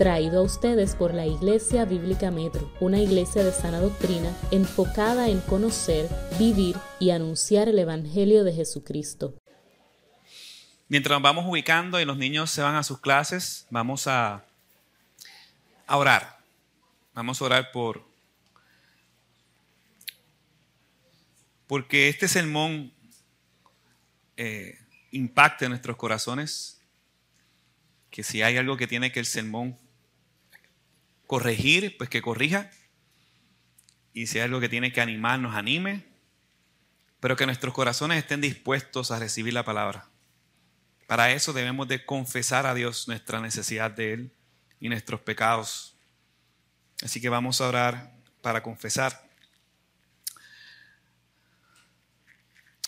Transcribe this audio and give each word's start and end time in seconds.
traído 0.00 0.40
a 0.40 0.42
ustedes 0.44 0.96
por 0.96 1.12
la 1.12 1.26
Iglesia 1.26 1.84
Bíblica 1.84 2.30
Metro, 2.30 2.72
una 2.80 2.98
iglesia 2.98 3.44
de 3.44 3.52
sana 3.52 3.80
doctrina 3.80 4.34
enfocada 4.50 5.28
en 5.28 5.42
conocer, 5.42 6.08
vivir 6.38 6.74
y 6.98 7.10
anunciar 7.10 7.68
el 7.68 7.78
Evangelio 7.78 8.42
de 8.42 8.54
Jesucristo. 8.54 9.34
Mientras 10.88 11.16
nos 11.16 11.22
vamos 11.22 11.44
ubicando 11.46 12.00
y 12.00 12.06
los 12.06 12.16
niños 12.16 12.50
se 12.50 12.62
van 12.62 12.76
a 12.76 12.82
sus 12.82 12.98
clases, 12.98 13.66
vamos 13.68 14.06
a, 14.06 14.42
orar. 15.86 16.38
Vamos 17.12 17.42
a 17.42 17.44
orar 17.44 17.70
por... 17.70 18.02
Porque 21.66 22.08
este 22.08 22.26
sermón 22.26 22.90
eh, 24.38 24.78
impacte 25.10 25.68
nuestros 25.68 25.98
corazones. 25.98 26.80
Que 28.08 28.22
si 28.22 28.40
hay 28.40 28.56
algo 28.56 28.78
que 28.78 28.86
tiene 28.86 29.12
que 29.12 29.20
el 29.20 29.26
sermón 29.26 29.78
corregir, 31.30 31.96
pues 31.96 32.10
que 32.10 32.22
corrija. 32.22 32.72
Y 34.12 34.26
si 34.26 34.38
hay 34.38 34.46
algo 34.46 34.58
que 34.58 34.68
tiene 34.68 34.92
que 34.92 35.00
animar, 35.00 35.38
nos 35.38 35.54
anime. 35.54 36.04
Pero 37.20 37.36
que 37.36 37.46
nuestros 37.46 37.72
corazones 37.72 38.18
estén 38.18 38.40
dispuestos 38.40 39.12
a 39.12 39.20
recibir 39.20 39.54
la 39.54 39.64
palabra. 39.64 40.08
Para 41.06 41.30
eso 41.30 41.52
debemos 41.52 41.86
de 41.86 42.04
confesar 42.04 42.66
a 42.66 42.74
Dios 42.74 43.06
nuestra 43.06 43.40
necesidad 43.40 43.92
de 43.92 44.12
Él 44.12 44.32
y 44.80 44.88
nuestros 44.88 45.20
pecados. 45.20 45.94
Así 47.00 47.20
que 47.20 47.28
vamos 47.28 47.60
a 47.60 47.68
orar 47.68 48.12
para 48.42 48.60
confesar. 48.64 49.30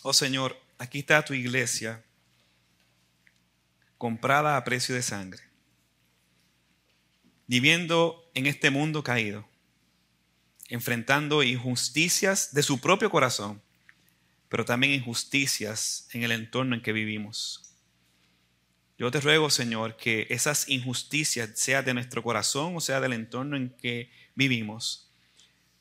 Oh 0.03 0.13
Señor, 0.13 0.61
aquí 0.79 0.99
está 0.99 1.25
tu 1.25 1.33
iglesia 1.33 2.03
comprada 3.99 4.57
a 4.57 4.65
precio 4.65 4.97
de 4.97 5.03
sangre, 5.03 5.45
viviendo 7.53 8.31
en 8.33 8.47
este 8.47 8.71
mundo 8.71 9.05
caído, 9.05 9.47
enfrentando 10.71 11.43
injusticias 11.43 12.55
de 12.55 12.63
su 12.63 12.81
propio 12.81 13.11
corazón, 13.11 13.61
pero 14.49 14.65
también 14.65 14.95
injusticias 14.95 16.09
en 16.15 16.23
el 16.23 16.33
entorno 16.33 16.75
en 16.75 16.81
que 16.81 16.95
vivimos. 16.95 17.75
Yo 18.97 19.11
te 19.11 19.21
ruego, 19.21 19.51
Señor, 19.51 19.99
que 19.99 20.27
esas 20.31 20.67
injusticias, 20.71 21.51
sea 21.53 21.83
de 21.83 21.93
nuestro 21.93 22.23
corazón 22.23 22.75
o 22.75 22.81
sea 22.81 23.03
del 23.03 23.13
entorno 23.13 23.59
en 23.59 23.69
que 23.69 24.11
vivimos, 24.35 25.11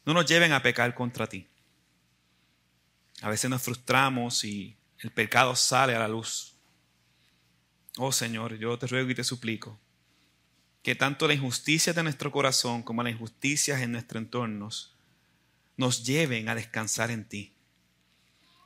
no 0.03 0.14
nos 0.14 0.25
lleven 0.25 0.52
a 0.52 0.61
pecar 0.61 0.94
contra 0.94 1.27
ti. 1.27 1.47
A 3.22 3.30
veces 3.30 3.49
nos 3.49 3.61
frustramos 3.61 4.44
y 4.44 4.75
el 4.99 5.11
pecado 5.11 5.55
sale 5.55 5.95
a 5.95 5.99
la 5.99 6.09
luz. 6.09 6.53
Oh 7.95 8.11
Señor, 8.11 8.58
yo 8.58 8.77
te 8.77 8.88
ruego 8.88 9.09
y 9.09 9.16
te 9.16 9.23
suplico 9.23 9.80
que 10.81 10.95
tanto 10.95 11.27
la 11.27 11.33
injusticia 11.33 11.93
de 11.93 12.03
nuestro 12.03 12.31
corazón 12.31 12.83
como 12.83 13.03
las 13.03 13.13
injusticias 13.13 13.81
en 13.81 13.91
nuestro 13.91 14.19
entorno 14.19 14.69
nos 15.77 16.03
lleven 16.03 16.49
a 16.49 16.55
descansar 16.55 17.11
en 17.11 17.27
ti 17.27 17.53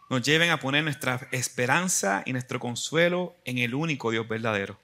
nos 0.09 0.21
lleven 0.21 0.52
a 0.52 0.59
poner 0.59 0.83
nuestra 0.83 1.27
esperanza 1.31 2.23
y 2.25 2.33
nuestro 2.33 2.59
consuelo 2.59 3.36
en 3.43 3.58
el 3.58 3.73
único 3.73 4.11
Dios 4.11 4.27
verdadero. 4.27 4.80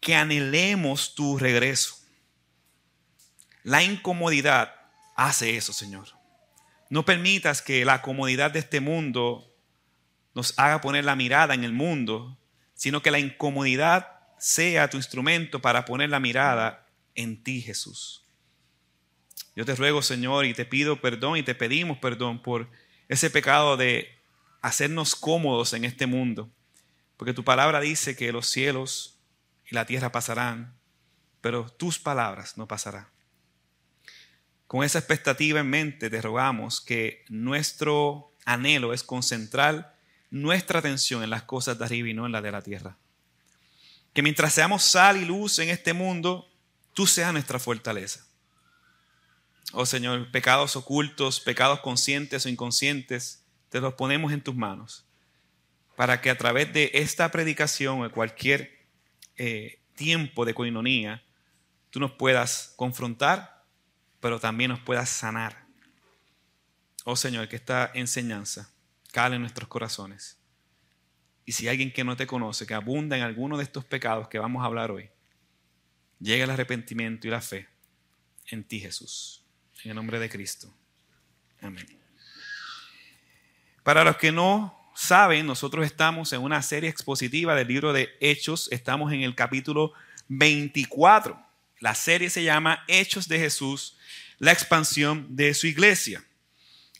Que 0.00 0.16
anhelemos 0.16 1.14
tu 1.14 1.38
regreso. 1.38 1.96
La 3.62 3.82
incomodidad 3.82 4.74
hace 5.16 5.56
eso, 5.56 5.72
Señor. 5.72 6.08
No 6.90 7.04
permitas 7.04 7.62
que 7.62 7.84
la 7.84 8.02
comodidad 8.02 8.50
de 8.50 8.58
este 8.58 8.80
mundo 8.80 9.48
nos 10.34 10.58
haga 10.58 10.80
poner 10.80 11.04
la 11.04 11.16
mirada 11.16 11.54
en 11.54 11.64
el 11.64 11.72
mundo, 11.72 12.38
sino 12.74 13.00
que 13.00 13.10
la 13.10 13.18
incomodidad 13.18 14.11
sea 14.42 14.90
tu 14.90 14.96
instrumento 14.96 15.62
para 15.62 15.84
poner 15.84 16.10
la 16.10 16.18
mirada 16.18 16.84
en 17.14 17.44
ti, 17.44 17.62
Jesús. 17.62 18.26
Yo 19.54 19.64
te 19.64 19.76
ruego, 19.76 20.02
Señor, 20.02 20.46
y 20.46 20.52
te 20.52 20.64
pido 20.64 21.00
perdón 21.00 21.36
y 21.36 21.44
te 21.44 21.54
pedimos 21.54 21.98
perdón 21.98 22.42
por 22.42 22.68
ese 23.08 23.30
pecado 23.30 23.76
de 23.76 24.08
hacernos 24.60 25.14
cómodos 25.14 25.74
en 25.74 25.84
este 25.84 26.06
mundo. 26.06 26.50
Porque 27.16 27.34
tu 27.34 27.44
palabra 27.44 27.78
dice 27.78 28.16
que 28.16 28.32
los 28.32 28.48
cielos 28.48 29.20
y 29.64 29.76
la 29.76 29.86
tierra 29.86 30.10
pasarán, 30.10 30.74
pero 31.40 31.68
tus 31.68 32.00
palabras 32.00 32.58
no 32.58 32.66
pasarán. 32.66 33.06
Con 34.66 34.82
esa 34.82 34.98
expectativa 34.98 35.60
en 35.60 35.70
mente 35.70 36.10
te 36.10 36.20
rogamos 36.20 36.80
que 36.80 37.24
nuestro 37.28 38.34
anhelo 38.44 38.92
es 38.92 39.04
concentrar 39.04 39.96
nuestra 40.30 40.80
atención 40.80 41.22
en 41.22 41.30
las 41.30 41.44
cosas 41.44 41.78
de 41.78 41.84
arriba 41.84 42.08
y 42.08 42.14
no 42.14 42.26
en 42.26 42.32
las 42.32 42.42
de 42.42 42.50
la 42.50 42.62
tierra. 42.62 42.98
Que 44.12 44.22
mientras 44.22 44.52
seamos 44.52 44.82
sal 44.82 45.16
y 45.16 45.24
luz 45.24 45.58
en 45.58 45.70
este 45.70 45.92
mundo, 45.92 46.48
tú 46.92 47.06
seas 47.06 47.32
nuestra 47.32 47.58
fortaleza. 47.58 48.24
Oh 49.72 49.86
Señor, 49.86 50.30
pecados 50.30 50.76
ocultos, 50.76 51.40
pecados 51.40 51.80
conscientes 51.80 52.44
o 52.44 52.48
inconscientes, 52.48 53.42
te 53.70 53.80
los 53.80 53.94
ponemos 53.94 54.32
en 54.32 54.42
tus 54.42 54.54
manos. 54.54 55.06
Para 55.96 56.20
que 56.20 56.30
a 56.30 56.36
través 56.36 56.72
de 56.72 56.90
esta 56.94 57.30
predicación 57.30 58.04
o 58.04 58.10
cualquier 58.12 58.86
eh, 59.36 59.80
tiempo 59.94 60.44
de 60.44 60.54
coinonía, 60.54 61.22
tú 61.90 62.00
nos 62.00 62.12
puedas 62.12 62.74
confrontar, 62.76 63.64
pero 64.20 64.38
también 64.38 64.70
nos 64.70 64.80
puedas 64.80 65.08
sanar. 65.08 65.64
Oh 67.04 67.16
Señor, 67.16 67.48
que 67.48 67.56
esta 67.56 67.90
enseñanza 67.94 68.70
cale 69.10 69.36
en 69.36 69.42
nuestros 69.42 69.68
corazones. 69.68 70.38
Y 71.44 71.52
si 71.52 71.68
alguien 71.68 71.92
que 71.92 72.04
no 72.04 72.16
te 72.16 72.26
conoce, 72.26 72.66
que 72.66 72.74
abunda 72.74 73.16
en 73.16 73.22
alguno 73.22 73.56
de 73.56 73.64
estos 73.64 73.84
pecados 73.84 74.28
que 74.28 74.38
vamos 74.38 74.62
a 74.62 74.66
hablar 74.66 74.90
hoy, 74.90 75.10
llegue 76.20 76.44
el 76.44 76.50
arrepentimiento 76.50 77.26
y 77.26 77.30
la 77.30 77.40
fe 77.40 77.68
en 78.46 78.64
ti, 78.64 78.80
Jesús. 78.80 79.42
En 79.82 79.90
el 79.90 79.96
nombre 79.96 80.18
de 80.18 80.28
Cristo. 80.28 80.72
Amén. 81.60 81.86
Para 83.82 84.04
los 84.04 84.16
que 84.16 84.30
no 84.30 84.78
saben, 84.94 85.46
nosotros 85.46 85.84
estamos 85.84 86.32
en 86.32 86.40
una 86.40 86.62
serie 86.62 86.88
expositiva 86.88 87.54
del 87.54 87.68
libro 87.68 87.92
de 87.92 88.10
Hechos. 88.20 88.68
Estamos 88.70 89.12
en 89.12 89.22
el 89.22 89.34
capítulo 89.34 89.92
24. 90.28 91.40
La 91.80 91.94
serie 91.94 92.30
se 92.30 92.44
llama 92.44 92.84
Hechos 92.86 93.26
de 93.26 93.38
Jesús, 93.38 93.96
la 94.38 94.52
expansión 94.52 95.34
de 95.34 95.54
su 95.54 95.66
iglesia. 95.66 96.24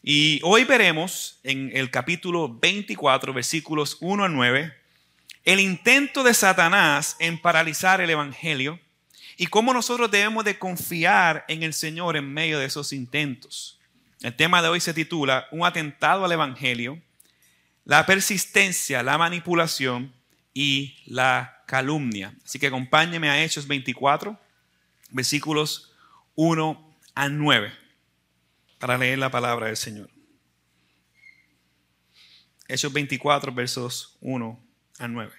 Y 0.04 0.40
hoy 0.42 0.64
veremos 0.64 1.38
en 1.44 1.70
el 1.74 1.88
capítulo 1.88 2.48
24, 2.48 3.32
versículos 3.32 3.98
1 4.00 4.24
a 4.24 4.28
9, 4.28 4.74
el 5.44 5.60
intento 5.60 6.24
de 6.24 6.34
Satanás 6.34 7.14
en 7.20 7.40
paralizar 7.40 8.00
el 8.00 8.10
Evangelio 8.10 8.80
y 9.36 9.46
cómo 9.46 9.72
nosotros 9.72 10.10
debemos 10.10 10.44
de 10.44 10.58
confiar 10.58 11.44
en 11.46 11.62
el 11.62 11.72
Señor 11.72 12.16
en 12.16 12.34
medio 12.34 12.58
de 12.58 12.66
esos 12.66 12.92
intentos. 12.92 13.78
El 14.22 14.34
tema 14.34 14.60
de 14.60 14.70
hoy 14.70 14.80
se 14.80 14.92
titula 14.92 15.46
Un 15.52 15.64
atentado 15.64 16.24
al 16.24 16.32
Evangelio, 16.32 17.00
la 17.84 18.04
persistencia, 18.04 19.04
la 19.04 19.18
manipulación 19.18 20.12
y 20.52 20.96
la 21.06 21.62
calumnia. 21.66 22.34
Así 22.44 22.58
que 22.58 22.66
acompáñeme 22.66 23.30
a 23.30 23.40
Hechos 23.44 23.68
24, 23.68 24.36
versículos 25.10 25.92
1 26.34 26.96
a 27.14 27.28
9, 27.28 27.81
para 28.82 28.98
leer 28.98 29.16
la 29.16 29.30
palabra 29.30 29.68
del 29.68 29.76
Señor. 29.76 30.10
Hechos 32.66 32.92
24, 32.92 33.52
versos 33.52 34.16
1 34.20 34.60
a 34.98 35.06
9. 35.06 35.32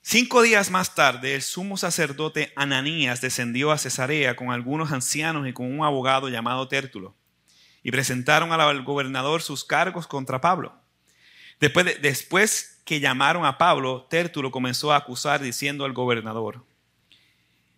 Cinco 0.00 0.40
días 0.40 0.70
más 0.70 0.94
tarde, 0.94 1.34
el 1.34 1.42
sumo 1.42 1.76
sacerdote 1.76 2.50
Ananías 2.56 3.20
descendió 3.20 3.70
a 3.70 3.76
Cesarea 3.76 4.36
con 4.36 4.52
algunos 4.52 4.90
ancianos 4.90 5.46
y 5.46 5.52
con 5.52 5.70
un 5.70 5.84
abogado 5.84 6.30
llamado 6.30 6.66
Tértulo, 6.66 7.14
y 7.82 7.90
presentaron 7.90 8.50
al 8.52 8.84
gobernador 8.84 9.42
sus 9.42 9.66
cargos 9.66 10.06
contra 10.06 10.40
Pablo. 10.40 10.80
Después, 11.60 12.00
después 12.00 12.80
que 12.86 13.00
llamaron 13.00 13.44
a 13.44 13.58
Pablo, 13.58 14.06
Tértulo 14.08 14.50
comenzó 14.50 14.94
a 14.94 14.96
acusar 14.96 15.42
diciendo 15.42 15.84
al 15.84 15.92
gobernador, 15.92 16.64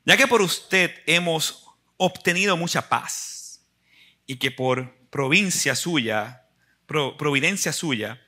ya 0.04 0.16
que 0.16 0.28
por 0.28 0.40
usted 0.40 0.94
hemos 1.06 1.66
obtenido 2.02 2.56
mucha 2.56 2.88
paz 2.88 3.61
y 4.26 4.37
que 4.37 4.50
por 4.50 4.97
provincia 5.11 5.75
suya, 5.75 6.47
providencia 6.87 7.75
suya, 7.75 8.19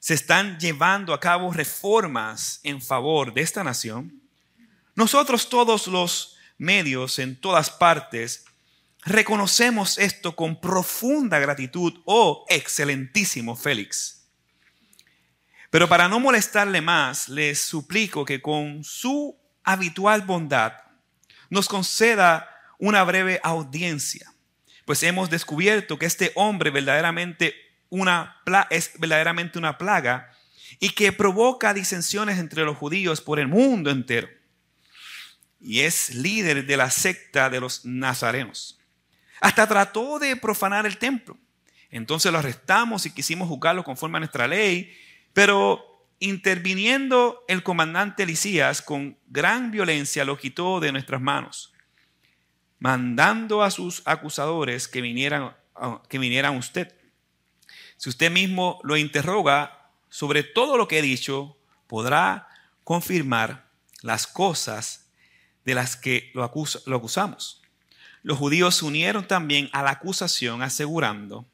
se 0.00 0.14
están 0.14 0.58
llevando 0.58 1.14
a 1.14 1.20
cabo 1.20 1.52
reformas 1.52 2.58
en 2.64 2.82
favor 2.82 3.32
de 3.32 3.42
esta 3.42 3.62
nación, 3.62 4.20
nosotros 4.96 5.48
todos 5.48 5.86
los 5.86 6.36
medios 6.58 7.20
en 7.20 7.40
todas 7.40 7.70
partes 7.70 8.44
reconocemos 9.04 9.98
esto 9.98 10.34
con 10.34 10.60
profunda 10.60 11.38
gratitud, 11.38 12.02
oh 12.04 12.44
excelentísimo 12.48 13.54
Félix. 13.54 14.26
Pero 15.70 15.88
para 15.88 16.08
no 16.08 16.18
molestarle 16.18 16.80
más, 16.80 17.28
les 17.28 17.60
suplico 17.60 18.24
que 18.24 18.42
con 18.42 18.82
su 18.82 19.38
habitual 19.62 20.22
bondad 20.22 20.72
nos 21.50 21.68
conceda 21.68 22.51
una 22.82 23.04
breve 23.04 23.38
audiencia, 23.44 24.34
pues 24.84 25.04
hemos 25.04 25.30
descubierto 25.30 26.00
que 26.00 26.06
este 26.06 26.32
hombre 26.34 26.70
verdaderamente 26.70 27.54
una, 27.90 28.42
es 28.70 28.98
verdaderamente 28.98 29.56
una 29.56 29.78
plaga 29.78 30.32
y 30.80 30.90
que 30.90 31.12
provoca 31.12 31.74
disensiones 31.74 32.40
entre 32.40 32.64
los 32.64 32.76
judíos 32.76 33.20
por 33.20 33.38
el 33.38 33.46
mundo 33.46 33.92
entero. 33.92 34.28
Y 35.60 35.82
es 35.82 36.12
líder 36.12 36.66
de 36.66 36.76
la 36.76 36.90
secta 36.90 37.48
de 37.48 37.60
los 37.60 37.84
nazarenos. 37.84 38.80
Hasta 39.40 39.68
trató 39.68 40.18
de 40.18 40.34
profanar 40.34 40.84
el 40.84 40.98
templo. 40.98 41.38
Entonces 41.88 42.32
lo 42.32 42.38
arrestamos 42.38 43.06
y 43.06 43.12
quisimos 43.12 43.46
juzgarlo 43.46 43.84
conforme 43.84 44.16
a 44.16 44.20
nuestra 44.20 44.48
ley, 44.48 44.92
pero 45.32 46.04
interviniendo 46.18 47.44
el 47.46 47.62
comandante 47.62 48.24
Elisías 48.24 48.82
con 48.82 49.16
gran 49.28 49.70
violencia 49.70 50.24
lo 50.24 50.36
quitó 50.36 50.80
de 50.80 50.90
nuestras 50.90 51.20
manos, 51.20 51.71
mandando 52.82 53.62
a 53.62 53.70
sus 53.70 54.02
acusadores 54.06 54.88
que 54.88 55.00
vinieran, 55.00 55.54
que 56.08 56.18
vinieran 56.18 56.56
a 56.56 56.58
usted. 56.58 56.92
Si 57.96 58.08
usted 58.08 58.28
mismo 58.28 58.80
lo 58.82 58.96
interroga 58.96 59.88
sobre 60.08 60.42
todo 60.42 60.76
lo 60.76 60.88
que 60.88 60.98
he 60.98 61.02
dicho, 61.02 61.56
podrá 61.86 62.48
confirmar 62.82 63.70
las 64.02 64.26
cosas 64.26 65.12
de 65.64 65.76
las 65.76 65.94
que 65.94 66.32
lo, 66.34 66.40
lo 66.86 66.96
acusamos. 66.96 67.62
Los 68.24 68.38
judíos 68.38 68.74
se 68.74 68.84
unieron 68.84 69.28
también 69.28 69.70
a 69.72 69.84
la 69.84 69.92
acusación 69.92 70.60
asegurando 70.60 71.46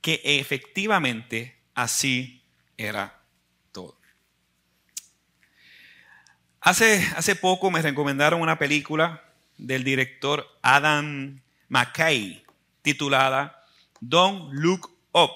que 0.00 0.20
efectivamente 0.24 1.56
así 1.76 2.42
era 2.76 3.22
todo. 3.70 3.96
Hace, 6.60 7.06
hace 7.16 7.36
poco 7.36 7.70
me 7.70 7.80
recomendaron 7.80 8.40
una 8.40 8.58
película 8.58 9.24
del 9.56 9.84
director 9.84 10.46
Adam 10.62 11.40
McKay 11.68 12.44
titulada 12.82 13.64
Don't 14.00 14.52
Look 14.52 14.90
Up, 15.12 15.30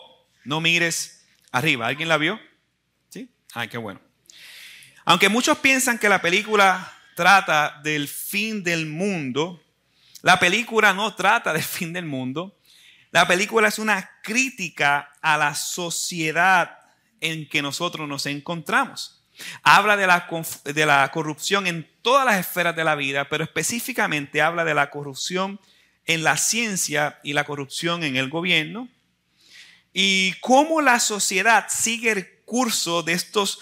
no 0.44 0.60
mires 0.60 1.26
arriba. 1.50 1.86
¿Alguien 1.86 2.08
la 2.08 2.18
vio? 2.18 2.38
¿Sí? 3.08 3.30
Ay, 3.54 3.68
qué 3.68 3.78
bueno. 3.78 4.00
Aunque 5.04 5.28
muchos 5.28 5.58
piensan 5.58 5.98
que 5.98 6.08
la 6.08 6.20
película 6.20 6.92
trata 7.14 7.80
del 7.82 8.08
fin 8.08 8.62
del 8.62 8.86
mundo, 8.86 9.62
la 10.22 10.38
película 10.38 10.92
no 10.92 11.14
trata 11.14 11.52
del 11.52 11.62
fin 11.62 11.92
del 11.92 12.04
mundo, 12.04 12.58
la 13.10 13.26
película 13.26 13.68
es 13.68 13.78
una 13.78 14.10
crítica 14.22 15.10
a 15.22 15.38
la 15.38 15.54
sociedad 15.54 16.78
en 17.20 17.48
que 17.48 17.62
nosotros 17.62 18.06
nos 18.06 18.26
encontramos. 18.26 19.17
Habla 19.62 19.96
de 19.96 20.06
la, 20.06 20.26
de 20.64 20.86
la, 20.86 21.10
corrupción 21.10 21.66
en 21.66 21.88
todas 22.02 22.24
las 22.26 22.38
esferas 22.38 22.74
de 22.74 22.84
la 22.84 22.94
vida, 22.94 23.28
pero 23.28 23.44
específicamente 23.44 24.42
habla 24.42 24.64
de 24.64 24.74
la 24.74 24.90
corrupción 24.90 25.60
en 26.06 26.24
la 26.24 26.36
ciencia 26.36 27.20
y 27.22 27.32
la 27.32 27.44
corrupción 27.44 28.02
en 28.02 28.16
el 28.16 28.30
gobierno. 28.30 28.88
Y 29.92 30.34
cómo 30.40 30.80
la 30.80 31.00
sociedad 31.00 31.66
sigue 31.68 32.10
el 32.10 32.38
curso 32.44 33.02
de 33.02 33.12
estas 33.12 33.58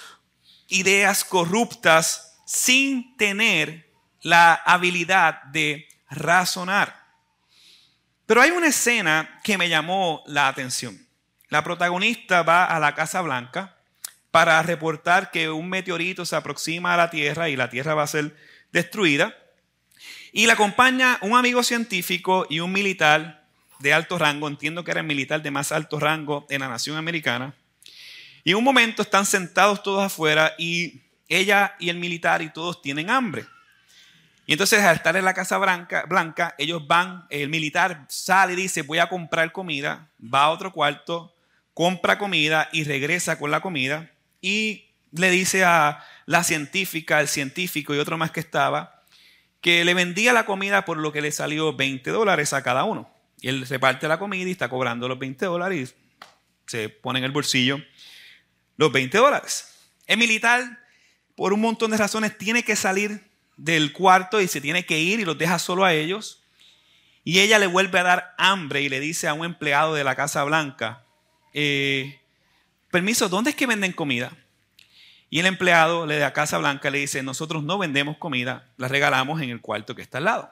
ideas 0.68 1.24
corruptas 1.24 2.38
sin 2.46 3.16
tener 3.16 3.90
la 4.22 4.54
habilidad 4.54 5.42
de 5.44 5.88
razonar. 6.10 7.04
Pero 8.26 8.40
hay 8.40 8.50
una 8.50 8.68
escena 8.68 9.40
que 9.44 9.58
me 9.58 9.68
llamó 9.68 10.22
la 10.26 10.48
atención. 10.48 11.06
La 11.48 11.62
protagonista 11.62 12.42
va 12.42 12.64
a 12.64 12.80
la 12.80 12.94
Casa 12.94 13.20
Blanca 13.22 13.75
para 14.36 14.62
reportar 14.62 15.30
que 15.30 15.48
un 15.48 15.66
meteorito 15.66 16.26
se 16.26 16.36
aproxima 16.36 16.92
a 16.92 16.96
la 16.98 17.08
Tierra 17.08 17.48
y 17.48 17.56
la 17.56 17.70
Tierra 17.70 17.94
va 17.94 18.02
a 18.02 18.06
ser 18.06 18.36
destruida. 18.70 19.34
Y 20.30 20.44
la 20.44 20.52
acompaña 20.52 21.16
un 21.22 21.34
amigo 21.34 21.62
científico 21.62 22.46
y 22.50 22.60
un 22.60 22.70
militar 22.70 23.46
de 23.78 23.94
alto 23.94 24.18
rango, 24.18 24.46
entiendo 24.46 24.84
que 24.84 24.90
era 24.90 25.00
el 25.00 25.06
militar 25.06 25.42
de 25.42 25.50
más 25.50 25.72
alto 25.72 25.98
rango 25.98 26.46
en 26.50 26.60
la 26.60 26.68
nación 26.68 26.98
americana. 26.98 27.54
Y 28.44 28.50
en 28.50 28.58
un 28.58 28.64
momento 28.64 29.00
están 29.00 29.24
sentados 29.24 29.82
todos 29.82 30.04
afuera 30.04 30.52
y 30.58 31.00
ella 31.30 31.74
y 31.80 31.88
el 31.88 31.96
militar 31.96 32.42
y 32.42 32.52
todos 32.52 32.82
tienen 32.82 33.08
hambre. 33.08 33.46
Y 34.44 34.52
entonces 34.52 34.84
al 34.84 34.96
estar 34.96 35.16
en 35.16 35.24
la 35.24 35.32
Casa 35.32 35.56
Blanca, 35.56 36.04
Blanca, 36.06 36.54
ellos 36.58 36.86
van, 36.86 37.24
el 37.30 37.48
militar 37.48 38.04
sale 38.10 38.52
y 38.52 38.56
dice, 38.56 38.82
voy 38.82 38.98
a 38.98 39.08
comprar 39.08 39.50
comida, 39.50 40.10
va 40.22 40.42
a 40.42 40.50
otro 40.50 40.74
cuarto, 40.74 41.34
compra 41.72 42.18
comida 42.18 42.68
y 42.70 42.84
regresa 42.84 43.38
con 43.38 43.50
la 43.50 43.62
comida 43.62 44.10
y 44.46 44.84
le 45.10 45.28
dice 45.30 45.64
a 45.64 46.04
la 46.24 46.44
científica, 46.44 47.20
el 47.20 47.26
científico 47.26 47.96
y 47.96 47.98
otro 47.98 48.16
más 48.16 48.30
que 48.30 48.38
estaba, 48.38 49.02
que 49.60 49.84
le 49.84 49.92
vendía 49.92 50.32
la 50.32 50.46
comida 50.46 50.84
por 50.84 50.98
lo 50.98 51.10
que 51.10 51.20
le 51.20 51.32
salió 51.32 51.74
20 51.74 52.08
dólares 52.10 52.52
a 52.52 52.62
cada 52.62 52.84
uno. 52.84 53.10
Y 53.40 53.48
él 53.48 53.66
reparte 53.66 54.06
la 54.06 54.20
comida 54.20 54.48
y 54.48 54.52
está 54.52 54.68
cobrando 54.68 55.08
los 55.08 55.18
20 55.18 55.46
dólares 55.46 55.96
y 55.96 56.70
se 56.70 56.88
pone 56.88 57.18
en 57.18 57.24
el 57.24 57.32
bolsillo 57.32 57.80
los 58.76 58.92
20 58.92 59.18
dólares. 59.18 59.74
El 60.06 60.18
militar, 60.18 60.78
por 61.34 61.52
un 61.52 61.60
montón 61.60 61.90
de 61.90 61.96
razones, 61.96 62.38
tiene 62.38 62.62
que 62.62 62.76
salir 62.76 63.28
del 63.56 63.92
cuarto 63.92 64.40
y 64.40 64.46
se 64.46 64.60
tiene 64.60 64.86
que 64.86 65.00
ir 65.00 65.18
y 65.18 65.24
los 65.24 65.36
deja 65.36 65.58
solo 65.58 65.84
a 65.84 65.92
ellos. 65.92 66.44
Y 67.24 67.40
ella 67.40 67.58
le 67.58 67.66
vuelve 67.66 67.98
a 67.98 68.04
dar 68.04 68.34
hambre 68.38 68.82
y 68.82 68.88
le 68.88 69.00
dice 69.00 69.26
a 69.26 69.34
un 69.34 69.44
empleado 69.44 69.94
de 69.94 70.04
la 70.04 70.14
Casa 70.14 70.44
Blanca, 70.44 71.04
eh, 71.52 72.20
permiso, 72.96 73.28
¿dónde 73.28 73.50
es 73.50 73.56
que 73.56 73.66
venden 73.66 73.92
comida? 73.92 74.32
Y 75.28 75.40
el 75.40 75.44
empleado 75.44 76.06
de 76.06 76.18
la 76.18 76.32
Casa 76.32 76.56
Blanca 76.56 76.88
le 76.88 76.96
dice, 76.96 77.22
nosotros 77.22 77.62
no 77.62 77.76
vendemos 77.76 78.16
comida, 78.16 78.70
la 78.78 78.88
regalamos 78.88 79.42
en 79.42 79.50
el 79.50 79.60
cuarto 79.60 79.94
que 79.94 80.00
está 80.00 80.16
al 80.16 80.24
lado. 80.24 80.50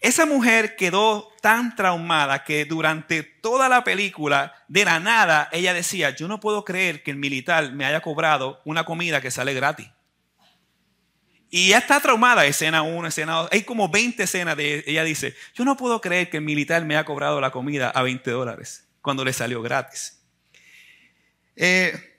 Esa 0.00 0.24
mujer 0.24 0.76
quedó 0.76 1.30
tan 1.42 1.76
traumada 1.76 2.42
que 2.42 2.64
durante 2.64 3.22
toda 3.22 3.68
la 3.68 3.84
película, 3.84 4.54
de 4.66 4.86
la 4.86 4.98
nada, 4.98 5.50
ella 5.52 5.74
decía, 5.74 6.08
yo 6.16 6.26
no 6.26 6.40
puedo 6.40 6.64
creer 6.64 7.02
que 7.02 7.10
el 7.10 7.18
militar 7.18 7.70
me 7.72 7.84
haya 7.84 8.00
cobrado 8.00 8.62
una 8.64 8.84
comida 8.84 9.20
que 9.20 9.30
sale 9.30 9.52
gratis. 9.52 9.90
Y 11.50 11.68
ya 11.68 11.78
está 11.80 12.00
traumada, 12.00 12.46
escena 12.46 12.80
1, 12.80 13.08
escena 13.08 13.34
2. 13.34 13.50
Hay 13.52 13.64
como 13.64 13.90
20 13.90 14.22
escenas 14.22 14.56
de 14.56 14.84
ella 14.86 15.04
dice, 15.04 15.36
yo 15.52 15.66
no 15.66 15.76
puedo 15.76 16.00
creer 16.00 16.30
que 16.30 16.38
el 16.38 16.44
militar 16.44 16.82
me 16.86 16.96
haya 16.96 17.04
cobrado 17.04 17.42
la 17.42 17.50
comida 17.50 17.90
a 17.90 18.00
20 18.00 18.30
dólares 18.30 18.88
cuando 19.02 19.22
le 19.22 19.34
salió 19.34 19.60
gratis. 19.60 20.19
Eh, 21.62 22.16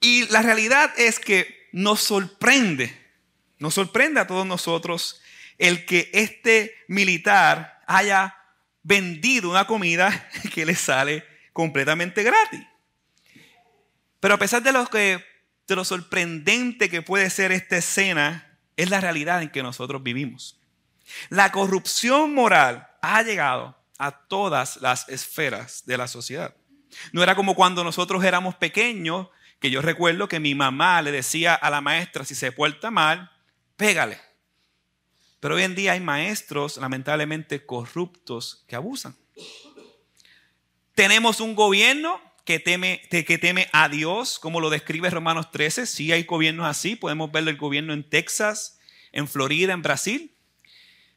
y 0.00 0.26
la 0.28 0.40
realidad 0.40 0.90
es 0.96 1.20
que 1.20 1.68
nos 1.72 2.00
sorprende, 2.00 2.90
nos 3.58 3.74
sorprende 3.74 4.18
a 4.18 4.26
todos 4.26 4.46
nosotros 4.46 5.20
el 5.58 5.84
que 5.84 6.10
este 6.14 6.74
militar 6.88 7.82
haya 7.86 8.34
vendido 8.82 9.50
una 9.50 9.66
comida 9.66 10.30
que 10.54 10.64
le 10.64 10.74
sale 10.74 11.22
completamente 11.52 12.22
gratis. 12.22 12.62
Pero 14.20 14.34
a 14.34 14.38
pesar 14.38 14.62
de 14.62 14.72
lo 14.72 14.86
que 14.86 15.22
de 15.66 15.76
lo 15.76 15.84
sorprendente 15.84 16.88
que 16.88 17.02
puede 17.02 17.28
ser 17.28 17.52
esta 17.52 17.76
escena, 17.76 18.58
es 18.76 18.88
la 18.88 19.00
realidad 19.00 19.42
en 19.42 19.50
que 19.50 19.62
nosotros 19.62 20.02
vivimos. 20.02 20.58
La 21.28 21.52
corrupción 21.52 22.32
moral 22.32 22.88
ha 23.02 23.22
llegado 23.22 23.76
a 23.98 24.12
todas 24.12 24.76
las 24.78 25.08
esferas 25.10 25.82
de 25.84 25.98
la 25.98 26.08
sociedad. 26.08 26.54
No 27.12 27.22
era 27.22 27.34
como 27.34 27.54
cuando 27.54 27.84
nosotros 27.84 28.24
éramos 28.24 28.54
pequeños, 28.54 29.28
que 29.60 29.70
yo 29.70 29.80
recuerdo 29.82 30.28
que 30.28 30.40
mi 30.40 30.54
mamá 30.54 31.00
le 31.02 31.12
decía 31.12 31.54
a 31.54 31.70
la 31.70 31.80
maestra, 31.80 32.24
si 32.24 32.34
se 32.34 32.52
porta 32.52 32.90
mal, 32.90 33.30
pégale. 33.76 34.20
Pero 35.40 35.54
hoy 35.54 35.62
en 35.62 35.74
día 35.74 35.92
hay 35.92 36.00
maestros 36.00 36.76
lamentablemente 36.76 37.64
corruptos 37.64 38.64
que 38.66 38.76
abusan. 38.76 39.16
Tenemos 40.94 41.40
un 41.40 41.54
gobierno 41.54 42.20
que 42.44 42.58
teme, 42.58 43.02
que 43.10 43.38
teme 43.38 43.68
a 43.72 43.88
Dios, 43.88 44.38
como 44.38 44.60
lo 44.60 44.70
describe 44.70 45.10
Romanos 45.10 45.50
13. 45.50 45.86
Sí 45.86 46.12
hay 46.12 46.24
gobiernos 46.24 46.66
así, 46.66 46.96
podemos 46.96 47.30
ver 47.30 47.46
el 47.48 47.56
gobierno 47.56 47.92
en 47.92 48.08
Texas, 48.08 48.78
en 49.12 49.28
Florida, 49.28 49.72
en 49.72 49.82
Brasil. 49.82 50.34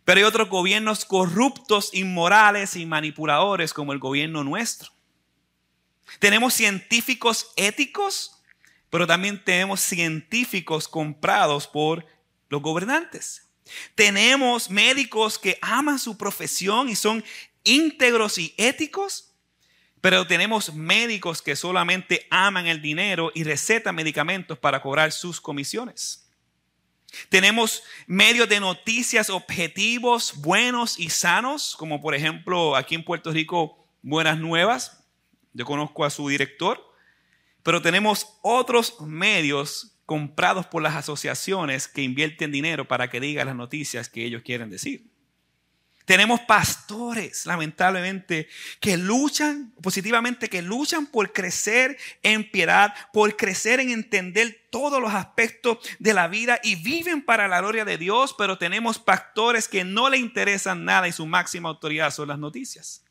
Pero 0.05 0.19
hay 0.19 0.23
otros 0.23 0.49
gobiernos 0.49 1.05
corruptos, 1.05 1.91
inmorales 1.93 2.75
y 2.75 2.85
manipuladores 2.85 3.73
como 3.73 3.93
el 3.93 3.99
gobierno 3.99 4.43
nuestro. 4.43 4.91
Tenemos 6.17 6.53
científicos 6.53 7.51
éticos, 7.55 8.41
pero 8.89 9.05
también 9.05 9.43
tenemos 9.43 9.81
científicos 9.81 10.87
comprados 10.87 11.67
por 11.67 12.05
los 12.49 12.61
gobernantes. 12.61 13.47
Tenemos 13.93 14.69
médicos 14.69 15.37
que 15.37 15.59
aman 15.61 15.99
su 15.99 16.17
profesión 16.17 16.89
y 16.89 16.95
son 16.95 17.23
íntegros 17.63 18.37
y 18.39 18.53
éticos, 18.57 19.35
pero 20.01 20.25
tenemos 20.25 20.73
médicos 20.73 21.41
que 21.41 21.55
solamente 21.55 22.25
aman 22.31 22.67
el 22.67 22.81
dinero 22.81 23.31
y 23.35 23.43
recetan 23.43 23.95
medicamentos 23.95 24.57
para 24.57 24.81
cobrar 24.81 25.11
sus 25.11 25.39
comisiones. 25.39 26.25
Tenemos 27.29 27.83
medios 28.07 28.47
de 28.49 28.59
noticias 28.59 29.29
objetivos, 29.29 30.33
buenos 30.37 30.99
y 30.99 31.09
sanos, 31.09 31.75
como 31.75 32.01
por 32.01 32.15
ejemplo 32.15 32.75
aquí 32.75 32.95
en 32.95 33.03
Puerto 33.03 33.31
Rico, 33.31 33.87
Buenas 34.01 34.37
Nuevas. 34.37 34.98
Yo 35.59 35.65
conozco 35.65 36.05
a 36.05 36.09
su 36.09 36.29
director. 36.29 36.81
Pero 37.63 37.81
tenemos 37.81 38.39
otros 38.41 39.01
medios 39.01 39.97
comprados 40.05 40.65
por 40.65 40.81
las 40.81 40.95
asociaciones 40.95 41.89
que 41.89 42.01
invierten 42.01 42.49
dinero 42.49 42.87
para 42.87 43.09
que 43.09 43.19
digan 43.19 43.47
las 43.47 43.57
noticias 43.57 44.07
que 44.07 44.23
ellos 44.23 44.41
quieren 44.41 44.69
decir. 44.69 45.05
Tenemos 46.05 46.39
pastores, 46.39 47.45
lamentablemente, 47.45 48.47
que 48.79 48.95
luchan 48.95 49.73
positivamente, 49.83 50.47
que 50.49 50.61
luchan 50.61 51.05
por 51.07 51.33
crecer 51.33 51.97
en 52.23 52.49
piedad, 52.49 52.95
por 53.11 53.35
crecer 53.35 53.81
en 53.81 53.89
entender 53.89 54.69
todos 54.71 55.01
los 55.01 55.13
aspectos 55.13 55.77
de 55.99 56.13
la 56.13 56.29
vida 56.29 56.59
y 56.63 56.75
viven 56.75 57.21
para 57.21 57.49
la 57.49 57.59
gloria 57.59 57.83
de 57.83 57.97
Dios, 57.97 58.33
pero 58.37 58.57
tenemos 58.57 58.97
pastores 58.97 59.67
que 59.67 59.83
no 59.83 60.09
le 60.09 60.17
interesan 60.17 60.85
nada 60.85 61.09
y 61.09 61.11
su 61.11 61.27
máxima 61.27 61.67
autoridad 61.67 62.11
son 62.11 62.29
las 62.29 62.39
noticias. 62.39 63.03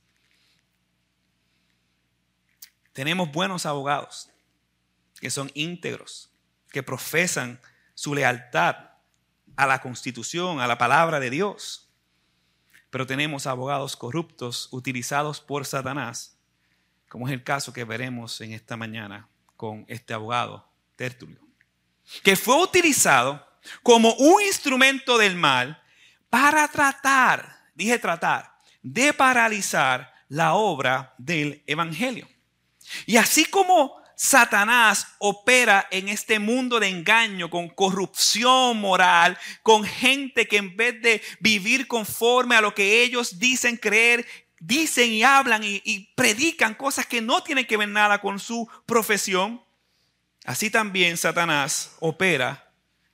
Tenemos 2.98 3.30
buenos 3.30 3.64
abogados 3.64 4.28
que 5.20 5.30
son 5.30 5.52
íntegros, 5.54 6.32
que 6.72 6.82
profesan 6.82 7.60
su 7.94 8.12
lealtad 8.12 8.90
a 9.54 9.66
la 9.68 9.80
constitución, 9.80 10.58
a 10.60 10.66
la 10.66 10.78
palabra 10.78 11.20
de 11.20 11.30
Dios 11.30 11.88
pero 12.90 13.06
tenemos 13.06 13.46
abogados 13.46 13.96
corruptos 13.96 14.68
utilizados 14.70 15.40
por 15.40 15.66
Satanás, 15.66 16.38
como 17.08 17.28
es 17.28 17.34
el 17.34 17.42
caso 17.42 17.72
que 17.72 17.84
veremos 17.84 18.40
en 18.40 18.52
esta 18.52 18.76
mañana 18.76 19.28
con 19.56 19.84
este 19.88 20.14
abogado 20.14 20.68
Tertulio, 20.96 21.40
que 22.22 22.36
fue 22.36 22.60
utilizado 22.62 23.46
como 23.82 24.14
un 24.14 24.42
instrumento 24.42 25.18
del 25.18 25.36
mal 25.36 25.82
para 26.30 26.66
tratar, 26.68 27.70
dije 27.74 27.98
tratar, 27.98 28.56
de 28.82 29.12
paralizar 29.12 30.12
la 30.28 30.54
obra 30.54 31.14
del 31.18 31.62
Evangelio. 31.66 32.26
Y 33.06 33.16
así 33.16 33.44
como 33.44 33.98
Satanás 34.20 35.06
opera 35.18 35.86
en 35.92 36.08
este 36.08 36.40
mundo 36.40 36.80
de 36.80 36.88
engaño, 36.88 37.48
con 37.48 37.68
corrupción 37.68 38.80
moral, 38.80 39.38
con 39.62 39.84
gente 39.84 40.48
que 40.48 40.56
en 40.56 40.76
vez 40.76 41.00
de 41.00 41.22
vivir 41.38 41.86
conforme 41.86 42.56
a 42.56 42.60
lo 42.60 42.74
que 42.74 43.04
ellos 43.04 43.38
dicen 43.38 43.76
creer, 43.76 44.26
dicen 44.58 45.12
y 45.12 45.22
hablan 45.22 45.62
y, 45.62 46.12
predican 46.16 46.74
cosas 46.74 47.06
que 47.06 47.20
no 47.20 47.44
tienen 47.44 47.64
que 47.64 47.76
ver 47.76 47.88
nada 47.88 48.20
con 48.20 48.40
su 48.40 48.68
profesión. 48.86 49.62
Así 50.44 50.68
también 50.68 51.16
Satanás 51.16 51.92
opera 52.00 52.72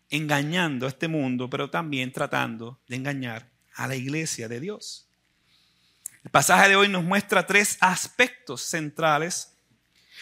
engañando 0.09 0.87
a 0.87 0.89
este 0.89 1.09
mundo, 1.09 1.51
pero 1.51 1.69
también 1.69 2.13
tratando 2.13 2.81
de 2.89 2.97
engañar 2.97 3.51
a 3.75 3.87
la 3.87 3.97
iglesia 3.97 4.49
de 4.49 4.59
Dios. 4.59 5.07
El 6.23 6.31
pasaje 6.31 6.71
de 6.71 6.77
hoy 6.77 6.89
nos 6.89 7.05
muestra 7.05 7.47
tres 7.47 7.77
aspectos 7.81 8.63
centrales 8.63 9.54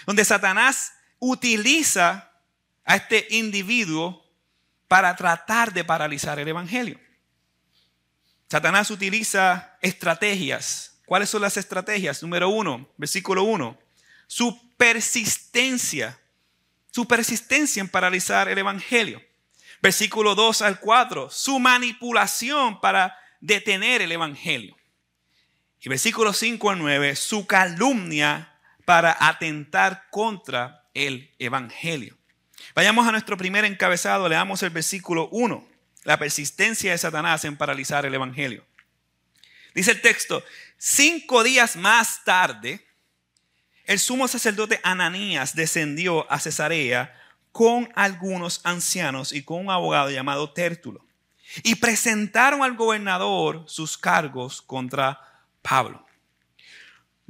donde 0.06 0.24
Satanás 0.24 0.92
utiliza 1.18 2.30
a 2.84 2.96
este 2.96 3.26
individuo 3.30 4.24
para 4.88 5.14
tratar 5.16 5.72
de 5.72 5.84
paralizar 5.84 6.38
el 6.38 6.48
Evangelio. 6.48 7.00
Satanás 8.48 8.90
utiliza 8.90 9.78
estrategias. 9.80 11.00
¿Cuáles 11.06 11.30
son 11.30 11.42
las 11.42 11.56
estrategias? 11.56 12.22
Número 12.22 12.48
uno, 12.48 12.88
versículo 12.98 13.44
uno, 13.44 13.78
su 14.26 14.60
persistencia, 14.76 16.18
su 16.90 17.06
persistencia 17.06 17.80
en 17.80 17.88
paralizar 17.88 18.48
el 18.48 18.58
Evangelio. 18.58 19.22
Versículo 19.80 20.34
2 20.34 20.62
al 20.62 20.80
4, 20.80 21.30
su 21.30 21.58
manipulación 21.58 22.80
para 22.80 23.18
detener 23.40 24.02
el 24.02 24.12
Evangelio. 24.12 24.76
Y 25.80 25.88
versículo 25.88 26.32
5 26.32 26.70
al 26.70 26.78
9, 26.78 27.16
su 27.16 27.46
calumnia 27.46 28.51
para 28.84 29.16
atentar 29.18 30.08
contra 30.10 30.88
el 30.94 31.30
Evangelio. 31.38 32.16
Vayamos 32.74 33.06
a 33.06 33.12
nuestro 33.12 33.36
primer 33.36 33.64
encabezado, 33.64 34.28
leamos 34.28 34.62
el 34.62 34.70
versículo 34.70 35.28
1, 35.30 35.66
la 36.04 36.18
persistencia 36.18 36.92
de 36.92 36.98
Satanás 36.98 37.44
en 37.44 37.56
paralizar 37.56 38.06
el 38.06 38.14
Evangelio. 38.14 38.64
Dice 39.74 39.90
el 39.92 40.00
texto, 40.00 40.42
cinco 40.76 41.42
días 41.42 41.76
más 41.76 42.24
tarde, 42.24 42.84
el 43.84 43.98
sumo 43.98 44.28
sacerdote 44.28 44.80
Ananías 44.82 45.54
descendió 45.54 46.30
a 46.30 46.38
Cesarea 46.38 47.18
con 47.50 47.90
algunos 47.94 48.60
ancianos 48.64 49.32
y 49.32 49.42
con 49.42 49.60
un 49.60 49.70
abogado 49.70 50.10
llamado 50.10 50.52
Tértulo. 50.52 51.04
Y 51.62 51.74
presentaron 51.74 52.62
al 52.62 52.76
gobernador 52.76 53.64
sus 53.66 53.98
cargos 53.98 54.62
contra 54.62 55.20
Pablo. 55.60 56.06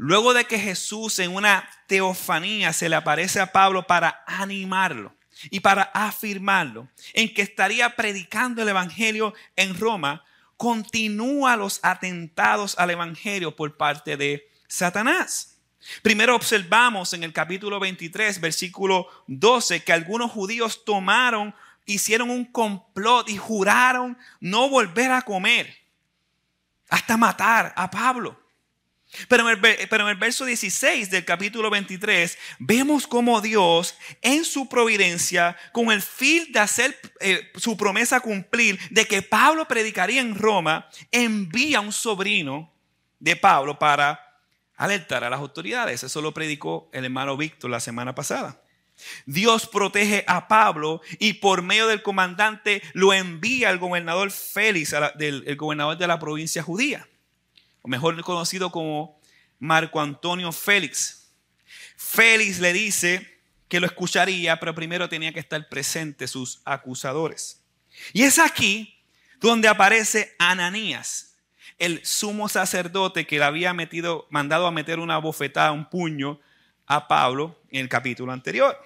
Luego 0.05 0.35
de 0.35 0.47
que 0.47 0.59
Jesús 0.59 1.21
en 1.21 1.33
una 1.33 1.65
teofanía 1.87 2.73
se 2.73 2.89
le 2.89 2.97
aparece 2.97 3.39
a 3.39 3.53
Pablo 3.53 3.87
para 3.87 4.25
animarlo 4.27 5.15
y 5.49 5.61
para 5.61 5.85
afirmarlo 5.95 6.89
en 7.13 7.33
que 7.33 7.43
estaría 7.43 7.95
predicando 7.95 8.63
el 8.63 8.69
Evangelio 8.69 9.33
en 9.55 9.79
Roma, 9.79 10.25
continúa 10.57 11.55
los 11.55 11.79
atentados 11.85 12.77
al 12.81 12.91
Evangelio 12.91 13.55
por 13.55 13.77
parte 13.77 14.17
de 14.17 14.51
Satanás. 14.67 15.61
Primero 16.03 16.35
observamos 16.35 17.13
en 17.13 17.23
el 17.23 17.33
capítulo 17.33 17.79
23, 17.79 18.41
versículo 18.41 19.07
12, 19.29 19.85
que 19.85 19.93
algunos 19.93 20.33
judíos 20.33 20.85
tomaron, 20.85 21.55
hicieron 21.87 22.29
un 22.29 22.45
complot 22.45 23.29
y 23.29 23.37
juraron 23.37 24.19
no 24.41 24.69
volver 24.69 25.13
a 25.13 25.23
comer 25.23 25.73
hasta 26.89 27.17
matar 27.17 27.73
a 27.77 27.89
Pablo. 27.89 28.42
Pero 29.29 29.49
en, 29.49 30.09
el, 30.09 30.17
verso 30.17 30.45
16 30.45 31.11
del 31.11 31.25
capítulo 31.25 31.69
23 31.71 32.39
vemos 32.59 33.07
cómo 33.07 33.41
Dios 33.41 33.97
en 34.23 34.45
su 34.45 34.69
providencia, 34.69 35.57
con 35.73 35.91
el 35.91 36.01
fin 36.01 36.51
de 36.51 36.61
hacer 36.61 36.99
eh, 37.21 37.51
su 37.57 37.77
promesa 37.77 38.21
cumplir 38.21 38.79
de 38.91 39.07
que 39.07 39.23
Pablo 39.23 39.69
predicaría 39.69 40.21
en 40.21 40.35
Roma, 40.35 40.89
envía 41.11 41.81
un 41.81 41.93
sobrino 41.93 42.73
de 43.19 43.37
Pablo 43.37 43.79
para 43.79 44.39
alertar 44.77 45.25
a 45.25 45.31
las 45.31 45.41
autoridades. 45.41 46.03
Eso 46.03 46.23
lo 46.23 46.33
predicó 46.33 46.89
el 46.93 47.05
hermano 47.05 47.37
Víctor 47.37 47.71
la 47.71 47.81
semana 47.81 48.15
pasada. 48.15 48.63
Dios 49.27 49.67
protege 49.67 50.25
a 50.27 50.49
Pablo 50.49 51.03
y 51.19 51.35
por 51.35 51.63
medio 51.63 51.87
del 51.87 52.03
comandante 52.03 52.83
lo 52.93 53.13
envía 53.13 53.69
al 53.69 53.79
gobernador 53.79 54.31
Félix, 54.31 54.95
el 55.19 55.57
gobernador 55.57 55.99
de 55.99 56.07
la 56.07 56.19
provincia 56.19 56.63
judía 56.63 57.07
o 57.83 57.89
mejor 57.89 58.21
conocido 58.23 58.71
como 58.71 59.21
Marco 59.59 60.01
Antonio 60.01 60.51
Félix. 60.53 61.33
Félix 61.97 62.59
le 62.59 62.73
dice 62.73 63.41
que 63.69 63.81
lo 63.81 63.87
escucharía, 63.87 64.59
pero 64.59 64.75
primero 64.75 65.09
tenía 65.09 65.33
que 65.33 65.41
estar 65.41 65.69
presente 65.69 66.27
sus 66.27 66.61
acusadores. 66.65 67.63
Y 68.13 68.23
es 68.23 68.39
aquí 68.39 68.99
donde 69.41 69.69
aparece 69.69 70.35
Ananías, 70.39 71.37
el 71.79 72.05
sumo 72.05 72.49
sacerdote 72.49 73.27
que 73.27 73.39
le 73.39 73.45
había 73.45 73.73
metido, 73.75 74.27
mandado 74.31 74.67
a 74.67 74.73
meter 74.73 74.99
una 74.99 75.19
bofetada, 75.19 75.73
un 75.73 75.89
puño 75.89 76.41
a 76.87 77.09
Pablo 77.09 77.61
en 77.71 77.81
el 77.81 77.89
capítulo 77.89 78.33
anterior. 78.33 78.79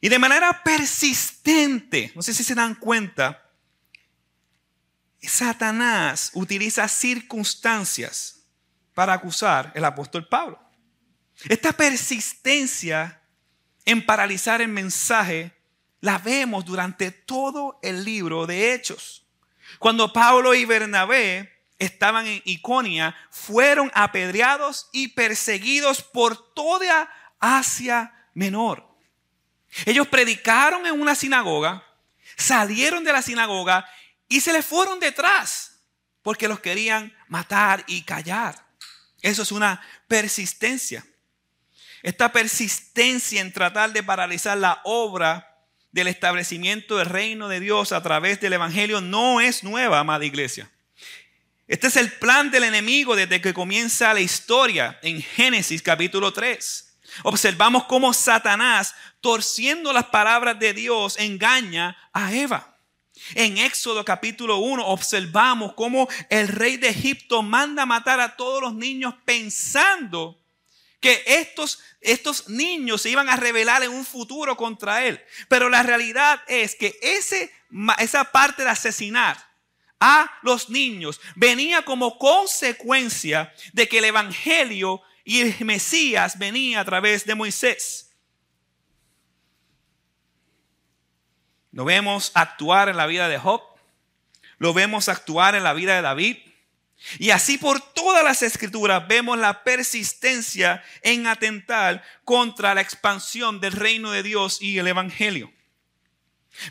Y 0.00 0.08
de 0.08 0.18
manera 0.18 0.62
persistente, 0.64 2.10
no 2.14 2.22
sé 2.22 2.32
si 2.32 2.42
se 2.42 2.54
dan 2.54 2.74
cuenta, 2.74 3.39
Satanás 5.28 6.30
utiliza 6.34 6.88
circunstancias 6.88 8.40
para 8.94 9.12
acusar 9.12 9.72
al 9.76 9.84
apóstol 9.84 10.26
Pablo. 10.28 10.58
Esta 11.48 11.72
persistencia 11.72 13.22
en 13.84 14.04
paralizar 14.04 14.60
el 14.60 14.68
mensaje 14.68 15.52
la 16.00 16.18
vemos 16.18 16.64
durante 16.64 17.10
todo 17.10 17.78
el 17.82 18.04
libro 18.04 18.46
de 18.46 18.74
Hechos. 18.74 19.26
Cuando 19.78 20.12
Pablo 20.12 20.54
y 20.54 20.64
Bernabé 20.64 21.64
estaban 21.78 22.26
en 22.26 22.42
Iconia, 22.44 23.16
fueron 23.30 23.90
apedreados 23.94 24.88
y 24.92 25.08
perseguidos 25.08 26.02
por 26.02 26.54
toda 26.54 27.10
Asia 27.38 28.12
Menor. 28.34 28.86
Ellos 29.86 30.08
predicaron 30.08 30.86
en 30.86 31.00
una 31.00 31.14
sinagoga, 31.14 31.84
salieron 32.36 33.04
de 33.04 33.12
la 33.12 33.22
sinagoga 33.22 33.86
y 34.30 34.40
se 34.40 34.54
le 34.54 34.62
fueron 34.62 34.98
detrás 35.00 35.82
porque 36.22 36.48
los 36.48 36.60
querían 36.60 37.14
matar 37.28 37.84
y 37.86 38.02
callar. 38.02 38.64
Eso 39.20 39.42
es 39.42 39.52
una 39.52 39.82
persistencia. 40.08 41.04
Esta 42.02 42.32
persistencia 42.32 43.40
en 43.40 43.52
tratar 43.52 43.92
de 43.92 44.02
paralizar 44.02 44.56
la 44.56 44.80
obra 44.84 45.58
del 45.90 46.06
establecimiento 46.06 46.96
del 46.96 47.06
reino 47.06 47.48
de 47.48 47.60
Dios 47.60 47.92
a 47.92 48.02
través 48.02 48.40
del 48.40 48.52
Evangelio 48.52 49.00
no 49.00 49.40
es 49.40 49.64
nueva, 49.64 49.98
amada 49.98 50.24
iglesia. 50.24 50.70
Este 51.66 51.88
es 51.88 51.96
el 51.96 52.12
plan 52.12 52.52
del 52.52 52.64
enemigo 52.64 53.16
desde 53.16 53.40
que 53.40 53.52
comienza 53.52 54.14
la 54.14 54.20
historia 54.20 54.98
en 55.02 55.20
Génesis 55.20 55.82
capítulo 55.82 56.32
3. 56.32 56.98
Observamos 57.24 57.84
cómo 57.84 58.14
Satanás, 58.14 58.94
torciendo 59.20 59.92
las 59.92 60.06
palabras 60.06 60.58
de 60.60 60.72
Dios, 60.72 61.18
engaña 61.18 61.96
a 62.12 62.32
Eva. 62.32 62.69
En 63.34 63.58
Éxodo 63.58 64.04
capítulo 64.04 64.58
1 64.58 64.86
observamos 64.86 65.74
cómo 65.74 66.08
el 66.28 66.48
rey 66.48 66.76
de 66.76 66.88
Egipto 66.88 67.42
manda 67.42 67.86
matar 67.86 68.20
a 68.20 68.36
todos 68.36 68.60
los 68.60 68.74
niños 68.74 69.14
pensando 69.24 70.38
que 71.00 71.22
estos, 71.26 71.80
estos 72.00 72.48
niños 72.48 73.02
se 73.02 73.10
iban 73.10 73.28
a 73.28 73.36
rebelar 73.36 73.82
en 73.82 73.90
un 73.90 74.04
futuro 74.04 74.56
contra 74.56 75.04
él. 75.06 75.20
Pero 75.48 75.68
la 75.68 75.82
realidad 75.82 76.42
es 76.46 76.74
que 76.74 76.98
ese, 77.00 77.52
esa 77.98 78.24
parte 78.24 78.64
de 78.64 78.70
asesinar 78.70 79.50
a 79.98 80.30
los 80.42 80.70
niños 80.70 81.20
venía 81.36 81.84
como 81.84 82.18
consecuencia 82.18 83.52
de 83.72 83.88
que 83.88 83.98
el 83.98 84.06
Evangelio 84.06 85.02
y 85.24 85.40
el 85.40 85.64
Mesías 85.64 86.38
venía 86.38 86.80
a 86.80 86.84
través 86.84 87.24
de 87.24 87.34
Moisés. 87.34 88.09
Lo 91.72 91.84
vemos 91.84 92.32
actuar 92.34 92.88
en 92.88 92.96
la 92.96 93.06
vida 93.06 93.28
de 93.28 93.38
Job, 93.38 93.62
lo 94.58 94.74
vemos 94.74 95.08
actuar 95.08 95.54
en 95.54 95.62
la 95.62 95.72
vida 95.72 95.94
de 95.94 96.02
David, 96.02 96.36
y 97.18 97.30
así 97.30 97.56
por 97.56 97.80
todas 97.80 98.22
las 98.22 98.42
escrituras 98.42 99.08
vemos 99.08 99.38
la 99.38 99.64
persistencia 99.64 100.84
en 101.02 101.26
atentar 101.26 102.04
contra 102.24 102.74
la 102.74 102.82
expansión 102.82 103.60
del 103.60 103.72
reino 103.72 104.10
de 104.10 104.22
Dios 104.22 104.60
y 104.60 104.78
el 104.78 104.86
Evangelio. 104.86 105.50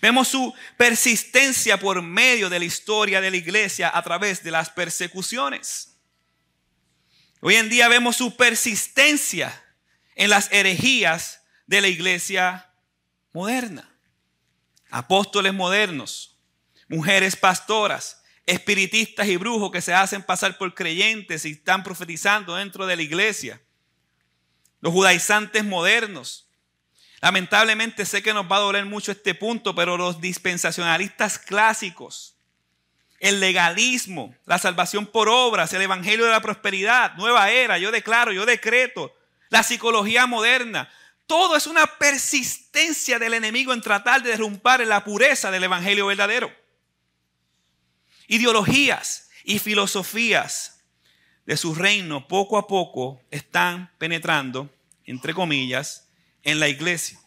Vemos 0.01 0.27
su 0.27 0.53
persistencia 0.77 1.79
por 1.79 2.01
medio 2.01 2.50
de 2.50 2.60
la 2.60 2.65
historia 2.65 3.22
de 3.22 3.32
la 3.32 3.38
iglesia 3.38 3.91
a 3.94 4.03
través 4.03 4.44
de 4.44 4.51
las 4.51 4.70
persecuciones. 4.70 5.98
Hoy 7.41 7.56
en 7.56 7.70
día 7.70 7.88
vemos 7.88 8.18
su 8.18 8.36
persistencia 8.36 9.63
en 10.15 10.29
las 10.29 10.51
herejías 10.51 11.41
de 11.65 11.82
la 11.82 11.88
iglesia 11.88 12.70
moderna. 13.32 13.89
Apóstoles 14.89 15.53
modernos, 15.53 16.36
mujeres 16.88 17.36
pastoras, 17.36 18.24
espiritistas 18.46 19.27
y 19.27 19.38
brujos 19.38 19.72
que 19.72 19.81
se 19.81 19.93
hacen 19.93 20.24
pasar 20.24 20.58
por 20.58 20.74
creyentes 20.74 21.46
y 21.46 21.51
están 21.51 21.84
profetizando 21.84 22.55
dentro 22.55 22.88
de 22.88 22.96
la 22.96 23.01
iglesia. 23.03 23.62
Los 24.81 24.93
judaizantes 24.93 25.63
modernos. 25.63 26.48
Lamentablemente 27.22 28.05
sé 28.05 28.24
que 28.24 28.34
nos 28.34 28.50
va 28.50 28.55
a 28.55 28.62
doler 28.62 28.86
mucho 28.86 29.12
este 29.12 29.36
punto, 29.36 29.75
pero 29.75 29.98
los 29.98 30.22
dispensacionalistas 30.22 31.38
clásicos, 31.38 32.36
el 33.19 33.39
legalismo, 33.39 34.34
la 34.46 34.58
salvación 34.58 35.05
por 35.05 35.27
obras, 35.27 35.74
el 35.74 35.81
evangelio 35.81 36.25
de 36.25 36.31
la 36.31 36.41
prosperidad, 36.41 37.13
nueva 37.15 37.51
era, 37.51 37.77
yo 37.77 37.91
declaro, 37.91 38.31
yo 38.31 38.46
decreto, 38.46 39.13
la 39.50 39.63
psicología 39.63 40.25
moderna, 40.25 40.89
todo 41.29 41.55
es 41.55 41.65
una 41.65 41.88
persistencia 41.88 43.19
del 43.19 43.36
enemigo 43.36 43.71
en 43.71 43.81
tratar 43.81 44.21
de 44.21 44.31
derrumbar 44.31 44.86
la 44.86 45.05
pureza 45.05 45.50
del 45.50 45.63
evangelio 45.63 46.07
verdadero 46.07 46.51
ideologías 48.29 49.29
y 49.43 49.59
filosofías 49.59 50.79
de 51.45 51.57
su 51.57 51.75
reino 51.75 52.27
poco 52.27 52.57
a 52.57 52.67
poco 52.67 53.21
están 53.31 53.91
penetrando, 53.98 54.69
entre 55.03 55.33
comillas, 55.33 56.07
en 56.43 56.59
la 56.59 56.69
iglesia. 56.69 57.19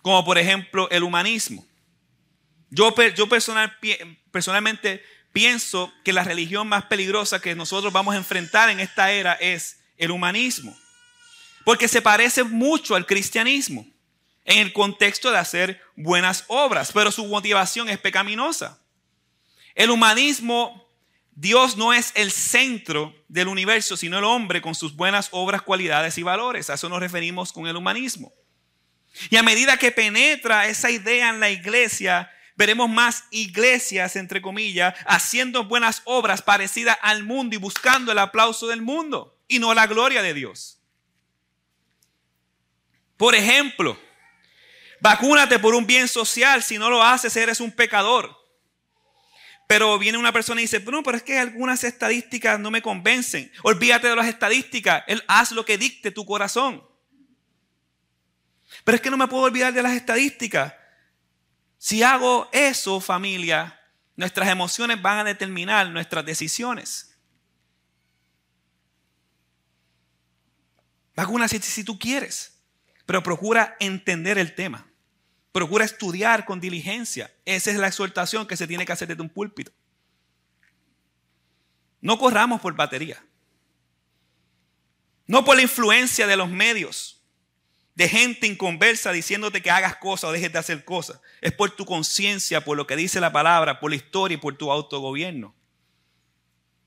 Como 0.00 0.24
por 0.24 0.38
ejemplo 0.38 0.88
el 0.90 1.02
humanismo. 1.02 1.66
Yo, 2.70 2.94
yo 3.14 3.28
personal, 3.28 3.76
personalmente 4.30 5.02
pienso 5.32 5.92
que 6.04 6.12
la 6.12 6.22
religión 6.22 6.68
más 6.68 6.84
peligrosa 6.84 7.40
que 7.40 7.56
nosotros 7.56 7.92
vamos 7.92 8.14
a 8.14 8.18
enfrentar 8.18 8.70
en 8.70 8.80
esta 8.80 9.10
era 9.10 9.34
es 9.34 9.80
el 9.96 10.12
humanismo. 10.12 10.76
Porque 11.64 11.88
se 11.88 12.02
parece 12.02 12.44
mucho 12.44 12.94
al 12.94 13.06
cristianismo 13.06 13.86
en 14.44 14.58
el 14.58 14.72
contexto 14.72 15.30
de 15.30 15.38
hacer 15.38 15.80
buenas 15.96 16.44
obras, 16.48 16.92
pero 16.92 17.10
su 17.10 17.24
motivación 17.26 17.88
es 17.88 17.98
pecaminosa. 17.98 18.78
El 19.74 19.90
humanismo, 19.90 20.86
Dios 21.32 21.76
no 21.76 21.92
es 21.92 22.12
el 22.14 22.30
centro 22.30 23.14
del 23.28 23.48
universo, 23.48 23.96
sino 23.96 24.18
el 24.18 24.24
hombre 24.24 24.60
con 24.60 24.74
sus 24.74 24.94
buenas 24.94 25.28
obras, 25.32 25.62
cualidades 25.62 26.18
y 26.18 26.22
valores. 26.22 26.70
A 26.70 26.74
eso 26.74 26.88
nos 26.88 27.00
referimos 27.00 27.52
con 27.52 27.66
el 27.66 27.76
humanismo. 27.76 28.32
Y 29.30 29.36
a 29.36 29.42
medida 29.42 29.76
que 29.76 29.92
penetra 29.92 30.68
esa 30.68 30.90
idea 30.90 31.30
en 31.30 31.40
la 31.40 31.50
iglesia, 31.50 32.30
veremos 32.56 32.88
más 32.88 33.24
iglesias, 33.30 34.16
entre 34.16 34.42
comillas, 34.42 34.94
haciendo 35.06 35.64
buenas 35.64 36.02
obras 36.04 36.42
parecidas 36.42 36.98
al 37.00 37.22
mundo 37.22 37.56
y 37.56 37.58
buscando 37.58 38.12
el 38.12 38.18
aplauso 38.18 38.68
del 38.68 38.82
mundo 38.82 39.38
y 39.48 39.58
no 39.58 39.74
la 39.74 39.86
gloria 39.86 40.22
de 40.22 40.34
Dios. 40.34 40.80
Por 43.24 43.34
ejemplo, 43.34 43.98
vacúnate 45.00 45.58
por 45.58 45.74
un 45.74 45.86
bien 45.86 46.08
social, 46.08 46.62
si 46.62 46.76
no 46.76 46.90
lo 46.90 47.02
haces 47.02 47.34
eres 47.36 47.58
un 47.58 47.72
pecador. 47.72 48.36
Pero 49.66 49.98
viene 49.98 50.18
una 50.18 50.30
persona 50.30 50.60
y 50.60 50.64
dice, 50.64 50.78
no, 50.80 51.02
pero 51.02 51.16
es 51.16 51.22
que 51.22 51.38
algunas 51.38 51.84
estadísticas 51.84 52.60
no 52.60 52.70
me 52.70 52.82
convencen. 52.82 53.50
Olvídate 53.62 54.08
de 54.08 54.16
las 54.16 54.26
estadísticas. 54.26 55.04
Él 55.06 55.24
haz 55.26 55.52
lo 55.52 55.64
que 55.64 55.78
dicte 55.78 56.10
tu 56.10 56.26
corazón. 56.26 56.86
Pero 58.84 58.96
es 58.96 59.00
que 59.00 59.08
no 59.08 59.16
me 59.16 59.26
puedo 59.26 59.44
olvidar 59.44 59.72
de 59.72 59.80
las 59.80 59.94
estadísticas. 59.94 60.74
Si 61.78 62.02
hago 62.02 62.50
eso, 62.52 63.00
familia, 63.00 63.80
nuestras 64.16 64.50
emociones 64.50 65.00
van 65.00 65.20
a 65.20 65.24
determinar 65.24 65.88
nuestras 65.88 66.26
decisiones. 66.26 67.16
Vacúnate 71.16 71.58
si 71.62 71.84
tú 71.84 71.98
quieres, 71.98 72.53
pero 73.06 73.22
procura 73.22 73.76
entender 73.80 74.38
el 74.38 74.54
tema. 74.54 74.86
Procura 75.52 75.84
estudiar 75.84 76.44
con 76.44 76.60
diligencia. 76.60 77.32
Esa 77.44 77.70
es 77.70 77.76
la 77.76 77.86
exhortación 77.86 78.46
que 78.46 78.56
se 78.56 78.66
tiene 78.66 78.84
que 78.84 78.92
hacer 78.92 79.08
desde 79.08 79.22
un 79.22 79.28
púlpito. 79.28 79.72
No 82.00 82.18
corramos 82.18 82.60
por 82.60 82.74
batería. 82.74 83.24
No 85.26 85.44
por 85.44 85.56
la 85.56 85.62
influencia 85.62 86.26
de 86.26 86.36
los 86.36 86.50
medios, 86.50 87.22
de 87.94 88.08
gente 88.08 88.46
inconversa 88.46 89.12
diciéndote 89.12 89.62
que 89.62 89.70
hagas 89.70 89.96
cosas 89.96 90.30
o 90.30 90.32
dejes 90.32 90.52
de 90.52 90.58
hacer 90.58 90.84
cosas. 90.84 91.20
Es 91.40 91.52
por 91.52 91.70
tu 91.70 91.86
conciencia, 91.86 92.64
por 92.64 92.76
lo 92.76 92.86
que 92.86 92.96
dice 92.96 93.20
la 93.20 93.32
palabra, 93.32 93.80
por 93.80 93.90
la 93.90 93.96
historia 93.96 94.34
y 94.34 94.40
por 94.40 94.56
tu 94.56 94.70
autogobierno. 94.70 95.54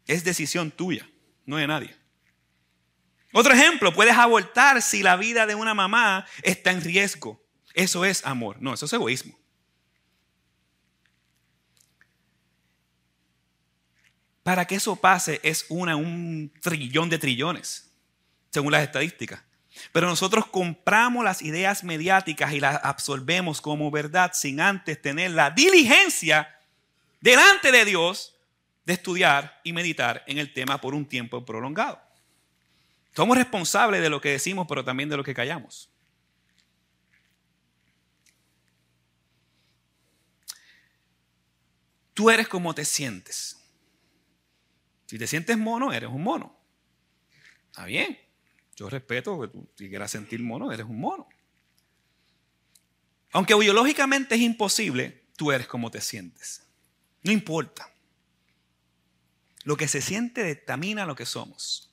Es 0.05 0.23
decisión 0.23 0.71
tuya, 0.71 1.09
no 1.45 1.57
de 1.57 1.67
nadie. 1.67 1.95
Otro 3.39 3.53
ejemplo, 3.53 3.93
puedes 3.93 4.17
abortar 4.17 4.81
si 4.81 5.03
la 5.03 5.15
vida 5.15 5.45
de 5.45 5.53
una 5.53 5.75
mamá 5.75 6.25
está 6.41 6.71
en 6.71 6.81
riesgo. 6.81 7.39
Eso 7.75 8.03
es 8.03 8.25
amor. 8.25 8.57
No, 8.59 8.73
eso 8.73 8.87
es 8.87 8.93
egoísmo. 8.93 9.37
Para 14.41 14.65
que 14.65 14.73
eso 14.73 14.95
pase 14.95 15.39
es 15.43 15.67
una, 15.69 15.95
un 15.95 16.51
trillón 16.63 17.11
de 17.11 17.19
trillones, 17.19 17.91
según 18.49 18.71
las 18.71 18.81
estadísticas. 18.81 19.43
Pero 19.91 20.07
nosotros 20.07 20.47
compramos 20.47 21.23
las 21.23 21.43
ideas 21.43 21.83
mediáticas 21.83 22.53
y 22.53 22.59
las 22.59 22.83
absorbemos 22.83 23.61
como 23.61 23.91
verdad 23.91 24.31
sin 24.33 24.59
antes 24.59 24.99
tener 24.99 25.29
la 25.29 25.51
diligencia 25.51 26.57
delante 27.21 27.71
de 27.71 27.85
Dios 27.85 28.33
de 28.83 28.93
estudiar 28.93 29.61
y 29.63 29.73
meditar 29.73 30.23
en 30.25 30.39
el 30.39 30.51
tema 30.53 30.81
por 30.81 30.95
un 30.95 31.05
tiempo 31.05 31.45
prolongado. 31.45 32.06
Somos 33.17 33.35
responsables 33.35 34.03
de 34.03 34.11
lo 34.11 34.21
que 34.21 34.29
decimos, 34.29 34.67
pero 34.69 34.85
también 34.85 35.09
de 35.09 35.17
lo 35.17 35.23
que 35.23 35.33
callamos. 35.33 35.89
Tú 42.13 42.29
eres 42.29 42.47
como 42.47 42.75
te 42.75 42.85
sientes. 42.85 43.57
Si 45.07 45.17
te 45.17 45.25
sientes 45.25 45.57
mono, 45.57 45.91
eres 45.91 46.11
un 46.11 46.21
mono. 46.21 46.59
Está 47.71 47.85
bien. 47.85 48.19
Yo 48.75 48.87
respeto 48.87 49.41
que 49.41 49.47
tú 49.47 49.67
si 49.75 49.89
quieras 49.89 50.11
sentir 50.11 50.39
mono, 50.43 50.71
eres 50.71 50.85
un 50.85 50.99
mono. 50.99 51.27
Aunque 53.31 53.55
biológicamente 53.55 54.35
es 54.35 54.41
imposible, 54.41 55.23
tú 55.35 55.51
eres 55.51 55.65
como 55.65 55.89
te 55.89 56.01
sientes. 56.01 56.67
No 57.23 57.31
importa. 57.31 57.91
Lo 59.63 59.75
que 59.75 59.87
se 59.87 60.03
siente 60.03 60.43
determina 60.43 61.07
lo 61.07 61.15
que 61.15 61.25
somos. 61.25 61.86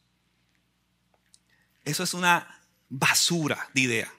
Eso 1.85 2.03
es 2.03 2.14
una 2.14 2.61
basura 2.88 3.68
de 3.75 3.81
idea. 3.83 4.12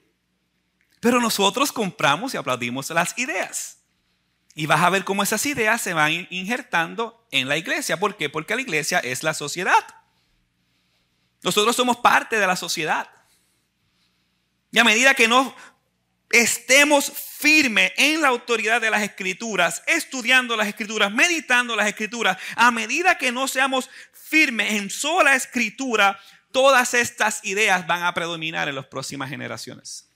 Pero 1.00 1.20
nosotros 1.20 1.72
compramos 1.72 2.34
y 2.34 2.38
aplaudimos 2.38 2.90
las 2.90 3.18
ideas. 3.18 3.80
Y 4.54 4.66
vas 4.66 4.82
a 4.82 4.90
ver 4.90 5.04
cómo 5.04 5.22
esas 5.22 5.46
ideas 5.46 5.82
se 5.82 5.94
van 5.94 6.28
injertando 6.30 7.28
en 7.32 7.50
la 7.50 7.58
iglesia. 7.58 7.98
¿Por 7.98 8.16
qué? 8.16 8.30
Porque 8.30 8.56
la 8.56 8.62
iglesia 8.62 9.00
es 9.00 9.22
la 9.22 9.34
sociedad. 9.34 9.86
Nosotros 11.44 11.76
somos 11.76 11.98
parte 11.98 12.40
de 12.40 12.48
la 12.48 12.56
sociedad. 12.56 13.10
Y 14.72 14.80
a 14.80 14.84
medida 14.84 15.14
que 15.14 15.28
no 15.28 15.56
estemos 16.32 17.12
firmes 17.12 17.92
en 17.98 18.22
la 18.22 18.30
autoridad 18.30 18.82
de 18.82 18.90
las 18.90 19.04
escrituras, 19.04 19.84
estudiando 19.88 20.58
las 20.58 20.68
escrituras, 20.68 21.12
meditando 21.12 21.76
las 21.76 21.88
escrituras, 21.88 22.38
a 22.56 22.72
medida 22.72 23.18
que 23.18 23.32
no 23.32 23.48
seamos 23.48 23.90
firmes 24.12 24.74
en 24.74 24.90
sola 24.90 25.36
escritura, 25.36 26.20
todas 26.56 26.94
estas 26.94 27.44
ideas 27.44 27.86
van 27.86 28.04
a 28.04 28.14
predominar 28.14 28.70
en 28.70 28.76
las 28.76 28.86
próximas 28.86 29.30
generaciones. 29.30 30.10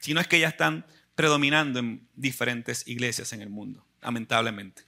Si 0.00 0.12
no 0.12 0.20
es 0.20 0.26
que 0.26 0.40
ya 0.40 0.48
están 0.48 0.84
predominando 1.14 1.78
en 1.78 2.08
diferentes 2.16 2.84
iglesias 2.88 3.32
en 3.32 3.42
el 3.42 3.48
mundo, 3.48 3.86
lamentablemente. 4.02 4.82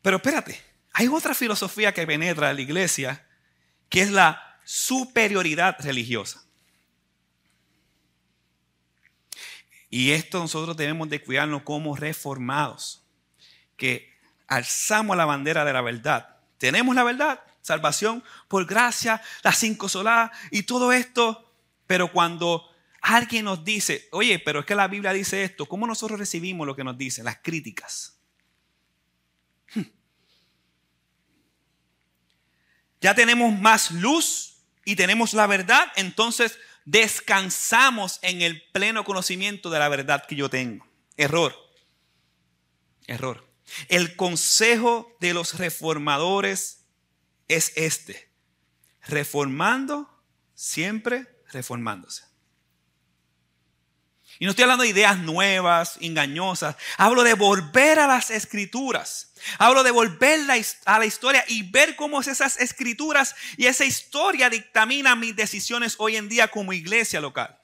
Pero 0.00 0.16
espérate, 0.16 0.58
hay 0.94 1.08
otra 1.08 1.34
filosofía 1.34 1.92
que 1.92 2.06
penetra 2.06 2.48
en 2.48 2.56
la 2.56 2.62
iglesia, 2.62 3.26
que 3.90 4.00
es 4.00 4.10
la 4.10 4.58
superioridad 4.64 5.76
religiosa. 5.80 6.42
Y 9.90 10.12
esto 10.12 10.38
nosotros 10.38 10.74
debemos 10.74 11.10
de 11.10 11.22
cuidarnos 11.22 11.64
como 11.64 11.94
reformados. 11.94 13.04
que 13.76 14.10
alzamos 14.46 15.18
la 15.18 15.26
bandera 15.26 15.66
de 15.66 15.72
la 15.74 15.82
verdad. 15.82 16.38
Tenemos 16.56 16.94
la 16.94 17.02
verdad, 17.02 17.44
salvación 17.64 18.22
por 18.46 18.66
gracia, 18.66 19.20
las 19.42 19.58
cinco 19.58 19.88
soladas 19.88 20.30
y 20.50 20.64
todo 20.64 20.92
esto, 20.92 21.50
pero 21.86 22.12
cuando 22.12 22.70
alguien 23.00 23.46
nos 23.46 23.64
dice, 23.64 24.06
oye, 24.12 24.38
pero 24.38 24.60
es 24.60 24.66
que 24.66 24.74
la 24.74 24.86
Biblia 24.86 25.12
dice 25.14 25.42
esto, 25.42 25.66
¿cómo 25.66 25.86
nosotros 25.86 26.18
recibimos 26.18 26.66
lo 26.66 26.76
que 26.76 26.84
nos 26.84 26.98
dice? 26.98 27.24
Las 27.24 27.38
críticas. 27.38 28.18
Hmm. 29.74 29.82
Ya 33.00 33.14
tenemos 33.14 33.58
más 33.58 33.90
luz 33.90 34.58
y 34.84 34.94
tenemos 34.94 35.32
la 35.32 35.46
verdad, 35.46 35.90
entonces 35.96 36.58
descansamos 36.84 38.18
en 38.20 38.42
el 38.42 38.62
pleno 38.72 39.04
conocimiento 39.04 39.70
de 39.70 39.78
la 39.78 39.88
verdad 39.88 40.26
que 40.26 40.36
yo 40.36 40.50
tengo. 40.50 40.86
Error. 41.16 41.56
Error. 43.06 43.48
El 43.88 44.16
consejo 44.16 45.16
de 45.20 45.32
los 45.32 45.58
reformadores 45.58 46.83
es 47.48 47.72
este. 47.76 48.30
Reformando, 49.06 50.08
siempre 50.54 51.26
reformándose. 51.52 52.24
Y 54.38 54.46
no 54.46 54.50
estoy 54.50 54.64
hablando 54.64 54.82
de 54.82 54.90
ideas 54.90 55.18
nuevas, 55.18 55.96
engañosas. 56.00 56.76
Hablo 56.96 57.22
de 57.22 57.34
volver 57.34 58.00
a 58.00 58.08
las 58.08 58.30
escrituras. 58.30 59.32
Hablo 59.58 59.84
de 59.84 59.92
volver 59.92 60.40
a 60.86 60.98
la 60.98 61.06
historia 61.06 61.44
y 61.46 61.70
ver 61.70 61.94
cómo 61.94 62.20
esas 62.20 62.58
escrituras 62.58 63.36
y 63.56 63.66
esa 63.66 63.84
historia 63.84 64.50
dictamina 64.50 65.14
mis 65.14 65.36
decisiones 65.36 65.94
hoy 65.98 66.16
en 66.16 66.28
día 66.28 66.48
como 66.48 66.72
iglesia 66.72 67.20
local. 67.20 67.60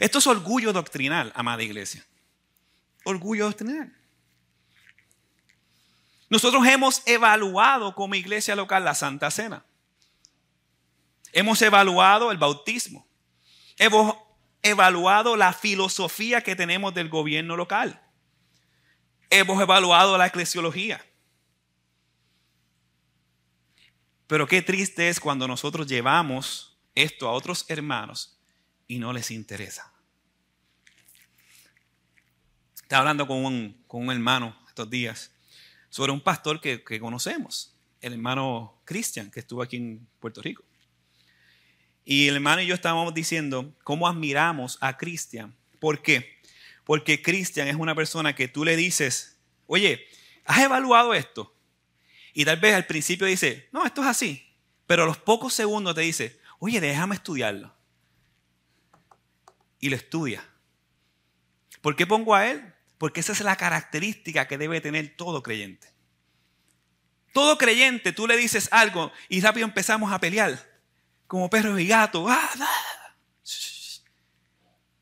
Esto 0.00 0.18
es 0.18 0.26
orgullo 0.26 0.72
doctrinal, 0.72 1.32
amada 1.34 1.62
iglesia. 1.62 2.06
Orgullo 3.04 3.46
doctrinal. 3.46 3.97
Nosotros 6.30 6.66
hemos 6.66 7.02
evaluado 7.06 7.94
como 7.94 8.14
iglesia 8.14 8.54
local 8.54 8.84
la 8.84 8.94
Santa 8.94 9.30
Cena. 9.30 9.64
Hemos 11.32 11.60
evaluado 11.62 12.30
el 12.30 12.38
bautismo. 12.38 13.06
Hemos 13.76 14.16
evaluado 14.62 15.36
la 15.36 15.52
filosofía 15.52 16.42
que 16.42 16.56
tenemos 16.56 16.92
del 16.94 17.08
gobierno 17.08 17.56
local. 17.56 18.02
Hemos 19.30 19.60
evaluado 19.60 20.18
la 20.18 20.26
eclesiología. 20.26 21.04
Pero 24.26 24.46
qué 24.46 24.60
triste 24.60 25.08
es 25.08 25.20
cuando 25.20 25.48
nosotros 25.48 25.86
llevamos 25.86 26.78
esto 26.94 27.28
a 27.28 27.32
otros 27.32 27.64
hermanos 27.68 28.38
y 28.86 28.98
no 28.98 29.12
les 29.12 29.30
interesa. 29.30 29.92
Estaba 32.74 33.00
hablando 33.00 33.26
con 33.26 33.44
un, 33.44 33.84
con 33.86 34.02
un 34.02 34.12
hermano 34.12 34.56
estos 34.66 34.90
días 34.90 35.30
sobre 35.88 36.12
un 36.12 36.20
pastor 36.20 36.60
que, 36.60 36.82
que 36.82 37.00
conocemos, 37.00 37.74
el 38.00 38.12
hermano 38.12 38.80
Cristian, 38.84 39.30
que 39.30 39.40
estuvo 39.40 39.62
aquí 39.62 39.76
en 39.76 40.06
Puerto 40.20 40.42
Rico. 40.42 40.64
Y 42.04 42.28
el 42.28 42.36
hermano 42.36 42.62
y 42.62 42.66
yo 42.66 42.74
estábamos 42.74 43.12
diciendo 43.12 43.74
cómo 43.84 44.08
admiramos 44.08 44.78
a 44.80 44.96
Cristian. 44.96 45.54
¿Por 45.78 46.00
qué? 46.00 46.38
Porque 46.84 47.20
Cristian 47.20 47.68
es 47.68 47.76
una 47.76 47.94
persona 47.94 48.34
que 48.34 48.48
tú 48.48 48.64
le 48.64 48.76
dices, 48.76 49.38
oye, 49.66 50.06
¿has 50.46 50.62
evaluado 50.62 51.12
esto? 51.12 51.54
Y 52.32 52.46
tal 52.46 52.58
vez 52.60 52.74
al 52.74 52.86
principio 52.86 53.26
dice, 53.26 53.68
no, 53.72 53.84
esto 53.84 54.00
es 54.00 54.06
así. 54.06 54.54
Pero 54.86 55.02
a 55.02 55.06
los 55.06 55.18
pocos 55.18 55.52
segundos 55.52 55.94
te 55.94 56.00
dice, 56.00 56.40
oye, 56.60 56.80
déjame 56.80 57.14
estudiarlo. 57.14 57.74
Y 59.80 59.90
lo 59.90 59.96
estudia. 59.96 60.48
¿Por 61.82 61.94
qué 61.94 62.06
pongo 62.06 62.34
a 62.34 62.48
él? 62.50 62.72
Porque 62.98 63.20
esa 63.20 63.32
es 63.32 63.40
la 63.40 63.56
característica 63.56 64.46
que 64.48 64.58
debe 64.58 64.80
tener 64.80 65.16
todo 65.16 65.42
creyente. 65.42 65.88
Todo 67.32 67.56
creyente, 67.56 68.12
tú 68.12 68.26
le 68.26 68.36
dices 68.36 68.68
algo 68.72 69.12
y 69.28 69.40
rápido 69.40 69.66
empezamos 69.66 70.12
a 70.12 70.18
pelear 70.18 70.58
como 71.26 71.48
perro 71.48 71.78
y 71.78 71.86
gato. 71.86 72.26
Ah, 72.28 72.50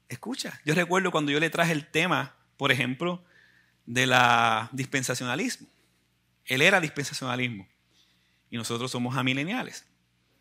Escucha, 0.09 0.61
yo 0.65 0.75
recuerdo 0.75 1.11
cuando 1.11 1.33
yo 1.33 1.41
le 1.41 1.51
traje 1.51 1.73
el 1.73 1.87
tema, 1.91 2.37
por 2.57 2.71
ejemplo, 2.71 3.25
de 3.87 4.07
la 4.07 4.69
dispensacionalismo. 4.73 5.67
Él 6.45 6.63
era 6.63 6.81
dispensacionalismo 6.81 7.67
y 8.51 8.57
nosotros 8.57 8.91
somos 8.91 9.17
amileniales. 9.17 9.85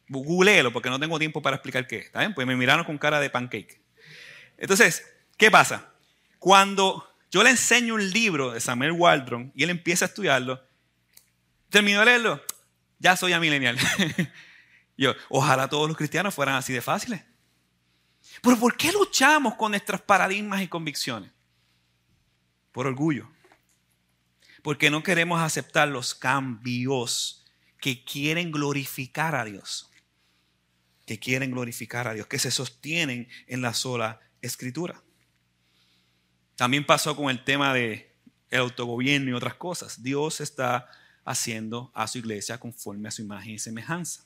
Googleelo 0.07 0.71
porque 0.71 0.89
no 0.89 0.99
tengo 0.99 1.17
tiempo 1.17 1.41
para 1.41 1.55
explicar 1.55 1.87
qué. 1.87 1.97
¿Está 1.97 2.19
bien? 2.19 2.35
Pues 2.35 2.45
me 2.45 2.55
miraron 2.55 2.85
con 2.85 2.97
cara 2.97 3.19
de 3.19 3.29
pancake. 3.29 3.81
Entonces, 4.57 5.03
¿qué 5.37 5.49
pasa? 5.49 5.93
Cuando 6.37 7.14
yo 7.31 7.43
le 7.43 7.49
enseño 7.49 7.95
un 7.95 8.09
libro 8.11 8.51
de 8.51 8.59
Samuel 8.59 8.91
Waldron 8.91 9.51
y 9.55 9.63
él 9.63 9.69
empieza 9.69 10.05
a 10.05 10.07
estudiarlo, 10.07 10.63
termino 11.69 11.99
de 11.99 12.05
leerlo, 12.05 12.41
ya 12.99 13.15
soy 13.15 13.33
amilenial. 13.33 13.77
Yo, 14.97 15.13
ojalá 15.29 15.67
todos 15.67 15.87
los 15.87 15.97
cristianos 15.97 16.33
fueran 16.33 16.55
así 16.55 16.73
de 16.73 16.81
fáciles. 16.81 17.23
Pero 18.41 18.57
¿por 18.57 18.77
qué 18.77 18.91
luchamos 18.91 19.55
con 19.55 19.71
nuestros 19.71 20.01
paradigmas 20.01 20.61
y 20.61 20.67
convicciones? 20.67 21.31
Por 22.71 22.87
orgullo. 22.87 23.29
Porque 24.61 24.89
no 24.89 25.03
queremos 25.03 25.41
aceptar 25.41 25.87
los 25.87 26.15
cambios 26.15 27.45
que 27.79 28.03
quieren 28.03 28.51
glorificar 28.51 29.35
a 29.35 29.45
Dios. 29.45 29.91
Que 31.05 31.19
quieren 31.19 31.51
glorificar 31.51 32.07
a 32.07 32.13
Dios, 32.13 32.27
que 32.27 32.39
se 32.39 32.51
sostienen 32.51 33.27
en 33.47 33.61
la 33.61 33.73
sola 33.73 34.19
escritura. 34.41 35.03
También 36.55 36.85
pasó 36.85 37.15
con 37.15 37.29
el 37.29 37.43
tema 37.43 37.73
del 37.73 38.07
el 38.49 38.59
autogobierno 38.59 39.31
y 39.31 39.33
otras 39.33 39.55
cosas. 39.55 40.01
Dios 40.01 40.39
está 40.41 40.89
haciendo 41.25 41.91
a 41.93 42.07
su 42.07 42.19
iglesia 42.19 42.59
conforme 42.59 43.07
a 43.07 43.11
su 43.11 43.21
imagen 43.21 43.55
y 43.55 43.59
semejanza. 43.59 44.23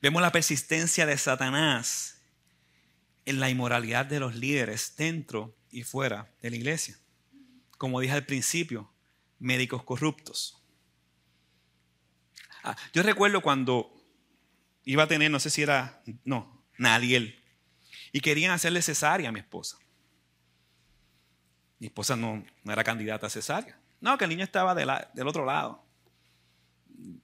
Vemos 0.00 0.22
la 0.22 0.32
persistencia 0.32 1.06
de 1.06 1.18
Satanás 1.18 2.20
en 3.24 3.40
la 3.40 3.50
inmoralidad 3.50 4.06
de 4.06 4.20
los 4.20 4.34
líderes 4.34 4.94
dentro 4.96 5.56
y 5.70 5.82
fuera 5.82 6.30
de 6.40 6.50
la 6.50 6.56
iglesia. 6.56 6.98
Como 7.78 8.00
dije 8.00 8.14
al 8.14 8.26
principio, 8.26 8.90
médicos 9.38 9.82
corruptos. 9.82 10.62
Ah, 12.62 12.76
yo 12.92 13.02
recuerdo 13.02 13.40
cuando 13.40 13.94
iba 14.84 15.02
a 15.02 15.08
tener, 15.08 15.30
no 15.30 15.40
sé 15.40 15.50
si 15.50 15.62
era, 15.62 16.02
no, 16.24 16.64
Nadiel, 16.78 17.42
y 18.14 18.20
querían 18.20 18.52
hacerle 18.52 18.80
cesárea 18.80 19.28
a 19.28 19.32
mi 19.32 19.40
esposa. 19.40 19.76
Mi 21.80 21.88
esposa 21.88 22.14
no, 22.14 22.44
no 22.62 22.72
era 22.72 22.84
candidata 22.84 23.26
a 23.26 23.30
cesárea. 23.30 23.76
No, 24.00 24.16
que 24.16 24.22
el 24.22 24.30
niño 24.30 24.44
estaba 24.44 24.72
del 24.72 25.26
otro 25.26 25.44
lado. 25.44 25.84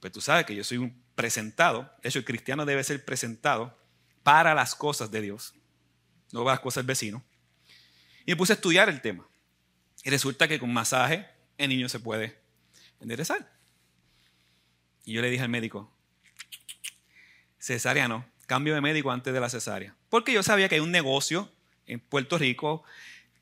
Pues 0.01 0.11
tú 0.11 0.19
sabes 0.19 0.45
que 0.45 0.53
yo 0.53 0.65
soy 0.65 0.79
un 0.79 1.01
presentado, 1.15 1.89
de 2.03 2.09
hecho 2.09 2.19
el 2.19 2.25
cristiano 2.25 2.65
debe 2.65 2.83
ser 2.83 3.05
presentado 3.05 3.79
para 4.21 4.53
las 4.53 4.75
cosas 4.75 5.09
de 5.09 5.21
Dios, 5.21 5.53
no 6.33 6.43
para 6.43 6.55
las 6.55 6.59
cosas 6.59 6.81
del 6.81 6.87
vecino. 6.87 7.23
Y 8.25 8.31
me 8.31 8.35
puse 8.35 8.51
a 8.51 8.55
estudiar 8.55 8.89
el 8.89 8.99
tema. 8.99 9.25
Y 10.03 10.09
resulta 10.09 10.49
que 10.49 10.59
con 10.59 10.73
masaje 10.73 11.25
el 11.57 11.69
niño 11.69 11.87
se 11.87 12.01
puede 12.01 12.37
enderezar. 12.99 13.49
Y 15.05 15.13
yo 15.13 15.21
le 15.21 15.29
dije 15.29 15.43
al 15.43 15.49
médico, 15.49 15.89
cesárea 17.59 18.09
no, 18.09 18.29
cambio 18.51 18.75
de 18.75 18.81
médico 18.81 19.09
antes 19.11 19.33
de 19.33 19.39
la 19.39 19.47
cesárea. 19.47 19.95
Porque 20.09 20.33
yo 20.33 20.43
sabía 20.43 20.67
que 20.67 20.75
hay 20.75 20.81
un 20.81 20.91
negocio 20.91 21.49
en 21.85 22.01
Puerto 22.01 22.37
Rico, 22.37 22.83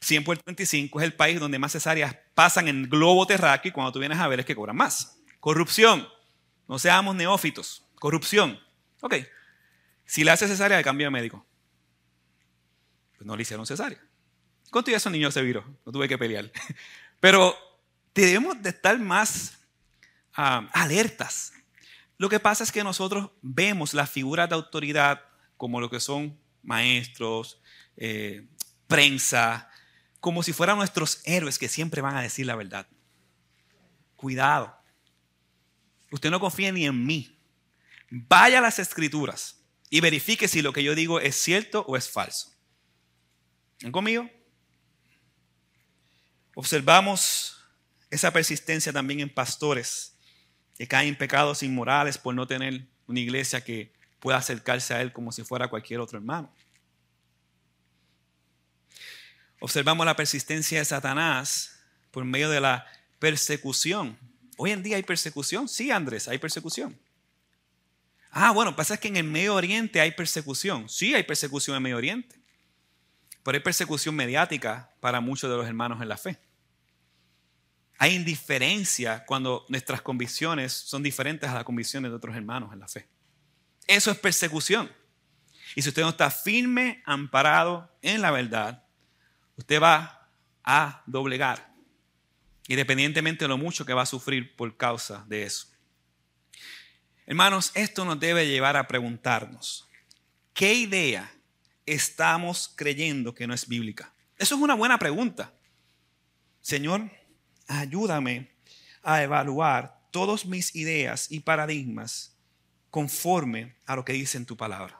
100 0.01 0.23
por 0.23 0.37
35 0.37 0.99
es 0.99 1.03
el 1.03 1.13
país 1.13 1.39
donde 1.39 1.57
más 1.57 1.71
cesáreas 1.71 2.15
pasan 2.35 2.67
en 2.67 2.87
globo 2.87 3.25
terráqueo 3.25 3.69
y 3.69 3.73
cuando 3.73 3.91
tú 3.91 3.97
vienes 3.97 4.19
a 4.19 4.27
ver 4.27 4.41
es 4.41 4.45
que 4.45 4.55
cobran 4.55 4.75
más. 4.75 5.19
Corrupción. 5.39 6.07
No 6.67 6.77
seamos 6.77 7.15
neófitos. 7.15 7.87
Corrupción. 7.95 8.59
Ok. 9.01 9.15
Si 10.05 10.23
le 10.23 10.29
hace 10.29 10.47
cesárea, 10.47 10.77
le 10.77 10.83
cambio 10.83 11.07
de 11.07 11.11
médico. 11.11 11.43
Pues 13.17 13.25
no 13.25 13.35
le 13.35 13.41
hicieron 13.41 13.65
cesárea. 13.65 13.99
¿Cuánto 14.69 14.91
ya 14.91 14.97
ese 14.97 15.09
niño 15.09 15.31
se 15.31 15.41
viró? 15.41 15.65
No 15.87 15.91
tuve 15.91 16.07
que 16.07 16.19
pelear. 16.19 16.51
Pero 17.19 17.57
debemos 18.13 18.61
de 18.61 18.69
estar 18.69 18.99
más 18.99 19.57
ah, 20.35 20.69
alertas. 20.71 21.53
Lo 22.19 22.27
que 22.27 22.41
pasa 22.41 22.65
es 22.65 22.71
que 22.73 22.83
nosotros 22.83 23.31
vemos 23.41 23.93
las 23.93 24.09
figuras 24.09 24.49
de 24.49 24.55
autoridad 24.55 25.21
como 25.55 25.79
lo 25.79 25.89
que 25.89 26.01
son 26.01 26.37
maestros, 26.61 27.61
eh, 27.95 28.45
prensa, 28.87 29.69
como 30.19 30.43
si 30.43 30.51
fueran 30.51 30.77
nuestros 30.77 31.21
héroes 31.23 31.57
que 31.57 31.69
siempre 31.69 32.01
van 32.01 32.17
a 32.17 32.21
decir 32.21 32.45
la 32.45 32.57
verdad. 32.57 32.87
Cuidado. 34.17 34.77
Usted 36.11 36.29
no 36.29 36.41
confía 36.41 36.73
ni 36.73 36.85
en 36.85 37.05
mí. 37.05 37.39
Vaya 38.11 38.57
a 38.59 38.61
las 38.61 38.79
escrituras 38.79 39.63
y 39.89 40.01
verifique 40.01 40.49
si 40.49 40.61
lo 40.61 40.73
que 40.73 40.83
yo 40.83 40.95
digo 40.95 41.21
es 41.21 41.37
cierto 41.37 41.85
o 41.87 41.95
es 41.95 42.09
falso. 42.09 42.51
¿Están 43.77 43.93
conmigo? 43.93 44.29
Observamos 46.53 47.63
esa 48.09 48.33
persistencia 48.33 48.91
también 48.91 49.21
en 49.21 49.33
pastores 49.33 50.18
que 50.79 50.87
caen 50.87 51.09
en 51.09 51.17
pecados 51.17 51.61
inmorales 51.61 52.17
por 52.17 52.33
no 52.33 52.47
tener 52.47 52.85
una 53.05 53.19
iglesia 53.19 53.61
que 53.61 53.91
pueda 54.21 54.37
acercarse 54.37 54.93
a 54.93 55.01
Él 55.01 55.11
como 55.11 55.33
si 55.33 55.43
fuera 55.43 55.67
cualquier 55.67 55.99
otro 55.99 56.17
hermano. 56.17 56.49
observamos 59.59 60.05
la 60.05 60.15
persistencia 60.15 60.79
de 60.79 60.85
Satanás 60.85 61.81
por 62.11 62.23
medio 62.23 62.49
de 62.49 62.61
la 62.61 62.87
persecución. 63.19 64.17
Hoy 64.55 64.71
en 64.71 64.81
día 64.81 64.95
hay 64.95 65.03
persecución. 65.03 65.67
Sí, 65.67 65.91
Andrés, 65.91 66.29
hay 66.29 66.37
persecución. 66.37 66.97
Ah, 68.31 68.51
bueno, 68.51 68.73
pasa 68.73 68.95
que 68.95 69.09
en 69.09 69.17
el 69.17 69.25
Medio 69.25 69.55
Oriente 69.55 69.99
hay 69.99 70.11
persecución. 70.11 70.87
Sí, 70.87 71.13
hay 71.13 71.23
persecución 71.23 71.75
en 71.75 71.83
Medio 71.83 71.97
Oriente. 71.97 72.37
Pero 73.43 73.57
hay 73.57 73.61
persecución 73.61 74.15
mediática 74.15 74.89
para 75.01 75.19
muchos 75.19 75.49
de 75.49 75.57
los 75.57 75.67
hermanos 75.67 76.01
en 76.01 76.07
la 76.07 76.15
fe. 76.15 76.39
Hay 78.01 78.15
indiferencia 78.15 79.25
cuando 79.25 79.65
nuestras 79.67 80.01
convicciones 80.01 80.71
son 80.71 81.03
diferentes 81.03 81.49
a 81.49 81.53
las 81.53 81.65
convicciones 81.65 82.09
de 82.09 82.15
otros 82.15 82.33
hermanos 82.33 82.71
en 82.71 82.79
la 82.79 82.87
fe. 82.87 83.09
Eso 83.85 84.09
es 84.09 84.17
persecución. 84.17 84.89
Y 85.75 85.81
si 85.81 85.89
usted 85.89 86.03
no 86.03 86.09
está 86.09 86.31
firme, 86.31 87.03
amparado 87.05 87.93
en 88.01 88.21
la 88.21 88.31
verdad, 88.31 88.85
usted 89.57 89.81
va 89.81 90.29
a 90.63 91.03
doblegar, 91.07 91.73
independientemente 92.69 93.43
de 93.43 93.49
lo 93.49 93.57
mucho 93.57 93.85
que 93.85 93.93
va 93.93 94.03
a 94.03 94.05
sufrir 94.05 94.55
por 94.55 94.77
causa 94.77 95.25
de 95.27 95.43
eso. 95.43 95.67
Hermanos, 97.25 97.71
esto 97.75 98.05
nos 98.05 98.17
debe 98.17 98.47
llevar 98.47 98.77
a 98.77 98.87
preguntarnos, 98.87 99.89
¿qué 100.53 100.73
idea 100.73 101.29
estamos 101.85 102.71
creyendo 102.77 103.35
que 103.35 103.45
no 103.45 103.53
es 103.53 103.67
bíblica? 103.67 104.13
Eso 104.37 104.55
es 104.55 104.61
una 104.61 104.73
buena 104.73 104.97
pregunta. 104.97 105.53
Señor, 106.61 107.18
ayúdame 107.69 108.51
a 109.03 109.23
evaluar 109.23 109.99
todas 110.11 110.45
mis 110.45 110.75
ideas 110.75 111.31
y 111.31 111.39
paradigmas 111.39 112.35
conforme 112.89 113.75
a 113.85 113.95
lo 113.95 114.03
que 114.03 114.13
dice 114.13 114.37
en 114.37 114.45
tu 114.45 114.57
palabra. 114.57 114.99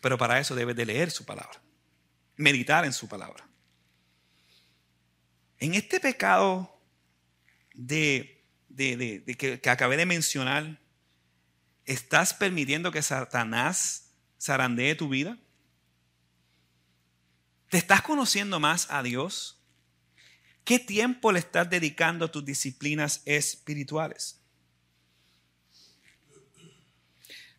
Pero 0.00 0.18
para 0.18 0.38
eso 0.38 0.54
debes 0.54 0.76
de 0.76 0.86
leer 0.86 1.10
su 1.10 1.24
palabra, 1.24 1.60
meditar 2.36 2.84
en 2.84 2.92
su 2.92 3.08
palabra. 3.08 3.48
En 5.58 5.74
este 5.74 5.98
pecado 5.98 6.80
de, 7.74 8.44
que, 8.76 9.60
que 9.60 9.70
acabé 9.70 9.96
de 9.96 10.06
mencionar, 10.06 10.80
¿estás 11.84 12.34
permitiendo 12.34 12.92
que 12.92 13.02
Satanás 13.02 14.12
zarandee 14.40 14.94
tu 14.94 15.08
vida? 15.08 15.38
¿Te 17.70 17.78
estás 17.78 18.02
conociendo 18.02 18.60
más 18.60 18.88
a 18.90 19.02
Dios? 19.02 19.57
¿Qué 20.68 20.78
tiempo 20.78 21.32
le 21.32 21.38
estás 21.38 21.70
dedicando 21.70 22.26
a 22.26 22.30
tus 22.30 22.44
disciplinas 22.44 23.22
espirituales? 23.24 24.38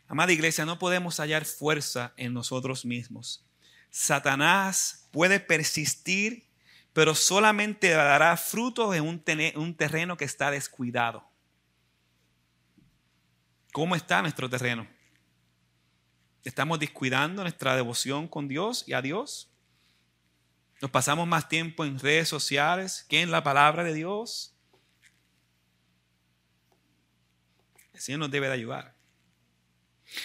Amada 0.07 0.31
iglesia, 0.31 0.63
no 0.63 0.77
podemos 0.77 1.19
hallar 1.19 1.43
fuerza 1.45 2.13
en 2.17 2.35
nosotros 2.35 2.85
mismos. 2.85 3.43
Satanás 3.89 5.07
puede 5.09 5.39
persistir, 5.39 6.51
pero 6.93 7.15
solamente 7.15 7.89
dará 7.89 8.37
frutos 8.37 8.95
en 8.95 9.01
un, 9.01 9.23
un 9.55 9.75
terreno 9.75 10.15
que 10.15 10.25
está 10.25 10.51
descuidado. 10.51 11.27
¿Cómo 13.73 13.95
está 13.95 14.21
nuestro 14.21 14.47
terreno? 14.47 14.87
¿Estamos 16.43 16.77
descuidando 16.77 17.41
nuestra 17.41 17.75
devoción 17.75 18.27
con 18.27 18.47
Dios 18.47 18.83
y 18.85 18.93
a 18.93 19.01
Dios? 19.01 19.48
¿Nos 20.81 20.91
pasamos 20.91 21.27
más 21.27 21.49
tiempo 21.49 21.83
en 21.83 21.99
redes 21.99 22.29
sociales 22.29 23.05
que 23.09 23.21
en 23.21 23.31
la 23.31 23.43
palabra 23.43 23.83
de 23.83 23.93
Dios? 23.93 24.55
El 27.93 27.99
Señor 27.99 28.19
nos 28.19 28.31
debe 28.31 28.47
de 28.47 28.53
ayudar. 28.53 28.95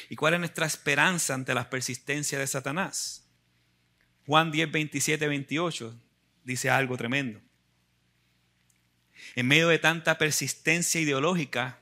¿Y 0.08 0.16
cuál 0.16 0.34
es 0.34 0.40
nuestra 0.40 0.66
esperanza 0.66 1.34
ante 1.34 1.54
la 1.54 1.68
persistencia 1.68 2.38
de 2.38 2.46
Satanás? 2.46 3.28
Juan 4.26 4.52
10, 4.52 4.70
27, 4.70 5.26
28 5.26 6.00
dice 6.44 6.70
algo 6.70 6.96
tremendo. 6.96 7.40
En 9.34 9.48
medio 9.48 9.68
de 9.68 9.78
tanta 9.78 10.18
persistencia 10.18 11.00
ideológica, 11.00 11.80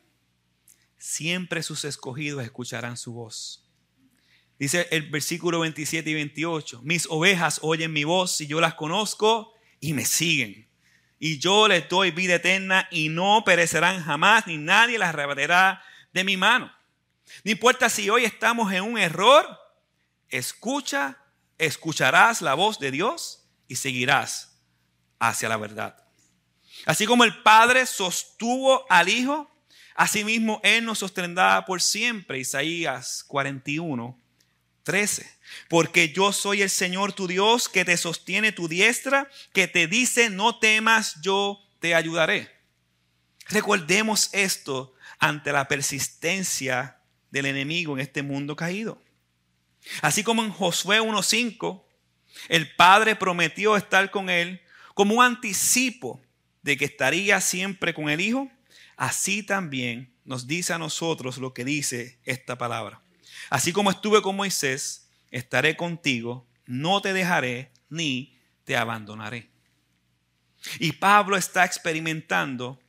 siempre 0.99 1.63
sus 1.63 1.85
escogidos 1.85 2.43
escucharán 2.43 2.97
su 2.97 3.13
voz. 3.13 3.62
Dice 4.63 4.87
el 4.93 5.11
versículo 5.11 5.59
27 5.59 6.09
y 6.09 6.15
28, 6.15 6.83
mis 6.85 7.09
ovejas 7.11 7.59
oyen 7.63 7.93
mi 7.93 8.05
voz 8.05 8.41
y 8.41 8.47
yo 8.47 8.61
las 8.61 8.75
conozco 8.75 9.53
y 9.81 9.93
me 9.93 10.05
siguen. 10.05 10.69
Y 11.19 11.41
yo 11.41 11.67
les 11.67 11.89
doy 11.89 12.13
vida 12.13 12.37
eterna 12.37 12.87
y 12.93 13.09
no 13.09 13.43
perecerán 13.45 14.05
jamás, 14.05 14.47
ni 14.47 14.59
nadie 14.59 15.01
las 15.01 15.09
arrebatará 15.09 15.83
de 16.13 16.23
mi 16.23 16.37
mano. 16.37 16.73
No 17.43 17.51
importa 17.51 17.91
si 17.91 18.09
hoy 18.09 18.25
estamos 18.25 18.73
en 18.73 18.85
un 18.85 18.99
error, 18.99 19.45
escucha, 20.29 21.19
escucharás 21.59 22.41
la 22.41 22.55
voz 22.55 22.79
de 22.79 22.93
Dios 22.93 23.49
y 23.67 23.75
seguirás 23.75 24.61
hacia 25.19 25.49
la 25.49 25.57
verdad. 25.57 26.07
Así 26.87 27.05
como 27.05 27.25
el 27.25 27.43
Padre 27.43 27.85
sostuvo 27.85 28.87
al 28.89 29.09
Hijo, 29.09 29.51
asimismo 29.97 30.61
Él 30.63 30.85
nos 30.85 31.01
sostendrá 31.01 31.65
por 31.65 31.83
siempre. 31.83 32.39
Isaías 32.39 33.25
41, 33.27 34.22
13. 34.83 35.31
Porque 35.69 36.13
yo 36.13 36.33
soy 36.33 36.63
el 36.63 36.71
Señor 36.71 37.13
tu 37.13 37.27
Dios 37.27 37.69
que 37.69 37.85
te 37.85 37.97
sostiene 37.97 38.53
tu 38.53 38.69
diestra, 38.69 39.29
que 39.53 39.69
te 39.69 39.87
dice, 39.87 40.31
no 40.31 40.59
temas, 40.59 41.21
yo 41.23 41.61
te 41.79 41.95
ayudaré. 41.95 42.51
Recordemos 43.49 44.31
esto 44.33 44.95
ante 45.19 45.53
la 45.53 45.69
persistencia 45.69 46.99
del 47.31 47.47
enemigo 47.47 47.95
en 47.95 48.01
este 48.01 48.23
mundo 48.23 48.57
caído. 48.57 49.01
Así 50.01 50.23
como 50.23 50.45
en 50.45 50.51
Josué 50.51 51.01
1.5, 51.01 51.83
el 52.49 52.75
Padre 52.75 53.17
prometió 53.17 53.77
estar 53.77 54.11
con 54.11 54.31
él 54.31 54.61
como 54.95 55.17
un 55.17 55.25
anticipo 55.25 56.21
de 56.63 56.77
que 56.77 56.85
estaría 56.85 57.41
siempre 57.41 57.95
con 57.95 58.09
el 58.09 58.21
Hijo, 58.21 58.51
así 58.97 59.43
también 59.43 60.15
nos 60.25 60.47
dice 60.47 60.73
a 60.73 60.79
nosotros 60.79 61.39
lo 61.39 61.53
que 61.53 61.65
dice 61.65 62.21
esta 62.25 62.57
palabra. 62.57 63.03
Así 63.51 63.73
como 63.73 63.91
estuve 63.91 64.23
con 64.23 64.37
Moisés, 64.37 65.09
estaré 65.31 65.77
contigo, 65.77 66.47
no 66.67 67.01
te 67.03 67.13
dejaré 67.13 67.73
ni 67.89 68.39
te 68.65 68.77
abandonaré. 68.77 69.51
Y 70.79 70.93
Pablo 70.93 71.37
está 71.37 71.65
experimentando 71.65 72.81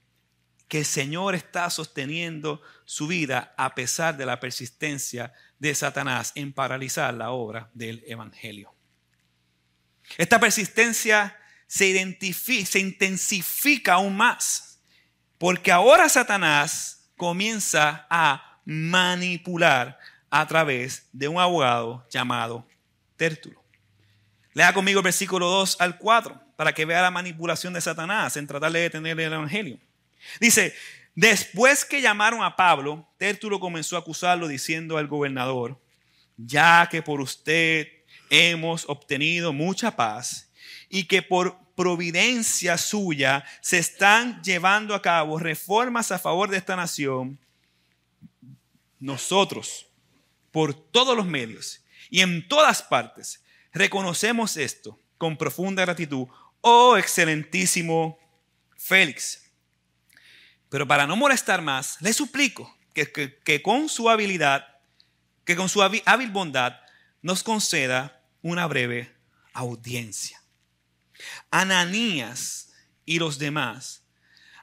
que 0.68 0.80
el 0.80 0.86
Señor 0.86 1.36
está 1.36 1.70
sosteniendo 1.70 2.62
su 2.86 3.08
vida 3.08 3.54
a 3.58 3.76
pesar 3.76 4.18
de 4.18 4.26
la 4.26 4.40
persistencia 4.40 5.34
de 5.60 5.76
Satanás 5.76 6.32
en 6.36 6.54
paralizar 6.54 7.14
la 7.14 7.32
obra 7.32 7.70
del 7.74 8.04
Evangelio. 8.08 8.74
Esta 10.18 10.40
persistencia 10.40 11.38
se, 11.68 12.18
se 12.66 12.80
intensifica 12.80 13.94
aún 13.94 14.16
más, 14.16 14.80
porque 15.38 15.72
ahora 15.72 16.10
Satanás 16.10 17.10
comienza 17.18 18.06
a 18.10 18.60
manipular 18.66 20.00
a 20.36 20.48
través 20.48 21.08
de 21.14 21.28
un 21.28 21.40
abogado 21.40 22.04
llamado 22.10 22.68
Tértulo. 23.18 23.64
Lea 24.56 24.74
conmigo 24.74 25.00
el 25.00 25.04
versículo 25.04 25.48
2 25.48 25.78
al 25.80 26.00
4 26.00 26.42
para 26.56 26.74
que 26.74 26.86
vea 26.86 27.04
la 27.04 27.12
manipulación 27.12 27.72
de 27.72 27.82
Satanás 27.82 28.36
en 28.36 28.48
tratar 28.48 28.72
de 28.72 28.80
detener 28.80 29.20
el 29.20 29.32
Evangelio. 29.32 29.78
Dice, 30.40 30.74
después 31.14 31.86
que 31.86 32.02
llamaron 32.02 32.42
a 32.42 32.56
Pablo, 32.56 33.08
Tértulo 33.20 33.60
comenzó 33.60 33.96
a 33.96 34.00
acusarlo 34.00 34.48
diciendo 34.48 34.98
al 34.98 35.06
gobernador, 35.06 35.80
ya 36.36 36.90
que 36.90 37.04
por 37.04 37.22
usted 37.22 37.90
hemos 38.32 38.90
obtenido 38.90 39.54
mucha 39.54 39.96
paz 39.96 40.52
y 40.90 41.04
que 41.04 41.22
por 41.22 41.60
providencia 41.76 42.80
suya 42.80 43.46
se 43.62 43.78
están 43.78 44.42
llevando 44.42 44.96
a 44.96 45.02
cabo 45.04 45.38
reformas 45.38 46.12
a 46.12 46.18
favor 46.18 46.50
de 46.50 46.58
esta 46.58 46.76
nación, 46.76 47.38
nosotros, 49.00 49.93
por 50.54 50.74
todos 50.74 51.18
los 51.18 51.26
medios 51.26 51.84
y 52.10 52.22
en 52.22 52.48
todas 52.48 52.82
partes, 52.82 53.44
reconocemos 53.74 54.56
esto 54.56 54.98
con 55.18 55.36
profunda 55.36 55.82
gratitud. 55.82 56.28
Oh, 56.62 56.96
excelentísimo 56.96 58.18
Félix 58.78 59.44
pero 60.74 60.88
para 60.88 61.06
no 61.06 61.16
molestar 61.16 61.62
más, 61.62 62.02
le 62.02 62.12
suplico 62.14 62.76
que, 62.96 63.62
con 63.62 63.90
su 63.90 64.10
habilidad, 64.10 64.80
que 65.46 65.56
con 65.56 65.70
su 65.70 65.84
hábil 65.84 66.32
bondad, 66.32 66.80
nos 67.22 67.44
conceda 67.44 68.24
una 68.42 68.66
breve 68.66 69.16
audiencia. 69.54 70.42
Ananías 71.52 72.74
y 73.06 73.20
los 73.20 73.38
demás 73.38 74.08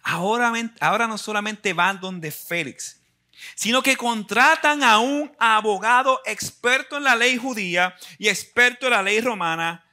ahora, 0.03 0.53
ahora 0.81 1.07
no 1.07 1.17
solamente 1.17 1.75
van 1.75 2.01
donde 2.01 2.33
Félix, 2.33 3.00
sino 3.55 3.83
que 3.83 3.97
contratan 3.97 4.83
a 4.83 4.99
un 4.99 5.33
abogado 5.39 6.21
experto 6.25 6.97
en 6.97 7.05
la 7.05 7.17
ley 7.17 7.37
judía 7.37 7.95
y 8.19 8.29
experto 8.29 8.87
en 8.87 8.93
la 8.93 9.03
ley 9.03 9.21
romana, 9.21 9.85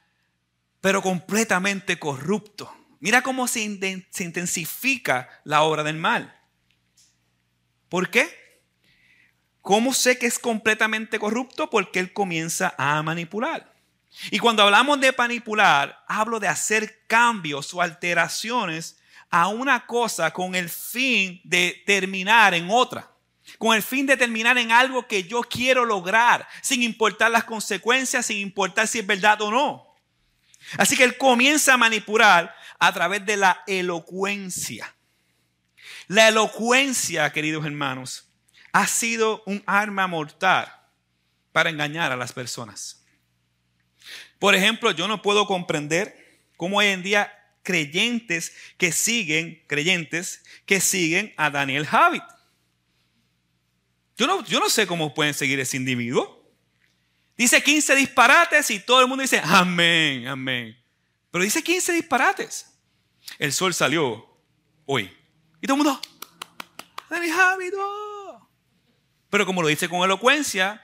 pero 0.80 1.02
completamente 1.02 1.98
corrupto. 1.98 2.74
Mira 3.00 3.22
cómo 3.22 3.46
se, 3.46 3.60
intensifica 3.60 5.28
la 5.44 5.62
obra 5.62 5.84
del 5.84 5.96
mal. 5.96 6.34
¿Por 7.88 8.10
qué? 8.10 8.28
¿Cómo 9.62 9.94
sé 9.94 10.18
que 10.18 10.26
es 10.26 10.38
completamente 10.38 11.18
corrupto? 11.18 11.70
Porque 11.70 12.00
él 12.00 12.12
comienza 12.12 12.74
a 12.76 13.02
manipular. 13.02 13.72
Y 14.30 14.38
cuando 14.38 14.62
hablamos 14.62 15.00
de 15.00 15.14
manipular, 15.16 16.04
hablo 16.08 16.40
de 16.40 16.48
hacer 16.48 17.04
cambios 17.06 17.72
o 17.74 17.82
alteraciones 17.82 18.98
a 19.30 19.48
una 19.48 19.86
cosa 19.86 20.32
con 20.32 20.54
el 20.54 20.68
fin 20.68 21.40
de 21.44 21.82
terminar 21.86 22.54
en 22.54 22.68
otra, 22.70 23.10
con 23.58 23.74
el 23.74 23.82
fin 23.82 24.06
de 24.06 24.16
terminar 24.16 24.56
en 24.56 24.72
algo 24.72 25.06
que 25.06 25.24
yo 25.24 25.42
quiero 25.42 25.84
lograr, 25.84 26.48
sin 26.62 26.82
importar 26.82 27.30
las 27.30 27.44
consecuencias, 27.44 28.26
sin 28.26 28.38
importar 28.38 28.86
si 28.86 29.00
es 29.00 29.06
verdad 29.06 29.42
o 29.42 29.50
no. 29.50 29.84
Así 30.76 30.96
que 30.96 31.04
él 31.04 31.18
comienza 31.18 31.74
a 31.74 31.76
manipular 31.76 32.54
a 32.78 32.92
través 32.92 33.26
de 33.26 33.36
la 33.36 33.62
elocuencia. 33.66 34.94
La 36.06 36.28
elocuencia, 36.28 37.30
queridos 37.32 37.66
hermanos, 37.66 38.28
ha 38.72 38.86
sido 38.86 39.42
un 39.46 39.62
arma 39.66 40.06
mortal 40.06 40.72
para 41.52 41.70
engañar 41.70 42.12
a 42.12 42.16
las 42.16 42.32
personas. 42.32 43.04
Por 44.38 44.54
ejemplo, 44.54 44.92
yo 44.92 45.08
no 45.08 45.20
puedo 45.20 45.46
comprender 45.46 46.40
cómo 46.56 46.78
hoy 46.78 46.86
en 46.86 47.02
día 47.02 47.32
creyentes 47.62 48.52
que 48.76 48.92
siguen, 48.92 49.64
creyentes 49.66 50.44
que 50.64 50.80
siguen 50.80 51.34
a 51.36 51.50
Daniel 51.50 51.86
Javid. 51.86 52.22
Yo 54.18 54.26
no, 54.26 54.44
yo 54.44 54.58
no 54.58 54.68
sé 54.68 54.86
cómo 54.88 55.14
pueden 55.14 55.32
seguir 55.32 55.60
ese 55.60 55.76
individuo. 55.76 56.44
Dice 57.36 57.62
15 57.62 57.94
disparates 57.94 58.68
y 58.70 58.80
todo 58.80 59.00
el 59.00 59.06
mundo 59.06 59.22
dice, 59.22 59.40
amén, 59.44 60.26
amén. 60.26 60.76
Pero 61.30 61.44
dice 61.44 61.62
15 61.62 61.92
disparates. 61.92 62.66
El 63.38 63.52
sol 63.52 63.72
salió 63.72 64.28
hoy. 64.86 65.04
Y 65.60 65.66
todo 65.68 65.76
el 65.76 65.84
mundo, 65.84 66.00
oh". 67.78 68.48
Pero 69.30 69.46
como 69.46 69.62
lo 69.62 69.68
dice 69.68 69.88
con 69.88 70.02
elocuencia, 70.02 70.82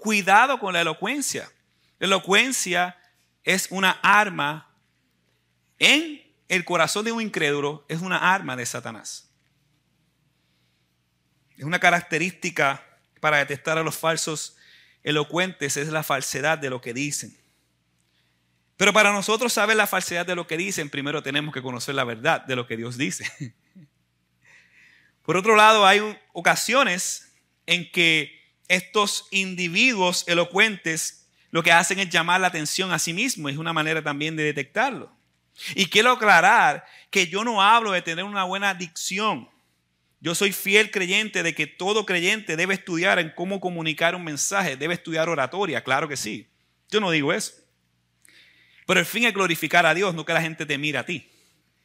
cuidado 0.00 0.60
con 0.60 0.72
la 0.72 0.82
elocuencia. 0.82 1.50
La 1.98 2.06
elocuencia 2.06 2.96
es 3.42 3.66
una 3.70 3.90
arma 4.02 4.72
en 5.80 6.22
el 6.48 6.64
corazón 6.64 7.04
de 7.04 7.12
un 7.12 7.22
incrédulo, 7.22 7.84
es 7.88 8.00
una 8.00 8.32
arma 8.32 8.54
de 8.54 8.66
Satanás. 8.66 9.27
Es 11.58 11.64
una 11.64 11.80
característica 11.80 12.86
para 13.20 13.38
detectar 13.38 13.76
a 13.76 13.82
los 13.82 13.96
falsos 13.96 14.56
elocuentes, 15.02 15.76
es 15.76 15.88
la 15.88 16.02
falsedad 16.02 16.56
de 16.56 16.70
lo 16.70 16.80
que 16.80 16.94
dicen. 16.94 17.36
Pero 18.76 18.92
para 18.92 19.12
nosotros 19.12 19.52
saber 19.52 19.76
la 19.76 19.88
falsedad 19.88 20.24
de 20.24 20.36
lo 20.36 20.46
que 20.46 20.56
dicen, 20.56 20.88
primero 20.88 21.22
tenemos 21.22 21.52
que 21.52 21.60
conocer 21.60 21.96
la 21.96 22.04
verdad 22.04 22.42
de 22.42 22.54
lo 22.54 22.66
que 22.66 22.76
Dios 22.76 22.96
dice. 22.96 23.54
Por 25.22 25.36
otro 25.36 25.56
lado, 25.56 25.84
hay 25.84 26.00
ocasiones 26.32 27.32
en 27.66 27.90
que 27.90 28.38
estos 28.68 29.26
individuos 29.32 30.24
elocuentes 30.28 31.28
lo 31.50 31.62
que 31.62 31.72
hacen 31.72 31.98
es 31.98 32.08
llamar 32.08 32.40
la 32.40 32.46
atención 32.46 32.92
a 32.92 32.98
sí 32.98 33.12
mismos, 33.12 33.50
es 33.50 33.58
una 33.58 33.72
manera 33.72 34.02
también 34.02 34.36
de 34.36 34.44
detectarlo. 34.44 35.12
Y 35.74 35.86
quiero 35.86 36.12
aclarar 36.12 36.86
que 37.10 37.26
yo 37.26 37.42
no 37.42 37.60
hablo 37.60 37.90
de 37.92 38.02
tener 38.02 38.24
una 38.24 38.44
buena 38.44 38.74
dicción. 38.74 39.48
Yo 40.20 40.34
soy 40.34 40.52
fiel 40.52 40.90
creyente 40.90 41.42
de 41.42 41.54
que 41.54 41.66
todo 41.66 42.04
creyente 42.04 42.56
debe 42.56 42.74
estudiar 42.74 43.18
en 43.18 43.30
cómo 43.30 43.60
comunicar 43.60 44.14
un 44.14 44.24
mensaje, 44.24 44.76
debe 44.76 44.94
estudiar 44.94 45.28
oratoria, 45.28 45.84
claro 45.84 46.08
que 46.08 46.16
sí. 46.16 46.48
Yo 46.90 47.00
no 47.00 47.10
digo 47.10 47.32
eso. 47.32 47.52
Pero 48.86 49.00
el 49.00 49.06
fin 49.06 49.24
es 49.24 49.34
glorificar 49.34 49.86
a 49.86 49.94
Dios, 49.94 50.14
no 50.14 50.24
que 50.24 50.32
la 50.32 50.40
gente 50.40 50.66
te 50.66 50.78
mire 50.78 50.98
a 50.98 51.06
ti 51.06 51.30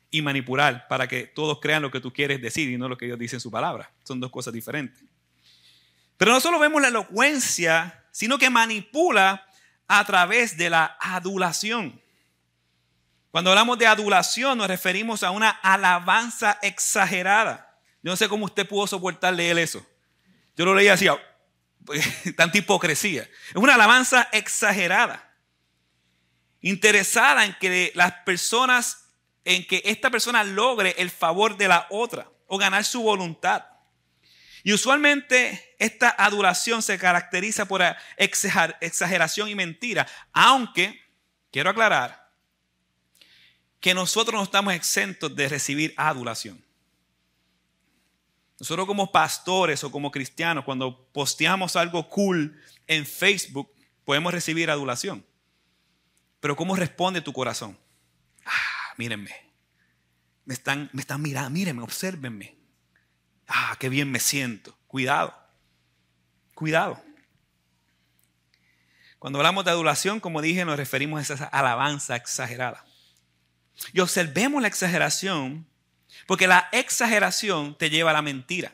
y 0.09 0.21
manipular 0.21 0.87
para 0.87 1.07
que 1.07 1.25
todos 1.25 1.59
crean 1.59 1.81
lo 1.81 1.91
que 1.91 1.99
tú 1.99 2.13
quieres 2.13 2.41
decir 2.41 2.69
y 2.69 2.77
no 2.77 2.87
lo 2.87 2.97
que 2.97 3.07
Dios 3.07 3.17
dice 3.19 3.35
en 3.35 3.39
su 3.39 3.51
palabra. 3.51 3.91
Son 4.03 4.19
dos 4.19 4.31
cosas 4.31 4.53
diferentes. 4.53 5.03
Pero 6.17 6.31
no 6.31 6.39
solo 6.39 6.59
vemos 6.59 6.81
la 6.81 6.89
elocuencia, 6.89 8.03
sino 8.11 8.37
que 8.37 8.49
manipula 8.49 9.45
a 9.87 10.05
través 10.05 10.55
de 10.55 10.69
la 10.69 10.97
adulación. 10.99 11.99
Cuando 13.31 13.49
hablamos 13.49 13.79
de 13.79 13.87
adulación 13.87 14.59
nos 14.59 14.67
referimos 14.67 15.23
a 15.23 15.31
una 15.31 15.49
alabanza 15.49 16.59
exagerada. 16.61 17.62
Yo 18.03 18.11
no 18.11 18.17
sé 18.17 18.27
cómo 18.27 18.45
usted 18.45 18.67
pudo 18.67 18.85
soportar 18.85 19.33
leer 19.33 19.57
eso. 19.57 19.83
Yo 20.57 20.65
lo 20.65 20.75
leía 20.75 20.93
así, 20.93 21.07
tanta 22.35 22.57
hipocresía. 22.57 23.23
Es 23.49 23.55
una 23.55 23.75
alabanza 23.75 24.27
exagerada. 24.33 25.31
Interesada 26.61 27.45
en 27.45 27.55
que 27.59 27.91
las 27.95 28.11
personas, 28.25 29.05
en 29.45 29.65
que 29.65 29.81
esta 29.85 30.09
persona 30.09 30.43
logre 30.43 30.95
el 30.97 31.09
favor 31.09 31.57
de 31.57 31.67
la 31.69 31.87
otra 31.89 32.29
o 32.47 32.57
ganar 32.57 32.83
su 32.83 33.01
voluntad. 33.01 33.65
Y 34.63 34.73
usualmente 34.73 35.75
esta 35.79 36.09
adoración 36.17 36.81
se 36.81 36.97
caracteriza 36.97 37.65
por 37.65 37.83
exageración 38.17 39.49
y 39.49 39.55
mentira, 39.55 40.07
aunque 40.31 41.01
quiero 41.51 41.69
aclarar 41.69 42.31
que 43.81 43.93
nosotros 43.93 44.35
no 44.35 44.43
estamos 44.43 44.73
exentos 44.73 45.35
de 45.35 45.49
recibir 45.49 45.93
adulación. 45.97 46.63
Nosotros 48.63 48.87
como 48.87 49.11
pastores 49.11 49.83
o 49.83 49.91
como 49.91 50.09
cristianos, 50.09 50.63
cuando 50.63 51.11
posteamos 51.11 51.75
algo 51.75 52.07
cool 52.07 52.57
en 52.87 53.05
Facebook, 53.05 53.69
podemos 54.05 54.33
recibir 54.33 54.71
adulación. 54.71 55.25
Pero 56.39 56.55
¿cómo 56.55 56.73
responde 56.77 57.19
tu 57.19 57.33
corazón? 57.33 57.77
Ah, 58.45 58.93
mírenme. 58.97 59.31
Me 60.45 60.53
están, 60.53 60.89
me 60.93 61.01
están 61.01 61.21
mirando, 61.21 61.49
mírenme, 61.49 61.81
obsérvenme. 61.81 62.55
Ah, 63.49 63.75
qué 63.81 63.89
bien 63.89 64.09
me 64.09 64.21
siento. 64.21 64.77
Cuidado. 64.87 65.37
Cuidado. 66.55 67.03
Cuando 69.19 69.39
hablamos 69.39 69.65
de 69.65 69.71
adulación, 69.71 70.21
como 70.21 70.41
dije, 70.41 70.63
nos 70.63 70.77
referimos 70.77 71.19
a 71.19 71.33
esa 71.33 71.45
alabanza 71.47 72.15
exagerada. 72.15 72.85
Y 73.91 73.99
observemos 73.99 74.61
la 74.61 74.69
exageración, 74.69 75.67
porque 76.27 76.47
la 76.47 76.69
exageración 76.71 77.77
te 77.77 77.89
lleva 77.89 78.11
a 78.11 78.13
la 78.13 78.21
mentira. 78.21 78.73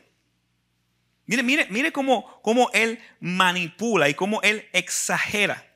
Mire, 1.26 1.42
mire, 1.42 1.66
mire 1.70 1.92
cómo, 1.92 2.40
cómo 2.42 2.70
él 2.72 2.98
manipula 3.20 4.08
y 4.08 4.14
cómo 4.14 4.42
él 4.42 4.68
exagera. 4.72 5.66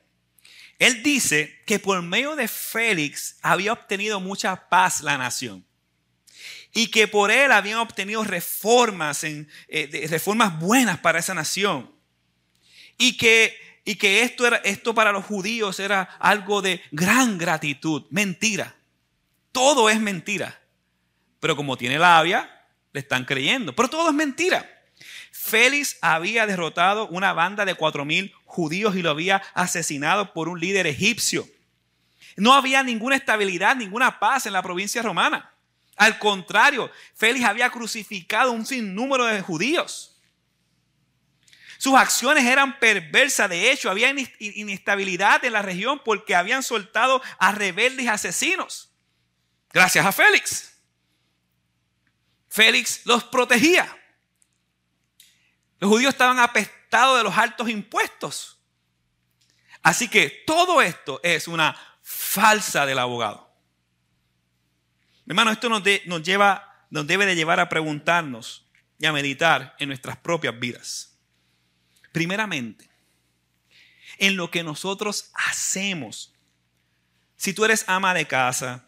Él 0.79 1.01
dice 1.03 1.61
que 1.65 1.79
por 1.79 2.01
medio 2.01 2.35
de 2.35 2.47
Félix 2.47 3.37
había 3.41 3.71
obtenido 3.71 4.19
mucha 4.19 4.67
paz 4.67 5.01
la 5.01 5.17
nación 5.17 5.65
y 6.73 6.87
que 6.87 7.07
por 7.07 7.31
él 7.31 7.53
habían 7.53 7.79
obtenido 7.79 8.21
reformas, 8.25 9.23
en, 9.23 9.49
eh, 9.69 10.07
reformas 10.09 10.59
buenas 10.59 10.99
para 10.99 11.19
esa 11.19 11.33
nación. 11.33 11.89
Y 12.97 13.15
que, 13.15 13.57
y 13.85 13.95
que 13.95 14.23
esto, 14.23 14.45
era, 14.45 14.57
esto 14.57 14.93
para 14.93 15.13
los 15.13 15.23
judíos 15.23 15.79
era 15.79 16.01
algo 16.19 16.61
de 16.61 16.81
gran 16.91 17.37
gratitud. 17.37 18.03
Mentira. 18.09 18.75
Todo 19.53 19.89
es 19.89 20.01
mentira. 20.01 20.59
Pero 21.45 21.55
como 21.55 21.77
tiene 21.77 21.99
labia, 21.99 22.49
le 22.91 23.01
están 23.01 23.23
creyendo. 23.23 23.75
Pero 23.75 23.87
todo 23.87 24.09
es 24.09 24.15
mentira. 24.15 24.67
Félix 25.31 25.95
había 26.01 26.47
derrotado 26.47 27.07
una 27.09 27.33
banda 27.33 27.65
de 27.65 27.75
cuatro 27.75 28.03
mil 28.03 28.33
judíos 28.45 28.95
y 28.95 29.03
lo 29.03 29.11
había 29.11 29.43
asesinado 29.53 30.33
por 30.33 30.49
un 30.49 30.59
líder 30.59 30.87
egipcio. 30.87 31.47
No 32.35 32.55
había 32.55 32.81
ninguna 32.81 33.15
estabilidad, 33.15 33.75
ninguna 33.75 34.19
paz 34.19 34.47
en 34.47 34.53
la 34.53 34.63
provincia 34.63 35.03
romana. 35.03 35.53
Al 35.97 36.17
contrario, 36.17 36.89
Félix 37.13 37.45
había 37.45 37.69
crucificado 37.69 38.51
un 38.51 38.65
sinnúmero 38.65 39.25
de 39.25 39.39
judíos. 39.41 40.19
Sus 41.77 41.93
acciones 41.93 42.43
eran 42.43 42.79
perversas. 42.79 43.51
De 43.51 43.71
hecho, 43.71 43.91
había 43.91 44.11
inestabilidad 44.39 45.45
en 45.45 45.53
la 45.53 45.61
región 45.61 46.01
porque 46.03 46.33
habían 46.33 46.63
soltado 46.63 47.21
a 47.37 47.51
rebeldes 47.51 48.07
asesinos. 48.07 48.89
Gracias 49.71 50.03
a 50.03 50.11
Félix. 50.11 50.74
Félix 52.55 53.01
los 53.05 53.25
protegía. 53.25 53.85
Los 55.77 55.91
judíos 55.91 56.13
estaban 56.13 56.39
apestados 56.39 57.17
de 57.17 57.23
los 57.25 57.37
altos 57.37 57.67
impuestos. 57.67 58.57
Así 59.83 60.07
que 60.07 60.29
todo 60.47 60.81
esto 60.81 61.19
es 61.21 61.49
una 61.49 61.75
falsa 62.01 62.85
del 62.85 62.99
abogado. 62.99 63.53
Hermano, 65.27 65.51
esto 65.51 65.67
nos, 65.67 65.83
nos, 66.05 66.23
lleva, 66.23 66.87
nos 66.89 67.05
debe 67.05 67.25
de 67.25 67.35
llevar 67.35 67.59
a 67.59 67.67
preguntarnos 67.67 68.65
y 68.99 69.05
a 69.05 69.11
meditar 69.11 69.75
en 69.77 69.89
nuestras 69.89 70.15
propias 70.15 70.57
vidas. 70.57 71.19
Primeramente, 72.13 72.89
en 74.17 74.37
lo 74.37 74.49
que 74.49 74.63
nosotros 74.63 75.29
hacemos. 75.33 76.33
Si 77.35 77.53
tú 77.53 77.65
eres 77.65 77.83
ama 77.87 78.13
de 78.13 78.25
casa, 78.25 78.87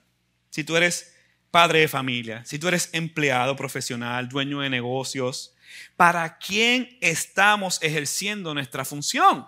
si 0.51 0.63
tú 0.63 0.77
eres 0.77 1.16
padre 1.51 1.81
de 1.81 1.87
familia, 1.87 2.43
si 2.45 2.59
tú 2.59 2.67
eres 2.67 2.89
empleado 2.93 3.55
profesional, 3.55 4.29
dueño 4.29 4.59
de 4.59 4.69
negocios, 4.69 5.55
¿para 5.95 6.37
quién 6.37 6.97
estamos 7.01 7.79
ejerciendo 7.81 8.53
nuestra 8.53 8.85
función? 8.85 9.47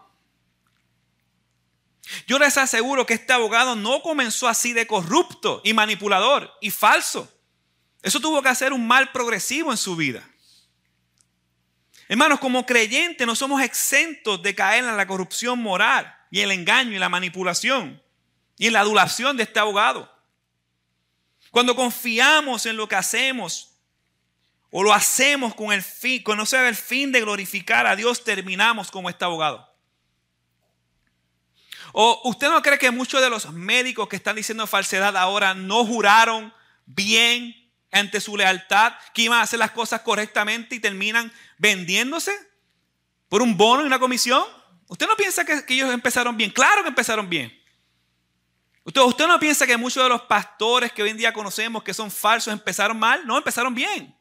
Yo 2.25 2.39
les 2.39 2.57
aseguro 2.57 3.05
que 3.05 3.13
este 3.13 3.33
abogado 3.33 3.75
no 3.75 4.01
comenzó 4.01 4.47
así 4.47 4.73
de 4.73 4.87
corrupto 4.87 5.61
y 5.63 5.73
manipulador 5.73 6.51
y 6.61 6.71
falso. 6.71 7.31
Eso 8.01 8.19
tuvo 8.19 8.41
que 8.41 8.49
hacer 8.49 8.73
un 8.73 8.87
mal 8.87 9.11
progresivo 9.11 9.71
en 9.71 9.77
su 9.77 9.95
vida. 9.95 10.27
Hermanos, 12.07 12.39
como 12.39 12.65
creyentes 12.65 13.27
no 13.27 13.35
somos 13.35 13.61
exentos 13.61 14.41
de 14.41 14.55
caer 14.55 14.83
en 14.83 14.97
la 14.97 15.05
corrupción 15.05 15.59
moral 15.59 16.15
y 16.31 16.39
el 16.39 16.51
engaño 16.51 16.95
y 16.95 16.99
la 16.99 17.09
manipulación 17.09 18.01
y 18.57 18.67
en 18.67 18.73
la 18.73 18.79
adulación 18.79 19.37
de 19.37 19.43
este 19.43 19.59
abogado. 19.59 20.11
Cuando 21.51 21.75
confiamos 21.75 22.65
en 22.65 22.77
lo 22.77 22.87
que 22.87 22.95
hacemos 22.95 23.69
o 24.71 24.83
lo 24.83 24.93
hacemos 24.93 25.55
con 25.55 25.71
el 25.71 25.81
fin, 25.81 26.23
sea 26.45 26.69
el 26.69 26.75
fin 26.75 27.11
de 27.11 27.21
glorificar 27.21 27.87
a 27.87 27.95
Dios, 27.95 28.23
terminamos 28.23 28.91
como 28.91 29.09
este 29.09 29.25
abogado. 29.25 29.67
¿O 31.91 32.21
usted 32.25 32.49
no 32.49 32.61
cree 32.61 32.77
que 32.77 32.91
muchos 32.91 33.21
de 33.21 33.29
los 33.29 33.51
médicos 33.51 34.07
que 34.07 34.15
están 34.15 34.35
diciendo 34.35 34.67
falsedad 34.67 35.17
ahora 35.17 35.55
no 35.55 35.85
juraron 35.85 36.53
bien 36.85 37.55
ante 37.91 38.21
su 38.21 38.37
lealtad, 38.37 38.93
que 39.13 39.23
iban 39.23 39.39
a 39.39 39.43
hacer 39.43 39.57
las 39.57 39.71
cosas 39.71 40.01
correctamente 40.01 40.75
y 40.75 40.79
terminan 40.79 41.31
vendiéndose 41.57 42.31
por 43.27 43.41
un 43.41 43.57
bono 43.57 43.83
y 43.83 43.87
una 43.87 43.99
comisión? 43.99 44.43
¿Usted 44.87 45.07
no 45.07 45.15
piensa 45.15 45.45
que, 45.45 45.63
ellos 45.69 45.91
empezaron 45.91 46.37
bien? 46.37 46.51
Claro 46.51 46.83
que 46.83 46.89
empezaron 46.89 47.27
bien. 47.27 47.58
¿Usted, 48.83 49.01
¿Usted 49.01 49.27
no 49.27 49.39
piensa 49.39 49.67
que 49.67 49.77
muchos 49.77 50.01
de 50.01 50.09
los 50.09 50.21
pastores 50.23 50.91
que 50.91 51.03
hoy 51.03 51.09
en 51.09 51.17
día 51.17 51.33
conocemos 51.33 51.83
que 51.83 51.93
son 51.93 52.09
falsos 52.09 52.51
empezaron 52.51 52.97
mal? 52.97 53.25
No, 53.25 53.37
empezaron 53.37 53.73
bien. 53.75 54.15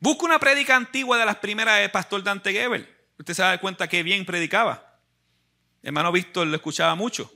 Busca 0.00 0.24
una 0.24 0.38
prédica 0.38 0.76
antigua 0.76 1.18
de 1.18 1.26
las 1.26 1.36
primeras 1.36 1.80
del 1.80 1.90
pastor 1.90 2.22
Dante 2.22 2.52
Gebel. 2.52 2.88
Usted 3.18 3.34
se 3.34 3.42
da 3.42 3.58
cuenta 3.58 3.88
que 3.88 4.02
bien 4.02 4.24
predicaba. 4.24 5.00
Hermano 5.82 6.12
Víctor 6.12 6.46
lo 6.46 6.56
escuchaba 6.56 6.94
mucho. 6.94 7.32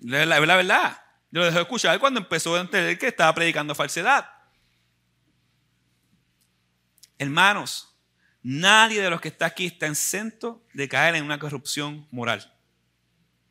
La, 0.00 0.26
la, 0.26 0.40
la 0.40 0.56
verdad. 0.56 1.02
Yo 1.30 1.40
lo 1.40 1.46
dejé 1.46 1.60
escuchar 1.60 1.98
cuando 1.98 2.20
empezó 2.20 2.54
a 2.54 2.60
entender 2.60 2.98
que 2.98 3.08
estaba 3.08 3.34
predicando 3.34 3.74
falsedad. 3.74 4.30
Hermanos, 7.18 7.96
nadie 8.42 9.02
de 9.02 9.10
los 9.10 9.20
que 9.20 9.28
está 9.28 9.46
aquí 9.46 9.66
está 9.66 9.86
exento 9.86 10.64
de 10.72 10.88
caer 10.88 11.16
en 11.16 11.24
una 11.24 11.38
corrupción 11.38 12.06
moral. 12.10 12.54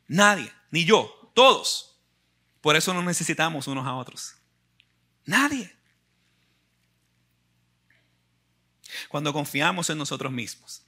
Nadie, 0.06 0.50
ni 0.70 0.84
yo, 0.84 1.30
todos. 1.34 1.96
Por 2.60 2.76
eso 2.76 2.92
nos 2.94 3.04
necesitamos 3.04 3.66
unos 3.66 3.86
a 3.86 3.94
otros. 3.94 4.34
Nadie. 5.24 5.72
Cuando 9.08 9.32
confiamos 9.32 9.90
en 9.90 9.98
nosotros 9.98 10.32
mismos 10.32 10.82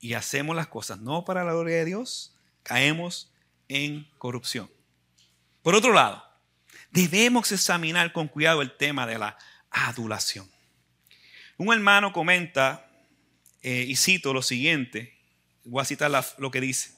y 0.00 0.14
hacemos 0.14 0.54
las 0.54 0.68
cosas 0.68 1.00
no 1.00 1.24
para 1.24 1.44
la 1.44 1.52
gloria 1.52 1.76
de 1.76 1.84
Dios, 1.86 2.36
caemos 2.62 3.32
en 3.68 4.08
corrupción. 4.18 4.70
Por 5.62 5.74
otro 5.74 5.92
lado, 5.92 6.22
debemos 6.90 7.50
examinar 7.52 8.12
con 8.12 8.28
cuidado 8.28 8.62
el 8.62 8.76
tema 8.76 9.06
de 9.06 9.18
la 9.18 9.36
adulación. 9.70 10.50
Un 11.56 11.72
hermano 11.72 12.12
comenta, 12.12 12.88
eh, 13.62 13.84
y 13.88 13.96
cito 13.96 14.32
lo 14.32 14.42
siguiente, 14.42 15.18
voy 15.64 15.82
a 15.82 15.84
citar 15.84 16.10
lo 16.38 16.50
que 16.50 16.60
dice. 16.60 16.97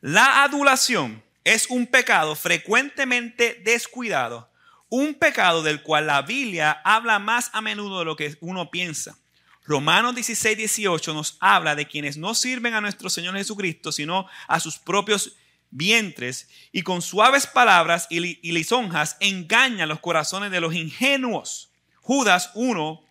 La 0.00 0.44
adulación 0.44 1.24
es 1.42 1.66
un 1.70 1.88
pecado 1.88 2.36
frecuentemente 2.36 3.60
descuidado, 3.64 4.48
un 4.88 5.14
pecado 5.14 5.64
del 5.64 5.82
cual 5.82 6.06
la 6.06 6.22
Biblia 6.22 6.80
habla 6.84 7.18
más 7.18 7.50
a 7.52 7.60
menudo 7.60 7.98
de 7.98 8.04
lo 8.04 8.14
que 8.14 8.36
uno 8.40 8.70
piensa. 8.70 9.18
Romanos 9.64 10.14
16, 10.14 10.56
18 10.56 11.14
nos 11.14 11.36
habla 11.40 11.74
de 11.74 11.88
quienes 11.88 12.16
no 12.16 12.36
sirven 12.36 12.74
a 12.74 12.80
nuestro 12.80 13.10
Señor 13.10 13.36
Jesucristo, 13.36 13.90
sino 13.90 14.28
a 14.46 14.60
sus 14.60 14.78
propios 14.78 15.36
vientres 15.70 16.48
y 16.70 16.82
con 16.82 17.02
suaves 17.02 17.48
palabras 17.48 18.06
y, 18.08 18.20
lisonjas 18.52 19.16
engaña 19.18 19.84
los 19.84 19.98
corazones 19.98 20.52
de 20.52 20.60
los 20.60 20.74
ingenuos. 20.74 21.72
Judas 22.00 22.52
1, 22.54 23.02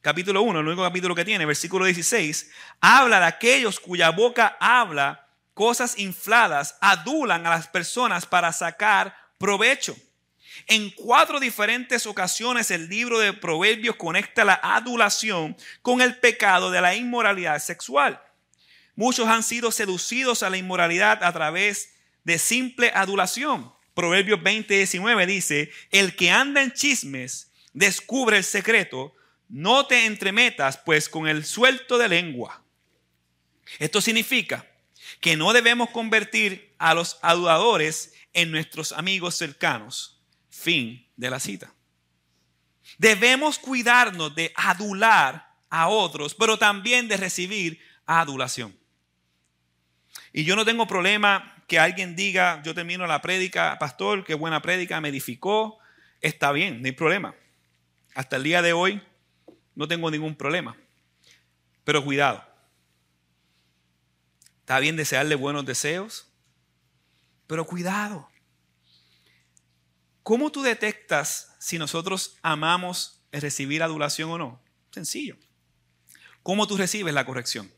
capítulo 0.00 0.40
1, 0.40 0.60
el 0.60 0.66
único 0.66 0.82
capítulo 0.82 1.14
que 1.14 1.26
tiene, 1.26 1.44
versículo 1.44 1.84
16, 1.84 2.50
habla 2.80 3.20
de 3.20 3.26
aquellos 3.26 3.78
cuya 3.78 4.10
boca 4.10 4.56
habla 4.58 5.25
cosas 5.56 5.98
infladas, 5.98 6.76
adulan 6.82 7.46
a 7.46 7.50
las 7.50 7.66
personas 7.66 8.26
para 8.26 8.52
sacar 8.52 9.16
provecho. 9.38 9.96
En 10.66 10.90
cuatro 10.90 11.40
diferentes 11.40 12.04
ocasiones 12.04 12.70
el 12.70 12.90
libro 12.90 13.18
de 13.18 13.32
Proverbios 13.32 13.96
conecta 13.96 14.44
la 14.44 14.60
adulación 14.62 15.56
con 15.80 16.02
el 16.02 16.18
pecado 16.18 16.70
de 16.70 16.82
la 16.82 16.94
inmoralidad 16.94 17.58
sexual. 17.58 18.20
Muchos 18.96 19.28
han 19.28 19.42
sido 19.42 19.72
seducidos 19.72 20.42
a 20.42 20.50
la 20.50 20.58
inmoralidad 20.58 21.24
a 21.24 21.32
través 21.32 21.94
de 22.22 22.38
simple 22.38 22.92
adulación. 22.94 23.72
Proverbios 23.94 24.42
20, 24.42 24.76
19 24.76 25.24
dice, 25.24 25.70
el 25.90 26.16
que 26.16 26.30
anda 26.30 26.62
en 26.62 26.72
chismes 26.72 27.50
descubre 27.72 28.36
el 28.36 28.44
secreto, 28.44 29.14
no 29.48 29.86
te 29.86 30.04
entremetas 30.04 30.76
pues 30.76 31.08
con 31.08 31.26
el 31.26 31.46
suelto 31.46 31.96
de 31.96 32.10
lengua. 32.10 32.62
Esto 33.78 34.02
significa 34.02 34.66
que 35.20 35.36
no 35.36 35.52
debemos 35.52 35.90
convertir 35.90 36.74
a 36.78 36.94
los 36.94 37.18
aduladores 37.22 38.14
en 38.32 38.50
nuestros 38.50 38.92
amigos 38.92 39.36
cercanos. 39.36 40.20
Fin 40.50 41.06
de 41.16 41.30
la 41.30 41.40
cita. 41.40 41.72
Debemos 42.98 43.58
cuidarnos 43.58 44.34
de 44.34 44.52
adular 44.54 45.54
a 45.68 45.88
otros, 45.88 46.34
pero 46.34 46.58
también 46.58 47.08
de 47.08 47.16
recibir 47.16 47.80
adulación. 48.06 48.76
Y 50.32 50.44
yo 50.44 50.56
no 50.56 50.64
tengo 50.64 50.86
problema 50.86 51.56
que 51.66 51.78
alguien 51.78 52.14
diga, 52.14 52.62
yo 52.62 52.74
termino 52.74 53.06
la 53.06 53.20
prédica, 53.20 53.76
pastor, 53.78 54.24
qué 54.24 54.34
buena 54.34 54.62
prédica, 54.62 55.00
me 55.00 55.08
edificó. 55.08 55.78
Está 56.20 56.52
bien, 56.52 56.80
no 56.80 56.86
hay 56.86 56.92
problema. 56.92 57.34
Hasta 58.14 58.36
el 58.36 58.44
día 58.44 58.62
de 58.62 58.72
hoy 58.72 59.02
no 59.74 59.88
tengo 59.88 60.10
ningún 60.10 60.36
problema. 60.36 60.76
Pero 61.84 62.04
cuidado. 62.04 62.45
Está 64.66 64.80
bien 64.80 64.96
desearle 64.96 65.36
buenos 65.36 65.64
deseos, 65.64 66.26
pero 67.46 67.68
cuidado. 67.68 68.28
¿Cómo 70.24 70.50
tú 70.50 70.62
detectas 70.62 71.54
si 71.60 71.78
nosotros 71.78 72.36
amamos 72.42 73.22
recibir 73.30 73.84
adulación 73.84 74.28
o 74.28 74.38
no? 74.38 74.60
Sencillo. 74.90 75.36
¿Cómo 76.42 76.66
tú 76.66 76.76
recibes 76.76 77.14
la 77.14 77.24
corrección? 77.24 77.72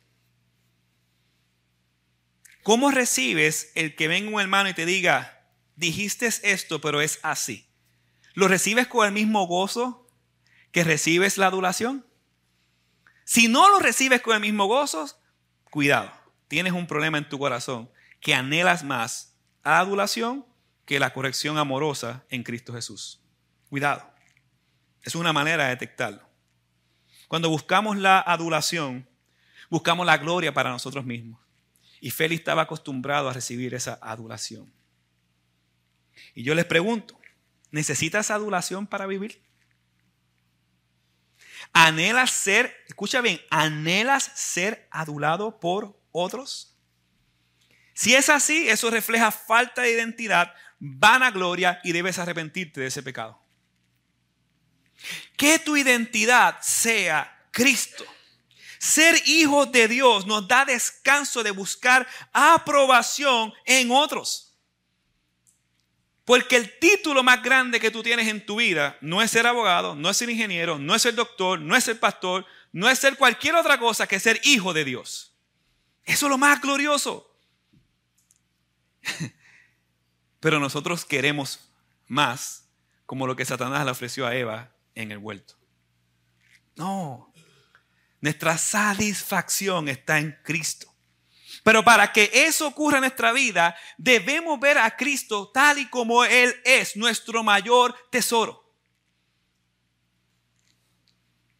¿Cómo 2.62 2.90
recibes 2.90 3.70
el 3.74 3.94
que 3.94 4.08
venga 4.08 4.30
un 4.30 4.40
hermano 4.40 4.70
y 4.70 4.74
te 4.74 4.86
diga, 4.86 5.46
dijiste 5.76 6.30
esto, 6.42 6.80
pero 6.80 7.02
es 7.02 7.18
así? 7.22 7.68
¿Lo 8.32 8.48
recibes 8.48 8.86
con 8.86 9.06
el 9.06 9.12
mismo 9.12 9.46
gozo 9.46 10.08
que 10.72 10.84
recibes 10.84 11.36
la 11.36 11.48
adulación? 11.48 12.06
Si 13.26 13.46
no 13.46 13.68
lo 13.68 13.78
recibes 13.78 14.22
con 14.22 14.36
el 14.36 14.40
mismo 14.40 14.64
gozo, 14.64 15.20
cuidado, 15.70 16.17
tienes 16.48 16.72
un 16.72 16.86
problema 16.86 17.18
en 17.18 17.28
tu 17.28 17.38
corazón 17.38 17.90
que 18.20 18.34
anhelas 18.34 18.82
más 18.82 19.36
adulación 19.62 20.46
que 20.84 20.98
la 20.98 21.12
corrección 21.12 21.58
amorosa 21.58 22.24
en 22.30 22.42
Cristo 22.42 22.72
Jesús. 22.72 23.20
Cuidado, 23.68 24.10
es 25.02 25.14
una 25.14 25.32
manera 25.32 25.64
de 25.64 25.70
detectarlo. 25.70 26.26
Cuando 27.28 27.50
buscamos 27.50 27.98
la 27.98 28.20
adulación, 28.20 29.06
buscamos 29.68 30.06
la 30.06 30.16
gloria 30.16 30.54
para 30.54 30.70
nosotros 30.70 31.04
mismos. 31.04 31.40
Y 32.00 32.10
Félix 32.10 32.40
estaba 32.40 32.62
acostumbrado 32.62 33.28
a 33.28 33.32
recibir 33.34 33.74
esa 33.74 33.98
adulación. 34.00 34.72
Y 36.34 36.42
yo 36.42 36.54
les 36.54 36.64
pregunto, 36.64 37.18
¿necesitas 37.70 38.30
adulación 38.30 38.86
para 38.86 39.06
vivir? 39.06 39.42
¿Anhelas 41.72 42.30
ser, 42.30 42.74
escucha 42.86 43.20
bien, 43.20 43.40
anhelas 43.50 44.32
ser 44.34 44.88
adulado 44.90 45.60
por 45.60 45.97
otros? 46.18 46.76
Si 47.94 48.14
es 48.14 48.28
así, 48.28 48.68
eso 48.68 48.90
refleja 48.90 49.32
falta 49.32 49.82
de 49.82 49.92
identidad, 49.92 50.54
vanagloria 50.78 51.80
y 51.82 51.92
debes 51.92 52.18
arrepentirte 52.18 52.80
de 52.80 52.86
ese 52.86 53.02
pecado. 53.02 53.42
Que 55.36 55.58
tu 55.58 55.76
identidad 55.76 56.58
sea 56.60 57.46
Cristo. 57.50 58.04
Ser 58.78 59.20
hijo 59.26 59.66
de 59.66 59.88
Dios 59.88 60.26
nos 60.26 60.46
da 60.46 60.64
descanso 60.64 61.42
de 61.42 61.50
buscar 61.50 62.06
aprobación 62.32 63.52
en 63.64 63.90
otros. 63.90 64.56
Porque 66.24 66.56
el 66.56 66.78
título 66.78 67.22
más 67.22 67.42
grande 67.42 67.80
que 67.80 67.90
tú 67.90 68.02
tienes 68.02 68.28
en 68.28 68.44
tu 68.44 68.56
vida 68.56 68.96
no 69.00 69.22
es 69.22 69.30
ser 69.30 69.46
abogado, 69.46 69.94
no 69.94 70.10
es 70.10 70.16
ser 70.16 70.28
ingeniero, 70.30 70.78
no 70.78 70.94
es 70.94 71.02
ser 71.02 71.14
doctor, 71.14 71.58
no 71.58 71.74
es 71.74 71.84
ser 71.84 71.98
pastor, 71.98 72.46
no 72.70 72.88
es 72.88 72.98
ser 72.98 73.16
cualquier 73.16 73.54
otra 73.54 73.78
cosa 73.78 74.06
que 74.06 74.20
ser 74.20 74.40
hijo 74.44 74.72
de 74.72 74.84
Dios. 74.84 75.27
Eso 76.08 76.26
es 76.26 76.30
lo 76.30 76.38
más 76.38 76.60
glorioso. 76.60 77.30
Pero 80.40 80.58
nosotros 80.58 81.04
queremos 81.04 81.70
más 82.06 82.66
como 83.04 83.26
lo 83.26 83.36
que 83.36 83.44
Satanás 83.44 83.84
le 83.84 83.90
ofreció 83.90 84.26
a 84.26 84.34
Eva 84.34 84.74
en 84.94 85.12
el 85.12 85.18
huerto. 85.18 85.54
No, 86.76 87.30
nuestra 88.22 88.56
satisfacción 88.56 89.88
está 89.88 90.18
en 90.18 90.38
Cristo. 90.42 90.90
Pero 91.62 91.84
para 91.84 92.10
que 92.10 92.30
eso 92.32 92.66
ocurra 92.66 92.96
en 92.96 93.02
nuestra 93.02 93.32
vida, 93.32 93.76
debemos 93.98 94.58
ver 94.58 94.78
a 94.78 94.96
Cristo 94.96 95.50
tal 95.52 95.78
y 95.78 95.90
como 95.90 96.24
Él 96.24 96.54
es, 96.64 96.96
nuestro 96.96 97.42
mayor 97.44 97.94
tesoro. 98.10 98.64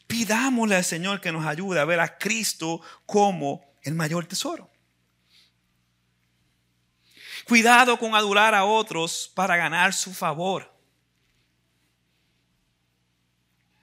Pidámosle 0.07 0.77
al 0.77 0.85
Señor 0.85 1.21
que 1.21 1.33
nos 1.33 1.45
ayude 1.45 1.81
a 1.81 1.85
ver 1.85 2.01
a 2.01 2.17
Cristo 2.17 2.81
como 3.05 3.68
el 3.89 3.95
mayor 3.95 4.27
tesoro. 4.27 4.71
Cuidado 7.45 7.99
con 7.99 8.15
adular 8.15 8.55
a 8.55 8.65
otros 8.65 9.33
para 9.35 9.57
ganar 9.57 9.95
su 9.95 10.13
favor. 10.13 10.71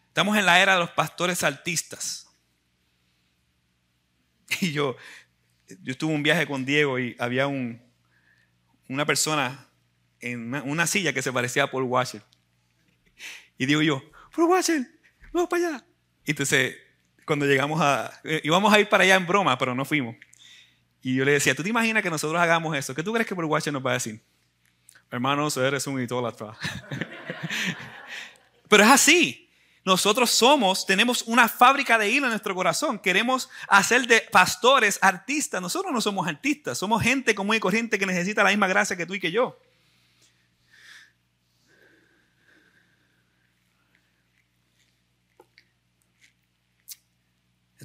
Estamos 0.07 0.37
en 0.37 0.45
la 0.45 0.61
era 0.61 0.73
de 0.73 0.79
los 0.79 0.91
pastores 0.91 1.43
artistas. 1.43 2.21
Y 4.61 4.71
yo, 4.71 4.95
yo 5.81 5.91
estuve 5.91 6.13
un 6.13 6.23
viaje 6.23 6.47
con 6.47 6.63
Diego 6.63 6.99
y 6.99 7.15
había 7.19 7.47
un, 7.47 7.81
una 8.87 9.05
persona 9.05 9.67
en 10.21 10.53
una, 10.53 10.87
silla 10.87 11.11
que 11.11 11.21
se 11.21 11.33
parecía 11.33 11.63
a 11.63 11.71
Paul 11.71 11.83
Washer. 11.83 12.21
Y 13.57 13.65
digo 13.65 13.81
yo, 13.81 14.01
Paul 14.33 14.49
Washer, 14.49 14.87
vamos 15.33 15.49
para 15.49 15.67
allá. 15.67 15.85
Y 16.23 16.31
entonces, 16.31 16.75
cuando 17.25 17.45
llegamos 17.45 17.81
a, 17.81 18.11
eh, 18.23 18.41
íbamos 18.43 18.73
a 18.73 18.79
ir 18.79 18.87
para 18.87 19.03
allá 19.03 19.15
en 19.15 19.25
broma, 19.25 19.57
pero 19.57 19.75
no 19.75 19.83
fuimos. 19.83 20.15
Y 21.01 21.15
yo 21.15 21.25
le 21.25 21.33
decía, 21.33 21.53
¿tú 21.53 21.63
te 21.63 21.69
imaginas 21.69 22.01
que 22.01 22.09
nosotros 22.09 22.41
hagamos 22.41 22.75
eso? 22.75 22.95
¿Qué 22.95 23.03
tú 23.03 23.13
crees 23.13 23.27
que 23.27 23.33
Washer 23.33 23.73
nos 23.73 23.85
va 23.85 23.91
a 23.91 23.93
decir? 23.93 24.21
Hermanos, 25.11 25.55
eres 25.57 25.85
un 25.87 26.01
idólatra. 26.01 26.57
pero 28.69 28.83
es 28.83 28.89
así. 28.89 29.49
Nosotros 29.83 30.31
somos, 30.31 30.83
tenemos 30.87 31.21
una 31.27 31.47
fábrica 31.47 31.99
de 31.99 32.09
hilo 32.09 32.25
en 32.25 32.31
nuestro 32.31 32.55
corazón. 32.55 32.97
Queremos 32.97 33.49
hacer 33.67 34.07
de 34.07 34.21
pastores 34.31 34.97
artistas. 34.99 35.61
Nosotros 35.61 35.93
no 35.93 36.01
somos 36.01 36.27
artistas, 36.27 36.79
somos 36.79 37.03
gente 37.03 37.35
común 37.35 37.55
y 37.55 37.59
corriente 37.59 37.99
que 37.99 38.07
necesita 38.07 38.43
la 38.43 38.49
misma 38.49 38.67
gracia 38.67 38.97
que 38.97 39.05
tú 39.05 39.13
y 39.13 39.19
que 39.19 39.31
yo. 39.31 39.59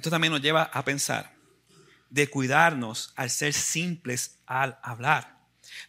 Esto 0.01 0.09
también 0.09 0.33
nos 0.33 0.41
lleva 0.41 0.63
a 0.63 0.83
pensar 0.83 1.31
de 2.09 2.27
cuidarnos 2.27 3.13
al 3.15 3.29
ser 3.29 3.53
simples 3.53 4.39
al 4.47 4.79
hablar. 4.81 5.37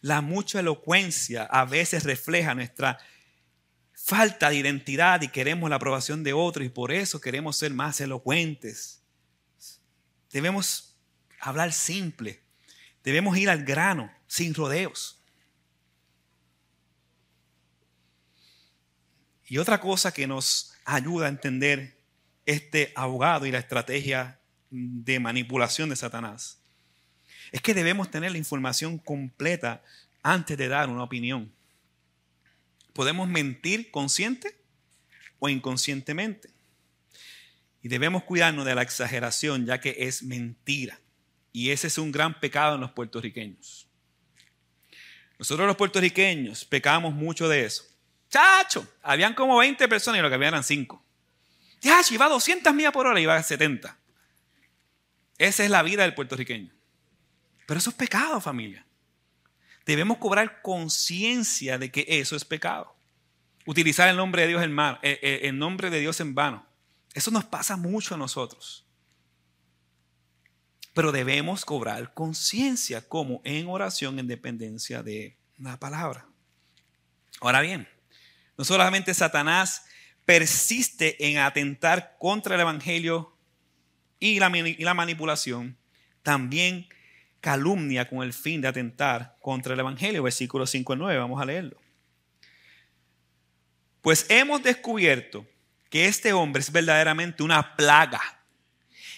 La 0.01 0.21
mucha 0.21 0.59
elocuencia 0.59 1.45
a 1.45 1.65
veces 1.65 2.03
refleja 2.03 2.53
nuestra 2.53 2.99
falta 3.91 4.51
de 4.51 4.57
identidad 4.57 5.23
y 5.23 5.29
queremos 5.29 5.67
la 5.67 5.77
aprobación 5.77 6.23
de 6.23 6.31
otros 6.31 6.63
y 6.63 6.69
por 6.69 6.91
eso 6.91 7.19
queremos 7.19 7.57
ser 7.57 7.73
más 7.73 8.01
elocuentes. 8.01 9.01
Debemos 10.31 10.95
hablar 11.39 11.73
simple, 11.73 12.43
debemos 13.03 13.35
ir 13.35 13.49
al 13.49 13.65
grano, 13.65 14.13
sin 14.27 14.53
rodeos. 14.53 15.23
Y 19.47 19.57
otra 19.57 19.79
cosa 19.79 20.13
que 20.13 20.27
nos 20.27 20.75
ayuda 20.85 21.25
a 21.25 21.29
entender 21.29 21.92
este 22.45 22.91
abogado 22.95 23.45
y 23.45 23.51
la 23.51 23.59
estrategia 23.59 24.39
de 24.69 25.19
manipulación 25.19 25.89
de 25.89 25.95
Satanás 25.95 26.59
es 27.51 27.61
que 27.61 27.73
debemos 27.73 28.09
tener 28.09 28.31
la 28.31 28.37
información 28.37 28.97
completa 28.97 29.83
antes 30.23 30.57
de 30.57 30.67
dar 30.67 30.89
una 30.89 31.03
opinión. 31.03 31.51
Podemos 32.93 33.27
mentir 33.27 33.91
consciente 33.91 34.55
o 35.39 35.49
inconscientemente. 35.49 36.49
Y 37.83 37.89
debemos 37.89 38.23
cuidarnos 38.23 38.65
de 38.65 38.75
la 38.75 38.81
exageración, 38.81 39.65
ya 39.65 39.79
que 39.79 39.95
es 39.99 40.23
mentira. 40.23 40.99
Y 41.51 41.69
ese 41.71 41.87
es 41.87 41.97
un 41.97 42.11
gran 42.11 42.39
pecado 42.39 42.75
en 42.75 42.81
los 42.81 42.91
puertorriqueños. 42.91 43.87
Nosotros 45.37 45.67
los 45.67 45.75
puertorriqueños 45.75 46.65
pecamos 46.65 47.13
mucho 47.13 47.49
de 47.49 47.65
eso. 47.65 47.83
Chacho, 48.29 48.87
habían 49.03 49.35
como 49.35 49.57
20 49.57 49.87
personas 49.87 50.19
y 50.19 50.21
lo 50.21 50.29
que 50.29 50.35
había 50.35 50.47
eran 50.47 50.63
5. 50.63 51.02
Chacho, 51.83 52.13
iba 52.13 52.25
a 52.25 52.29
200 52.29 52.73
millas 52.73 52.93
por 52.93 53.05
hora 53.05 53.19
y 53.19 53.23
iba 53.23 53.35
a 53.35 53.43
70. 53.43 53.97
Esa 55.37 55.63
es 55.63 55.69
la 55.69 55.83
vida 55.83 56.03
del 56.03 56.15
puertorriqueño. 56.15 56.73
Pero 57.67 57.77
eso 57.77 57.89
es 57.89 57.95
pecado, 57.95 58.39
familia 58.39 58.85
debemos 59.85 60.17
cobrar 60.17 60.61
conciencia 60.61 61.77
de 61.77 61.91
que 61.91 62.05
eso 62.07 62.35
es 62.35 62.45
pecado. 62.45 62.95
Utilizar 63.65 64.09
el 64.09 64.17
nombre 64.17 64.43
de 64.43 64.47
Dios 64.49 64.63
en, 64.63 64.77
eh, 64.79 64.97
eh, 65.01 65.39
el 65.43 65.57
nombre 65.57 65.89
de 65.89 65.99
Dios 65.99 66.19
en 66.19 66.35
vano. 66.35 66.65
Eso 67.13 67.31
nos 67.31 67.45
pasa 67.45 67.77
mucho 67.77 68.15
a 68.15 68.17
nosotros. 68.17 68.85
Pero 70.93 71.11
debemos 71.11 71.65
cobrar 71.65 72.13
conciencia 72.13 73.07
como 73.07 73.41
en 73.43 73.67
oración 73.67 74.19
en 74.19 74.27
dependencia 74.27 75.01
de 75.01 75.37
la 75.57 75.79
palabra. 75.79 76.27
Ahora 77.39 77.61
bien, 77.61 77.87
no 78.57 78.63
solamente 78.63 79.13
Satanás 79.13 79.85
persiste 80.25 81.29
en 81.29 81.37
atentar 81.37 82.15
contra 82.19 82.55
el 82.55 82.61
Evangelio 82.61 83.35
y 84.19 84.39
la, 84.39 84.93
manipulación, 84.93 85.77
también 86.21 86.87
calumnia 87.41 88.07
con 88.07 88.23
el 88.23 88.31
fin 88.31 88.61
de 88.61 88.69
atentar 88.69 89.35
contra 89.41 89.73
el 89.73 89.79
Evangelio. 89.79 90.23
Versículo 90.23 90.65
5 90.65 90.93
y 90.93 90.97
9, 90.97 91.19
vamos 91.19 91.41
a 91.41 91.45
leerlo. 91.45 91.77
Pues 94.01 94.25
hemos 94.29 94.63
descubierto 94.63 95.45
que 95.89 96.07
este 96.07 96.31
hombre 96.33 96.61
es 96.61 96.71
verdaderamente 96.71 97.43
una 97.43 97.75
plaga 97.75 98.21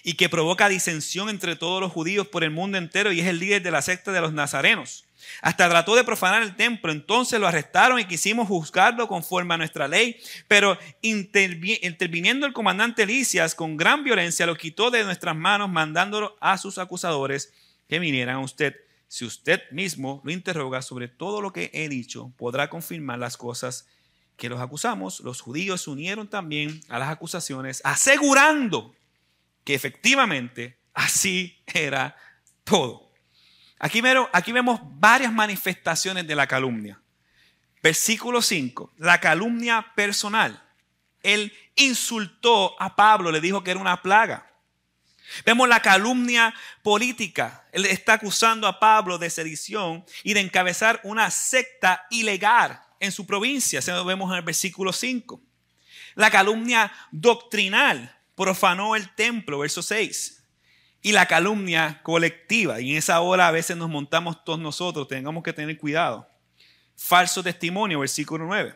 y 0.04 0.14
que 0.14 0.30
provoca 0.30 0.70
disensión 0.70 1.30
entre 1.30 1.56
todos 1.56 1.82
los 1.82 1.92
judíos 1.92 2.28
por 2.28 2.44
el 2.44 2.52
mundo 2.52 2.78
entero 2.78 3.12
y 3.12 3.20
es 3.20 3.28
el 3.28 3.40
líder 3.40 3.62
de 3.62 3.72
la 3.72 3.82
secta 3.82 4.12
de 4.12 4.22
los 4.22 4.34
nazarenos. 4.34 5.06
Hasta 5.42 5.70
trató 5.70 5.96
de 5.96 6.04
profanar 6.04 6.44
el 6.44 6.56
templo, 6.56 6.92
entonces 6.92 7.40
lo 7.40 7.48
arrestaron 7.48 8.00
y 8.00 8.06
quisimos 8.06 8.48
juzgarlo 8.48 9.08
conforme 9.08 9.54
a 9.54 9.58
nuestra 9.58 9.88
ley, 9.88 10.18
pero 10.48 10.78
interviniendo 11.02 12.46
el 12.46 12.54
comandante 12.54 13.06
Licias 13.06 13.56
con 13.56 13.78
gran 13.78 14.04
violencia 14.04 14.46
lo 14.46 14.56
quitó 14.56 14.92
de 14.92 15.04
nuestras 15.04 15.36
manos 15.36 15.70
mandándolo 15.70 16.36
a 16.40 16.58
sus 16.58 16.78
acusadores 16.78 17.54
que 17.88 18.00
vinieran 18.00 18.36
a 18.36 18.40
usted. 18.40 18.76
Si 19.08 19.24
usted 19.24 19.62
mismo 19.72 20.22
lo 20.24 20.32
interroga 20.32 20.82
sobre 20.82 21.08
todo 21.08 21.42
lo 21.42 21.54
que 21.54 21.70
he 21.74 21.88
dicho, 21.90 22.34
podrá 22.38 22.70
confirmar 22.70 23.20
las 23.20 23.38
cosas 23.38 23.88
que 24.36 24.50
los 24.50 24.60
acusamos. 24.60 25.20
Los 25.22 25.42
judíos 25.42 25.82
se 25.82 25.90
unieron 25.90 26.28
también 26.28 26.82
a 26.90 27.00
las 27.00 27.10
acusaciones, 27.10 27.82
asegurando 27.84 28.96
que 29.64 29.74
efectivamente 29.74 30.80
así 30.94 31.62
era 31.66 32.16
todo. 32.64 33.05
Aquí, 33.78 34.02
vemos 34.52 34.80
varias 34.84 35.32
manifestaciones 35.32 36.26
de 36.26 36.36
la 36.36 36.48
calumnia. 36.48 37.00
Versículo 37.84 38.42
5, 38.42 38.94
la 38.98 39.20
calumnia 39.20 39.94
personal. 39.96 40.62
Él 41.22 41.54
insultó 41.76 42.82
a 42.82 42.96
Pablo, 42.96 43.32
le 43.32 43.42
dijo 43.42 43.64
que 43.64 43.72
era 43.72 43.80
una 43.80 44.02
plaga. 44.02 44.52
Vemos 45.46 45.68
la 45.68 45.82
calumnia 45.82 46.54
política. 46.84 47.66
Él 47.72 47.86
está 47.86 48.14
acusando 48.14 48.68
a 48.68 48.80
Pablo 48.80 49.18
de 49.18 49.30
sedición 49.30 50.06
y 50.24 50.34
de 50.34 50.40
encabezar 50.40 51.00
una 51.04 51.30
secta 51.32 52.06
ilegal 52.10 52.82
en 53.00 53.12
su 53.12 53.26
provincia. 53.26 53.82
Se 53.82 53.92
lo 53.92 54.06
vemos 54.06 54.32
en 54.32 54.38
el 54.38 54.44
versículo 54.44 54.94
5. 54.94 55.42
La 56.16 56.32
calumnia 56.32 56.92
doctrinal 57.12 58.16
profanó 58.36 58.96
el 58.96 59.14
templo, 59.16 59.60
verso 59.60 59.82
6. 59.82 60.35
Y 61.06 61.12
la 61.12 61.28
calumnia 61.28 62.00
colectiva. 62.02 62.82
Y 62.82 62.94
en 62.94 62.98
esa 62.98 63.20
hora 63.20 63.48
a 63.48 63.52
veces 63.52 63.78
nos 63.78 63.92
montamos 63.92 64.44
todos 64.44 64.58
nosotros. 64.58 65.08
Tengamos 65.08 65.44
que 65.44 65.54
tener 65.54 65.78
cuidado. 65.78 66.28
Falso 66.98 67.44
testimonio, 67.44 68.00
versículo 68.00 68.44
9. 68.46 68.76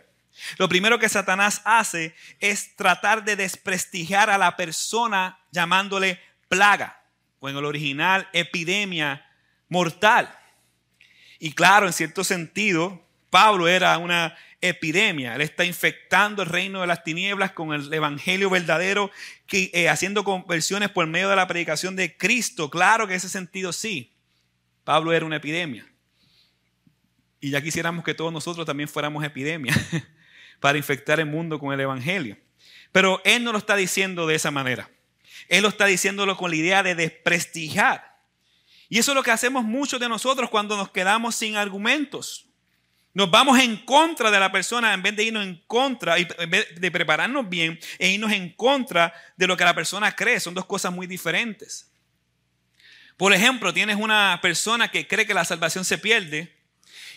Lo 0.59 0.69
primero 0.69 0.99
que 0.99 1.09
Satanás 1.09 1.59
hace 1.65 2.13
es 2.39 2.75
tratar 2.75 3.23
de 3.23 3.35
desprestigiar 3.35 4.29
a 4.29 4.37
la 4.37 4.55
persona 4.55 5.39
llamándole 5.49 6.19
plaga, 6.47 7.01
o 7.39 7.49
en 7.49 7.57
el 7.57 7.65
original, 7.65 8.29
epidemia 8.31 9.25
mortal. 9.67 10.31
Y 11.39 11.53
claro, 11.53 11.87
en 11.87 11.93
cierto 11.93 12.23
sentido, 12.23 13.08
Pablo 13.29 13.67
era 13.67 13.97
una 13.97 14.35
epidemia. 14.61 15.35
Él 15.35 15.41
está 15.41 15.65
infectando 15.65 16.43
el 16.43 16.49
reino 16.49 16.81
de 16.81 16.87
las 16.87 17.03
tinieblas 17.03 17.51
con 17.51 17.73
el 17.73 17.93
evangelio 17.93 18.49
verdadero, 18.49 19.11
que, 19.45 19.71
eh, 19.73 19.89
haciendo 19.89 20.23
conversiones 20.23 20.89
por 20.89 21.07
medio 21.07 21.29
de 21.29 21.35
la 21.35 21.47
predicación 21.47 21.95
de 21.95 22.17
Cristo. 22.17 22.69
Claro 22.69 23.07
que 23.07 23.13
en 23.13 23.17
ese 23.17 23.29
sentido 23.29 23.71
sí. 23.71 24.13
Pablo 24.83 25.13
era 25.13 25.25
una 25.25 25.37
epidemia. 25.37 25.85
Y 27.39 27.51
ya 27.51 27.61
quisiéramos 27.61 28.03
que 28.03 28.13
todos 28.13 28.33
nosotros 28.33 28.65
también 28.65 28.89
fuéramos 28.89 29.23
epidemia 29.23 29.73
para 30.59 30.77
infectar 30.77 31.19
el 31.19 31.25
mundo 31.25 31.59
con 31.59 31.71
el 31.73 31.79
evangelio. 31.79 32.37
Pero 32.91 33.21
él 33.23 33.43
no 33.43 33.51
lo 33.51 33.59
está 33.59 33.75
diciendo 33.75 34.27
de 34.27 34.35
esa 34.35 34.51
manera. 34.51 34.89
Él 35.47 35.63
lo 35.63 35.69
está 35.69 35.85
diciéndolo 35.85 36.35
con 36.35 36.51
la 36.51 36.57
idea 36.57 36.83
de 36.83 36.95
desprestigiar. 36.95 38.19
Y 38.89 38.97
eso 38.97 39.11
es 39.11 39.15
lo 39.15 39.23
que 39.23 39.31
hacemos 39.31 39.63
muchos 39.63 39.99
de 39.99 40.09
nosotros 40.09 40.49
cuando 40.49 40.75
nos 40.75 40.89
quedamos 40.89 41.35
sin 41.35 41.55
argumentos. 41.55 42.48
Nos 43.13 43.29
vamos 43.31 43.59
en 43.59 43.77
contra 43.85 44.29
de 44.29 44.39
la 44.39 44.51
persona 44.51 44.93
en 44.93 45.01
vez 45.01 45.15
de 45.15 45.23
irnos 45.23 45.43
en 45.43 45.63
contra, 45.67 46.17
en 46.17 46.49
vez 46.49 46.79
de 46.79 46.91
prepararnos 46.91 47.49
bien 47.49 47.79
e 47.97 48.09
irnos 48.09 48.31
en 48.31 48.53
contra 48.53 49.13
de 49.35 49.47
lo 49.47 49.57
que 49.57 49.63
la 49.63 49.73
persona 49.73 50.15
cree. 50.15 50.39
Son 50.39 50.53
dos 50.53 50.65
cosas 50.65 50.93
muy 50.93 51.07
diferentes. 51.07 51.91
Por 53.17 53.33
ejemplo, 53.33 53.73
tienes 53.73 53.97
una 53.97 54.39
persona 54.41 54.89
que 54.89 55.07
cree 55.07 55.25
que 55.25 55.33
la 55.33 55.43
salvación 55.43 55.83
se 55.83 55.97
pierde 55.97 56.55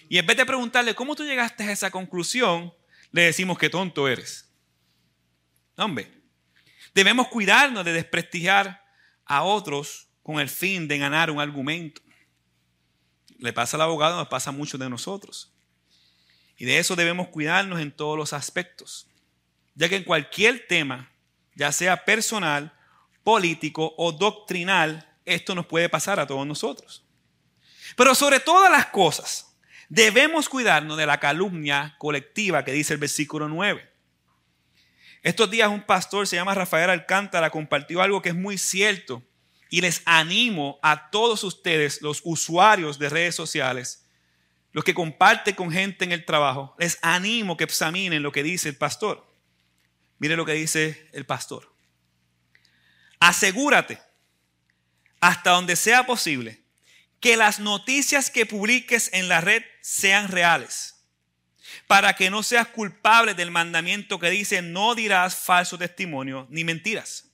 y 0.09 0.19
en 0.19 0.27
vez 0.27 0.37
de 0.37 0.47
preguntarle 0.47 0.95
cómo 0.95 1.15
tú 1.15 1.25
llegaste 1.25 1.65
a 1.65 1.73
esa 1.73 1.91
conclusión, 1.91 2.75
le 3.13 3.23
decimos 3.23 3.59
que 3.59 3.71
tonto 3.71 4.09
eres. 4.09 4.51
Hombre, 5.77 6.23
Debemos 6.95 7.29
cuidarnos 7.29 7.85
de 7.85 7.93
desprestigiar 7.93 8.85
a 9.25 9.43
otros 9.43 10.09
con 10.23 10.41
el 10.41 10.49
fin 10.49 10.89
de 10.89 10.99
ganar 10.99 11.31
un 11.31 11.41
argumento. 11.41 12.03
le 13.39 13.53
pasa 13.53 13.77
al 13.77 13.83
abogado, 13.83 14.17
nos 14.17 14.29
pasa 14.29 14.51
a 14.51 14.53
muchos 14.53 14.79
de 14.79 14.89
nosotros. 14.89 15.52
Y 16.63 16.65
de 16.65 16.79
eso 16.79 16.95
debemos 16.95 17.27
cuidarnos 17.27 17.81
en 17.81 17.91
todos 17.91 18.17
los 18.17 18.33
aspectos, 18.33 19.09
ya 19.75 19.89
que 19.89 19.97
en 19.97 20.05
cualquier 20.05 20.69
tema, 20.69 21.11
ya 21.57 21.73
sea 21.73 22.05
personal, 22.05 22.73
político 23.25 23.97
o 23.99 24.13
doctrinal, 24.13 25.13
esto 25.25 25.57
nos 25.57 25.67
puede 25.67 25.89
pasar 25.89 26.21
a 26.21 26.27
todos 26.29 26.47
nosotros. 26.47 27.05
Pero 27.97 28.15
sobre 28.15 28.39
todas 28.39 28.71
las 28.71 28.87
cosas, 28.87 29.57
debemos 29.89 30.49
cuidarnos 30.49 30.97
de 30.97 31.05
la 31.05 31.19
calumnia 31.19 31.97
colectiva 31.99 32.65
que 32.65 32.71
dice 32.71 32.93
el 32.93 33.01
versículo 33.01 33.49
9. 33.49 33.91
Estos 35.25 35.51
días 35.51 35.69
un 35.69 35.83
pastor, 35.83 36.29
se 36.29 36.37
llama 36.37 36.55
Rafael 36.55 36.91
Alcántara, 36.91 37.51
compartió 37.51 38.03
algo 38.03 38.23
que 38.23 38.29
es 38.29 38.37
muy 38.37 38.57
cierto 38.57 39.25
y 39.69 39.81
les 39.81 40.01
animo 40.05 40.79
a 40.81 41.11
todos 41.11 41.43
ustedes, 41.43 42.03
los 42.03 42.21
usuarios 42.23 43.01
de 43.01 43.09
redes 43.09 43.35
sociales, 43.35 44.07
los 44.73 44.85
que 44.85 44.95
comparten 44.95 45.55
con 45.55 45.71
gente 45.71 46.05
en 46.05 46.13
el 46.13 46.25
trabajo, 46.25 46.75
les 46.79 46.99
animo 47.03 47.57
que 47.57 47.65
examinen 47.65 48.23
lo 48.23 48.33
que 48.33 48.43
dice 48.43 48.71
el 48.71 48.77
pastor. 48.77 49.31
Mire 50.19 50.37
lo 50.37 50.47
que 50.47 50.55
dice 50.55 51.09
el 51.13 51.27
pastor. 51.27 51.71
Asegúrate, 53.21 54.01
hasta 55.21 55.51
donde 55.51 55.77
sea 55.77 56.07
posible, 56.07 56.63
que 57.21 57.37
las 57.37 57.61
noticias 57.61 58.31
que 58.31 58.47
publiques 58.47 59.11
en 59.13 59.29
la 59.29 59.41
red 59.41 59.63
sean 59.81 60.29
reales, 60.29 60.97
para 61.87 62.15
que 62.15 62.31
no 62.31 62.43
seas 62.43 62.69
culpable 62.69 63.35
del 63.35 63.51
mandamiento 63.51 64.19
que 64.19 64.31
dice 64.31 64.63
no 64.63 64.95
dirás 64.95 65.37
falso 65.37 65.79
testimonio 65.79 66.47
ni 66.51 66.65
mentiras. 66.65 67.31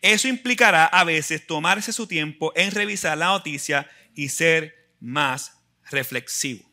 Eso 0.00 0.28
implicará 0.28 0.86
a 0.86 1.04
veces 1.04 1.46
tomarse 1.46 1.92
su 1.92 2.06
tiempo 2.06 2.52
en 2.54 2.70
revisar 2.70 3.18
la 3.18 3.26
noticia 3.26 3.90
y 4.14 4.28
ser 4.28 4.92
más 5.00 5.58
reflexivo. 5.90 6.67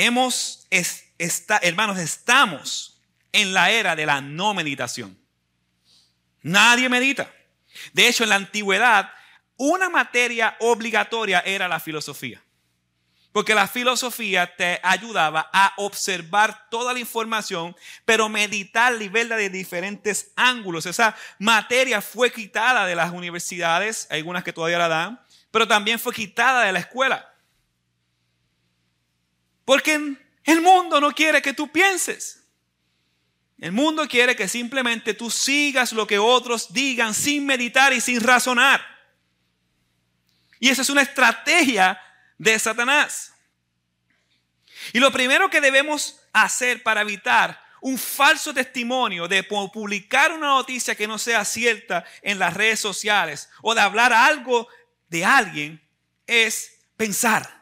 Hemos, 0.00 0.68
hermanos, 1.60 1.98
estamos 1.98 3.00
en 3.32 3.52
la 3.52 3.72
era 3.72 3.96
de 3.96 4.06
la 4.06 4.20
no 4.20 4.54
meditación. 4.54 5.18
Nadie 6.40 6.88
medita. 6.88 7.28
De 7.92 8.06
hecho, 8.06 8.22
en 8.22 8.30
la 8.30 8.36
antigüedad, 8.36 9.10
una 9.56 9.90
materia 9.90 10.56
obligatoria 10.60 11.40
era 11.40 11.66
la 11.66 11.80
filosofía. 11.80 12.40
Porque 13.32 13.56
la 13.56 13.66
filosofía 13.66 14.54
te 14.54 14.78
ayudaba 14.84 15.50
a 15.52 15.72
observar 15.78 16.68
toda 16.70 16.92
la 16.92 17.00
información, 17.00 17.74
pero 18.04 18.28
meditar 18.28 19.02
y 19.02 19.08
verla 19.08 19.34
de 19.34 19.50
diferentes 19.50 20.30
ángulos. 20.36 20.86
Esa 20.86 21.16
materia 21.40 22.00
fue 22.00 22.30
quitada 22.30 22.86
de 22.86 22.94
las 22.94 23.10
universidades, 23.10 24.06
algunas 24.12 24.44
que 24.44 24.52
todavía 24.52 24.78
la 24.78 24.86
dan, 24.86 25.20
pero 25.50 25.66
también 25.66 25.98
fue 25.98 26.14
quitada 26.14 26.62
de 26.62 26.72
la 26.72 26.78
escuela. 26.78 27.34
Porque 29.68 30.16
el 30.44 30.62
mundo 30.62 30.98
no 30.98 31.14
quiere 31.14 31.42
que 31.42 31.52
tú 31.52 31.70
pienses. 31.70 32.42
El 33.58 33.72
mundo 33.72 34.08
quiere 34.08 34.34
que 34.34 34.48
simplemente 34.48 35.12
tú 35.12 35.30
sigas 35.30 35.92
lo 35.92 36.06
que 36.06 36.18
otros 36.18 36.72
digan 36.72 37.12
sin 37.12 37.44
meditar 37.44 37.92
y 37.92 38.00
sin 38.00 38.22
razonar. 38.22 38.82
Y 40.58 40.70
esa 40.70 40.80
es 40.80 40.88
una 40.88 41.02
estrategia 41.02 42.00
de 42.38 42.58
Satanás. 42.58 43.34
Y 44.94 45.00
lo 45.00 45.12
primero 45.12 45.50
que 45.50 45.60
debemos 45.60 46.18
hacer 46.32 46.82
para 46.82 47.02
evitar 47.02 47.62
un 47.82 47.98
falso 47.98 48.54
testimonio 48.54 49.28
de 49.28 49.42
publicar 49.42 50.32
una 50.32 50.46
noticia 50.46 50.94
que 50.94 51.06
no 51.06 51.18
sea 51.18 51.44
cierta 51.44 52.06
en 52.22 52.38
las 52.38 52.54
redes 52.54 52.80
sociales 52.80 53.50
o 53.60 53.74
de 53.74 53.82
hablar 53.82 54.14
algo 54.14 54.66
de 55.10 55.26
alguien 55.26 55.86
es 56.26 56.72
pensar. 56.96 57.57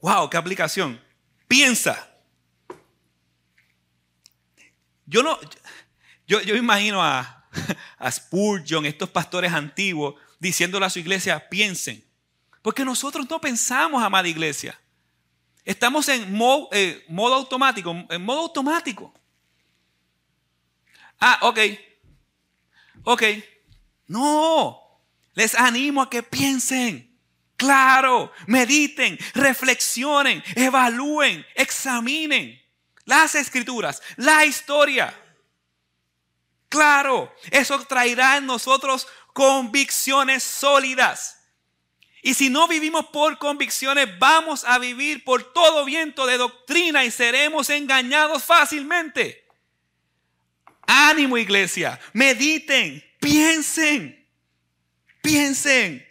Wow, 0.00 0.30
qué 0.30 0.36
aplicación. 0.36 1.00
Piensa. 1.46 2.08
Yo 5.06 5.22
no, 5.22 5.38
yo, 6.26 6.40
yo 6.40 6.54
imagino 6.56 7.02
a, 7.02 7.48
a 7.98 8.10
Spurgeon, 8.10 8.86
estos 8.86 9.10
pastores 9.10 9.52
antiguos, 9.52 10.14
diciéndole 10.38 10.86
a 10.86 10.90
su 10.90 11.00
iglesia, 11.00 11.48
piensen. 11.48 12.04
Porque 12.62 12.84
nosotros 12.84 13.28
no 13.28 13.40
pensamos, 13.40 14.02
amada 14.02 14.28
iglesia. 14.28 14.78
Estamos 15.64 16.08
en 16.08 16.32
modo, 16.32 16.68
eh, 16.72 17.04
modo 17.08 17.34
automático, 17.34 17.94
en 18.08 18.24
modo 18.24 18.40
automático. 18.40 19.12
Ah, 21.18 21.38
ok. 21.42 21.58
Ok. 23.04 23.22
No. 24.06 24.80
Les 25.34 25.54
animo 25.54 26.02
a 26.02 26.10
que 26.10 26.22
piensen. 26.22 27.09
Claro, 27.60 28.32
mediten, 28.46 29.18
reflexionen, 29.34 30.42
evalúen, 30.56 31.44
examinen 31.54 32.58
las 33.04 33.34
escrituras, 33.34 34.00
la 34.16 34.46
historia. 34.46 35.14
Claro, 36.70 37.30
eso 37.50 37.78
traerá 37.84 38.38
en 38.38 38.46
nosotros 38.46 39.06
convicciones 39.34 40.42
sólidas. 40.42 41.38
Y 42.22 42.32
si 42.32 42.48
no 42.48 42.66
vivimos 42.66 43.04
por 43.08 43.36
convicciones, 43.36 44.08
vamos 44.18 44.64
a 44.64 44.78
vivir 44.78 45.22
por 45.22 45.52
todo 45.52 45.84
viento 45.84 46.24
de 46.24 46.38
doctrina 46.38 47.04
y 47.04 47.10
seremos 47.10 47.68
engañados 47.68 48.42
fácilmente. 48.42 49.46
Ánimo 50.86 51.36
iglesia, 51.36 52.00
mediten, 52.14 53.04
piensen, 53.20 54.26
piensen. 55.20 56.09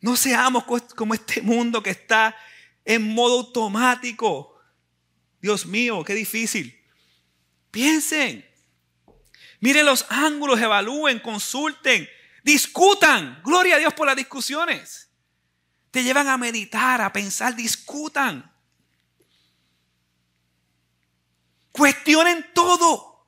No 0.00 0.16
seamos 0.16 0.64
como 0.94 1.14
este 1.14 1.42
mundo 1.42 1.82
que 1.82 1.90
está 1.90 2.36
en 2.84 3.14
modo 3.14 3.40
automático. 3.40 4.58
Dios 5.40 5.66
mío, 5.66 6.04
qué 6.04 6.14
difícil. 6.14 6.78
Piensen. 7.70 8.44
Miren 9.60 9.86
los 9.86 10.06
ángulos, 10.08 10.60
evalúen, 10.60 11.18
consulten. 11.20 12.08
Discutan. 12.42 13.42
Gloria 13.44 13.76
a 13.76 13.78
Dios 13.78 13.94
por 13.94 14.06
las 14.06 14.16
discusiones. 14.16 15.10
Te 15.90 16.02
llevan 16.02 16.28
a 16.28 16.36
meditar, 16.36 17.00
a 17.00 17.12
pensar, 17.12 17.56
discutan. 17.56 18.52
Cuestionen 21.72 22.52
todo. 22.54 23.26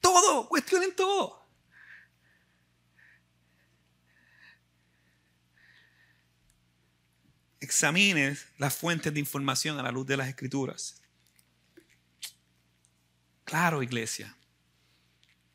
Todo, 0.00 0.48
cuestionen 0.48 0.94
todo. 0.96 1.41
Examines 7.62 8.48
las 8.58 8.74
fuentes 8.74 9.14
de 9.14 9.20
información 9.20 9.78
a 9.78 9.84
la 9.84 9.92
luz 9.92 10.04
de 10.04 10.16
las 10.16 10.26
escrituras. 10.26 11.00
Claro, 13.44 13.84
iglesia. 13.84 14.36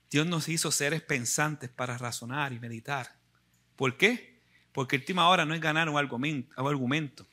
Dios 0.10 0.26
nos 0.26 0.48
hizo 0.48 0.72
seres 0.72 1.02
pensantes 1.02 1.70
para 1.70 1.98
razonar 1.98 2.54
y 2.54 2.60
meditar. 2.62 3.20
¿Por 3.76 3.98
qué? 3.98 4.42
Porque 4.72 4.96
última 4.96 5.28
hora 5.28 5.44
no 5.44 5.54
es 5.54 5.60
ganar 5.60 5.90
un 5.90 5.98
argumento. 5.98 7.28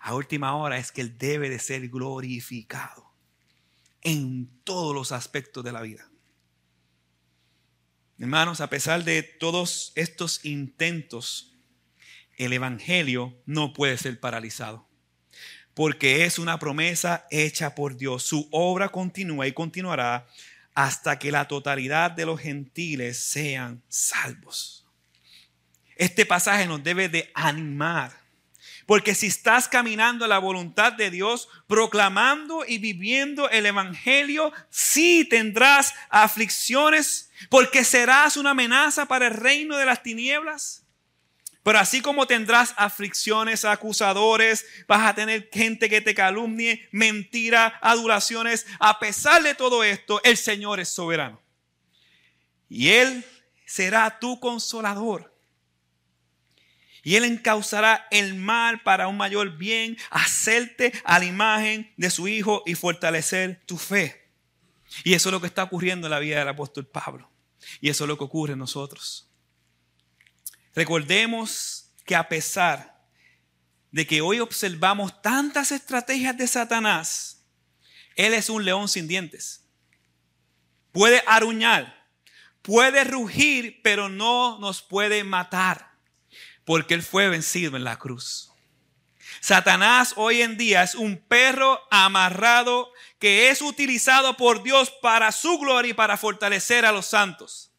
A 0.00 0.14
última 0.16 0.56
hora 0.56 0.76
es 0.76 0.90
que 0.90 1.02
Él 1.02 1.16
debe 1.16 1.48
de 1.48 1.60
ser 1.60 1.88
glorificado 1.88 3.14
en 4.00 4.50
todos 4.64 4.92
los 4.92 5.12
aspectos 5.12 5.62
de 5.62 5.70
la 5.70 5.82
vida. 5.82 6.10
Hermanos, 8.18 8.60
a 8.60 8.68
pesar 8.68 9.04
de 9.04 9.22
todos 9.22 9.92
estos 9.94 10.44
intentos, 10.44 11.49
el 12.40 12.54
Evangelio 12.54 13.38
no 13.44 13.72
puede 13.74 13.98
ser 13.98 14.18
paralizado. 14.18 14.88
Porque 15.74 16.24
es 16.24 16.38
una 16.38 16.58
promesa 16.58 17.26
hecha 17.30 17.74
por 17.74 17.96
Dios. 17.96 18.22
Su 18.22 18.48
obra 18.50 18.88
continúa 18.88 19.46
y 19.46 19.52
continuará 19.52 20.26
hasta 20.74 21.18
que 21.18 21.30
la 21.30 21.46
totalidad 21.46 22.10
de 22.10 22.24
los 22.24 22.40
gentiles 22.40 23.18
sean 23.18 23.82
salvos. 23.88 24.86
Este 25.96 26.24
pasaje 26.24 26.66
nos 26.66 26.82
debe 26.82 27.10
de 27.10 27.30
animar. 27.34 28.18
Porque 28.86 29.14
si 29.14 29.26
estás 29.26 29.68
caminando 29.68 30.24
a 30.24 30.28
la 30.28 30.38
voluntad 30.38 30.94
de 30.94 31.10
Dios, 31.10 31.48
proclamando 31.66 32.64
y 32.66 32.78
viviendo 32.78 33.50
el 33.50 33.66
Evangelio, 33.66 34.52
sí 34.70 35.26
tendrás 35.28 35.94
aflicciones, 36.08 37.30
porque 37.50 37.84
serás 37.84 38.38
una 38.38 38.50
amenaza 38.50 39.06
para 39.06 39.26
el 39.26 39.34
reino 39.34 39.76
de 39.76 39.84
las 39.84 40.02
tinieblas. 40.02 40.86
Pero 41.62 41.78
así 41.78 42.00
como 42.00 42.26
tendrás 42.26 42.74
aflicciones, 42.76 43.64
acusadores, 43.64 44.64
vas 44.88 45.06
a 45.06 45.14
tener 45.14 45.50
gente 45.52 45.90
que 45.90 46.00
te 46.00 46.14
calumnie, 46.14 46.88
mentira, 46.90 47.78
adulaciones. 47.82 48.66
A 48.78 48.98
pesar 48.98 49.42
de 49.42 49.54
todo 49.54 49.84
esto, 49.84 50.22
el 50.24 50.36
Señor 50.38 50.80
es 50.80 50.88
soberano. 50.88 51.40
Y 52.68 52.88
Él 52.88 53.24
será 53.66 54.18
tu 54.18 54.40
consolador. 54.40 55.36
Y 57.02 57.16
Él 57.16 57.24
encauzará 57.24 58.06
el 58.10 58.34
mal 58.34 58.82
para 58.82 59.08
un 59.08 59.16
mayor 59.16 59.56
bien, 59.56 59.98
hacerte 60.10 60.92
a 61.04 61.18
la 61.18 61.24
imagen 61.26 61.92
de 61.96 62.10
su 62.10 62.26
Hijo 62.28 62.62
y 62.64 62.74
fortalecer 62.74 63.62
tu 63.66 63.76
fe. 63.76 64.30
Y 65.04 65.14
eso 65.14 65.28
es 65.28 65.32
lo 65.32 65.40
que 65.40 65.46
está 65.46 65.62
ocurriendo 65.62 66.06
en 66.06 66.10
la 66.10 66.18
vida 66.18 66.38
del 66.38 66.48
apóstol 66.48 66.86
Pablo. 66.86 67.30
Y 67.80 67.90
eso 67.90 68.04
es 68.04 68.08
lo 68.08 68.16
que 68.16 68.24
ocurre 68.24 68.54
en 68.54 68.58
nosotros. 68.58 69.29
Recordemos 70.74 71.92
que 72.04 72.14
a 72.14 72.28
pesar 72.28 73.00
de 73.90 74.06
que 74.06 74.20
hoy 74.20 74.40
observamos 74.40 75.20
tantas 75.22 75.72
estrategias 75.72 76.36
de 76.36 76.46
Satanás, 76.46 77.44
Él 78.16 78.34
es 78.34 78.48
un 78.48 78.64
león 78.64 78.88
sin 78.88 79.08
dientes. 79.08 79.64
Puede 80.92 81.22
aruñar, 81.26 82.06
puede 82.62 83.04
rugir, 83.04 83.80
pero 83.82 84.08
no 84.08 84.58
nos 84.58 84.82
puede 84.82 85.24
matar, 85.24 85.92
porque 86.64 86.94
Él 86.94 87.02
fue 87.02 87.28
vencido 87.28 87.76
en 87.76 87.84
la 87.84 87.98
cruz. 87.98 88.50
Satanás 89.40 90.14
hoy 90.16 90.42
en 90.42 90.56
día 90.56 90.82
es 90.82 90.94
un 90.94 91.16
perro 91.16 91.80
amarrado 91.90 92.92
que 93.18 93.50
es 93.50 93.62
utilizado 93.62 94.36
por 94.36 94.62
Dios 94.62 94.90
para 95.02 95.32
su 95.32 95.58
gloria 95.58 95.90
y 95.90 95.94
para 95.94 96.16
fortalecer 96.16 96.84
a 96.84 96.92
los 96.92 97.06
santos. 97.06 97.69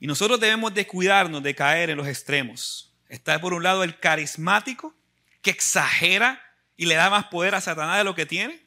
Y 0.00 0.06
nosotros 0.06 0.38
debemos 0.38 0.74
de 0.74 0.86
cuidarnos 0.86 1.42
de 1.42 1.54
caer 1.54 1.90
en 1.90 1.96
los 1.96 2.06
extremos. 2.06 2.94
Está 3.08 3.40
por 3.40 3.54
un 3.54 3.62
lado 3.62 3.82
el 3.82 3.98
carismático, 3.98 4.94
que 5.42 5.50
exagera 5.50 6.40
y 6.76 6.86
le 6.86 6.94
da 6.94 7.10
más 7.10 7.26
poder 7.26 7.54
a 7.54 7.60
Satanás 7.60 7.98
de 7.98 8.04
lo 8.04 8.14
que 8.14 8.26
tiene. 8.26 8.62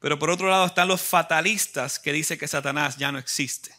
Pero 0.00 0.18
por 0.18 0.30
otro 0.30 0.48
lado 0.48 0.66
están 0.66 0.88
los 0.88 1.02
fatalistas 1.02 1.98
que 1.98 2.12
dicen 2.12 2.38
que 2.38 2.48
Satanás 2.48 2.96
ya 2.96 3.12
no 3.12 3.18
existe. 3.18 3.72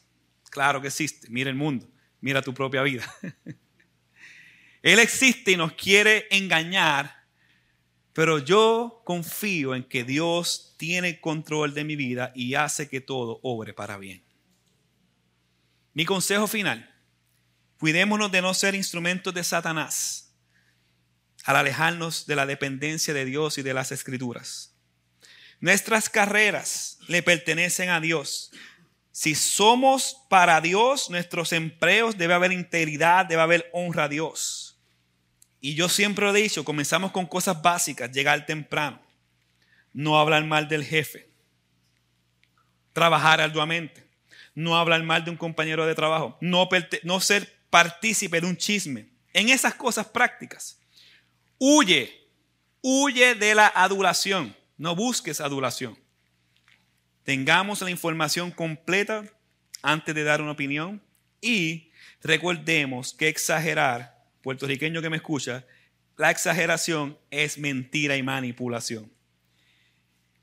Claro 0.49 0.81
que 0.81 0.87
existe. 0.87 1.27
Mira 1.29 1.49
el 1.49 1.55
mundo, 1.55 1.87
mira 2.21 2.41
tu 2.41 2.53
propia 2.53 2.83
vida. 2.83 3.03
Él 4.83 4.99
existe 4.99 5.51
y 5.51 5.57
nos 5.57 5.73
quiere 5.73 6.27
engañar, 6.29 7.23
pero 8.11 8.37
yo 8.37 9.01
confío 9.05 9.75
en 9.75 9.83
que 9.83 10.03
Dios 10.03 10.75
tiene 10.77 11.19
control 11.21 11.73
de 11.73 11.85
mi 11.85 11.95
vida 11.95 12.31
y 12.35 12.55
hace 12.55 12.89
que 12.89 13.01
todo 13.01 13.39
obre 13.43 13.73
para 13.73 13.97
bien. 13.97 14.23
Mi 15.93 16.05
consejo 16.05 16.47
final, 16.47 16.89
cuidémonos 17.77 18.31
de 18.31 18.41
no 18.41 18.53
ser 18.53 18.75
instrumentos 18.75 19.33
de 19.33 19.43
Satanás 19.43 20.33
al 21.43 21.57
alejarnos 21.57 22.25
de 22.25 22.35
la 22.35 22.45
dependencia 22.45 23.13
de 23.13 23.25
Dios 23.25 23.57
y 23.57 23.61
de 23.61 23.73
las 23.73 23.91
escrituras. 23.91 24.73
Nuestras 25.59 26.09
carreras 26.09 26.97
le 27.07 27.21
pertenecen 27.21 27.89
a 27.89 27.99
Dios. 27.99 28.51
Si 29.11 29.35
somos 29.35 30.17
para 30.29 30.59
Dios, 30.61 31.09
nuestros 31.09 31.53
empleos 31.53 32.17
debe 32.17 32.33
haber 32.33 32.51
integridad, 32.51 33.25
debe 33.25 33.41
haber 33.41 33.69
honra 33.73 34.05
a 34.05 34.09
Dios. 34.09 34.77
Y 35.59 35.75
yo 35.75 35.87
siempre 35.87 36.29
he 36.29 36.33
dicho, 36.33 36.65
comenzamos 36.65 37.11
con 37.11 37.25
cosas 37.25 37.61
básicas, 37.61 38.11
llegar 38.11 38.45
temprano, 38.45 39.01
no 39.93 40.19
hablar 40.19 40.43
mal 40.45 40.67
del 40.67 40.83
jefe, 40.83 41.29
trabajar 42.91 43.39
arduamente, 43.39 44.03
no 44.55 44.77
hablar 44.77 45.03
mal 45.03 45.25
de 45.25 45.31
un 45.31 45.37
compañero 45.37 45.85
de 45.85 45.95
trabajo, 45.95 46.37
no, 46.41 46.69
ser 47.19 47.59
partícipe 47.69 48.39
de 48.39 48.47
un 48.47 48.57
chisme. 48.57 49.09
En 49.33 49.49
esas 49.49 49.73
cosas 49.73 50.07
prácticas, 50.07 50.79
huye, 51.57 52.27
huye 52.81 53.35
de 53.35 53.55
la 53.55 53.67
adulación. 53.67 54.55
No 54.77 54.95
busques 54.95 55.39
adulación. 55.39 55.97
Tengamos 57.23 57.81
la 57.81 57.89
información 57.89 58.51
completa 58.51 59.23
antes 59.81 60.13
de 60.13 60.23
dar 60.23 60.41
una 60.41 60.51
opinión 60.51 61.01
y 61.41 61.91
recordemos 62.21 63.13
que 63.13 63.27
exagerar, 63.27 64.25
puertorriqueño 64.41 65.01
que 65.01 65.09
me 65.09 65.17
escucha, 65.17 65.65
la 66.17 66.31
exageración 66.31 67.17
es 67.31 67.57
mentira 67.57 68.17
y 68.17 68.23
manipulación. 68.23 69.11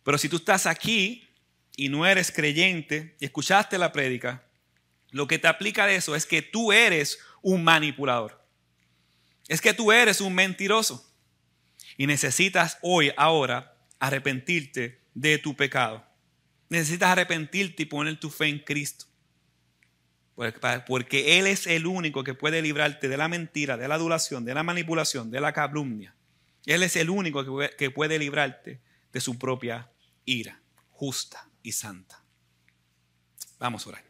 Pero 0.03 0.19
si 0.19 0.29
tú 0.29 0.37
estás 0.37 0.67
aquí 0.67 1.30
y 1.81 1.89
no 1.89 2.05
eres 2.05 2.31
creyente 2.31 3.17
y 3.21 3.25
escuchaste 3.25 3.79
la 3.79 3.91
prédica, 3.91 4.45
lo 5.13 5.27
que 5.27 5.39
te 5.39 5.49
aplica 5.49 5.87
de 5.87 5.97
eso 5.97 6.15
es 6.15 6.27
que 6.27 6.43
tú 6.43 6.73
eres 6.73 7.19
un 7.41 7.65
manipulador. 7.65 8.47
Es 9.49 9.63
que 9.63 9.73
tú 9.73 9.91
eres 9.91 10.21
un 10.21 10.35
mentiroso. 10.35 11.11
Y 11.97 12.07
necesitas 12.07 12.77
hoy, 12.83 13.13
ahora, 13.17 13.79
arrepentirte 13.99 15.01
de 15.15 15.39
tu 15.39 15.57
pecado. 15.57 16.05
Necesitas 16.69 17.13
arrepentirte 17.13 17.85
y 17.85 17.87
poner 17.87 18.21
tu 18.21 18.29
fe 18.29 18.49
en 18.49 18.59
Cristo. 18.59 19.07
Porque 20.87 21.39
Él 21.39 21.47
es 21.47 21.67
el 21.67 21.87
único 21.87 22.25
que 22.25 22.35
puede 22.35 22.61
librarte 22.61 23.09
de 23.09 23.17
la 23.17 23.29
mentira, 23.29 23.79
de 23.79 23.89
la 23.89 23.95
adulación, 23.95 24.45
de 24.45 24.53
la 24.53 24.63
manipulación, 24.63 25.31
de 25.31 25.41
la 25.41 25.55
calumnia. 25.55 26.15
Él 26.67 26.83
es 26.83 26.95
el 26.97 27.09
único 27.09 27.43
que 27.79 27.91
puede 27.91 28.19
librarte 28.19 28.83
de 29.15 29.21
su 29.23 29.39
propia 29.39 29.91
ira, 30.27 30.61
justa 30.91 31.50
y 31.63 31.73
santa. 31.73 32.25
Vamos 33.59 33.87
a 33.87 33.91
orar. 33.91 34.10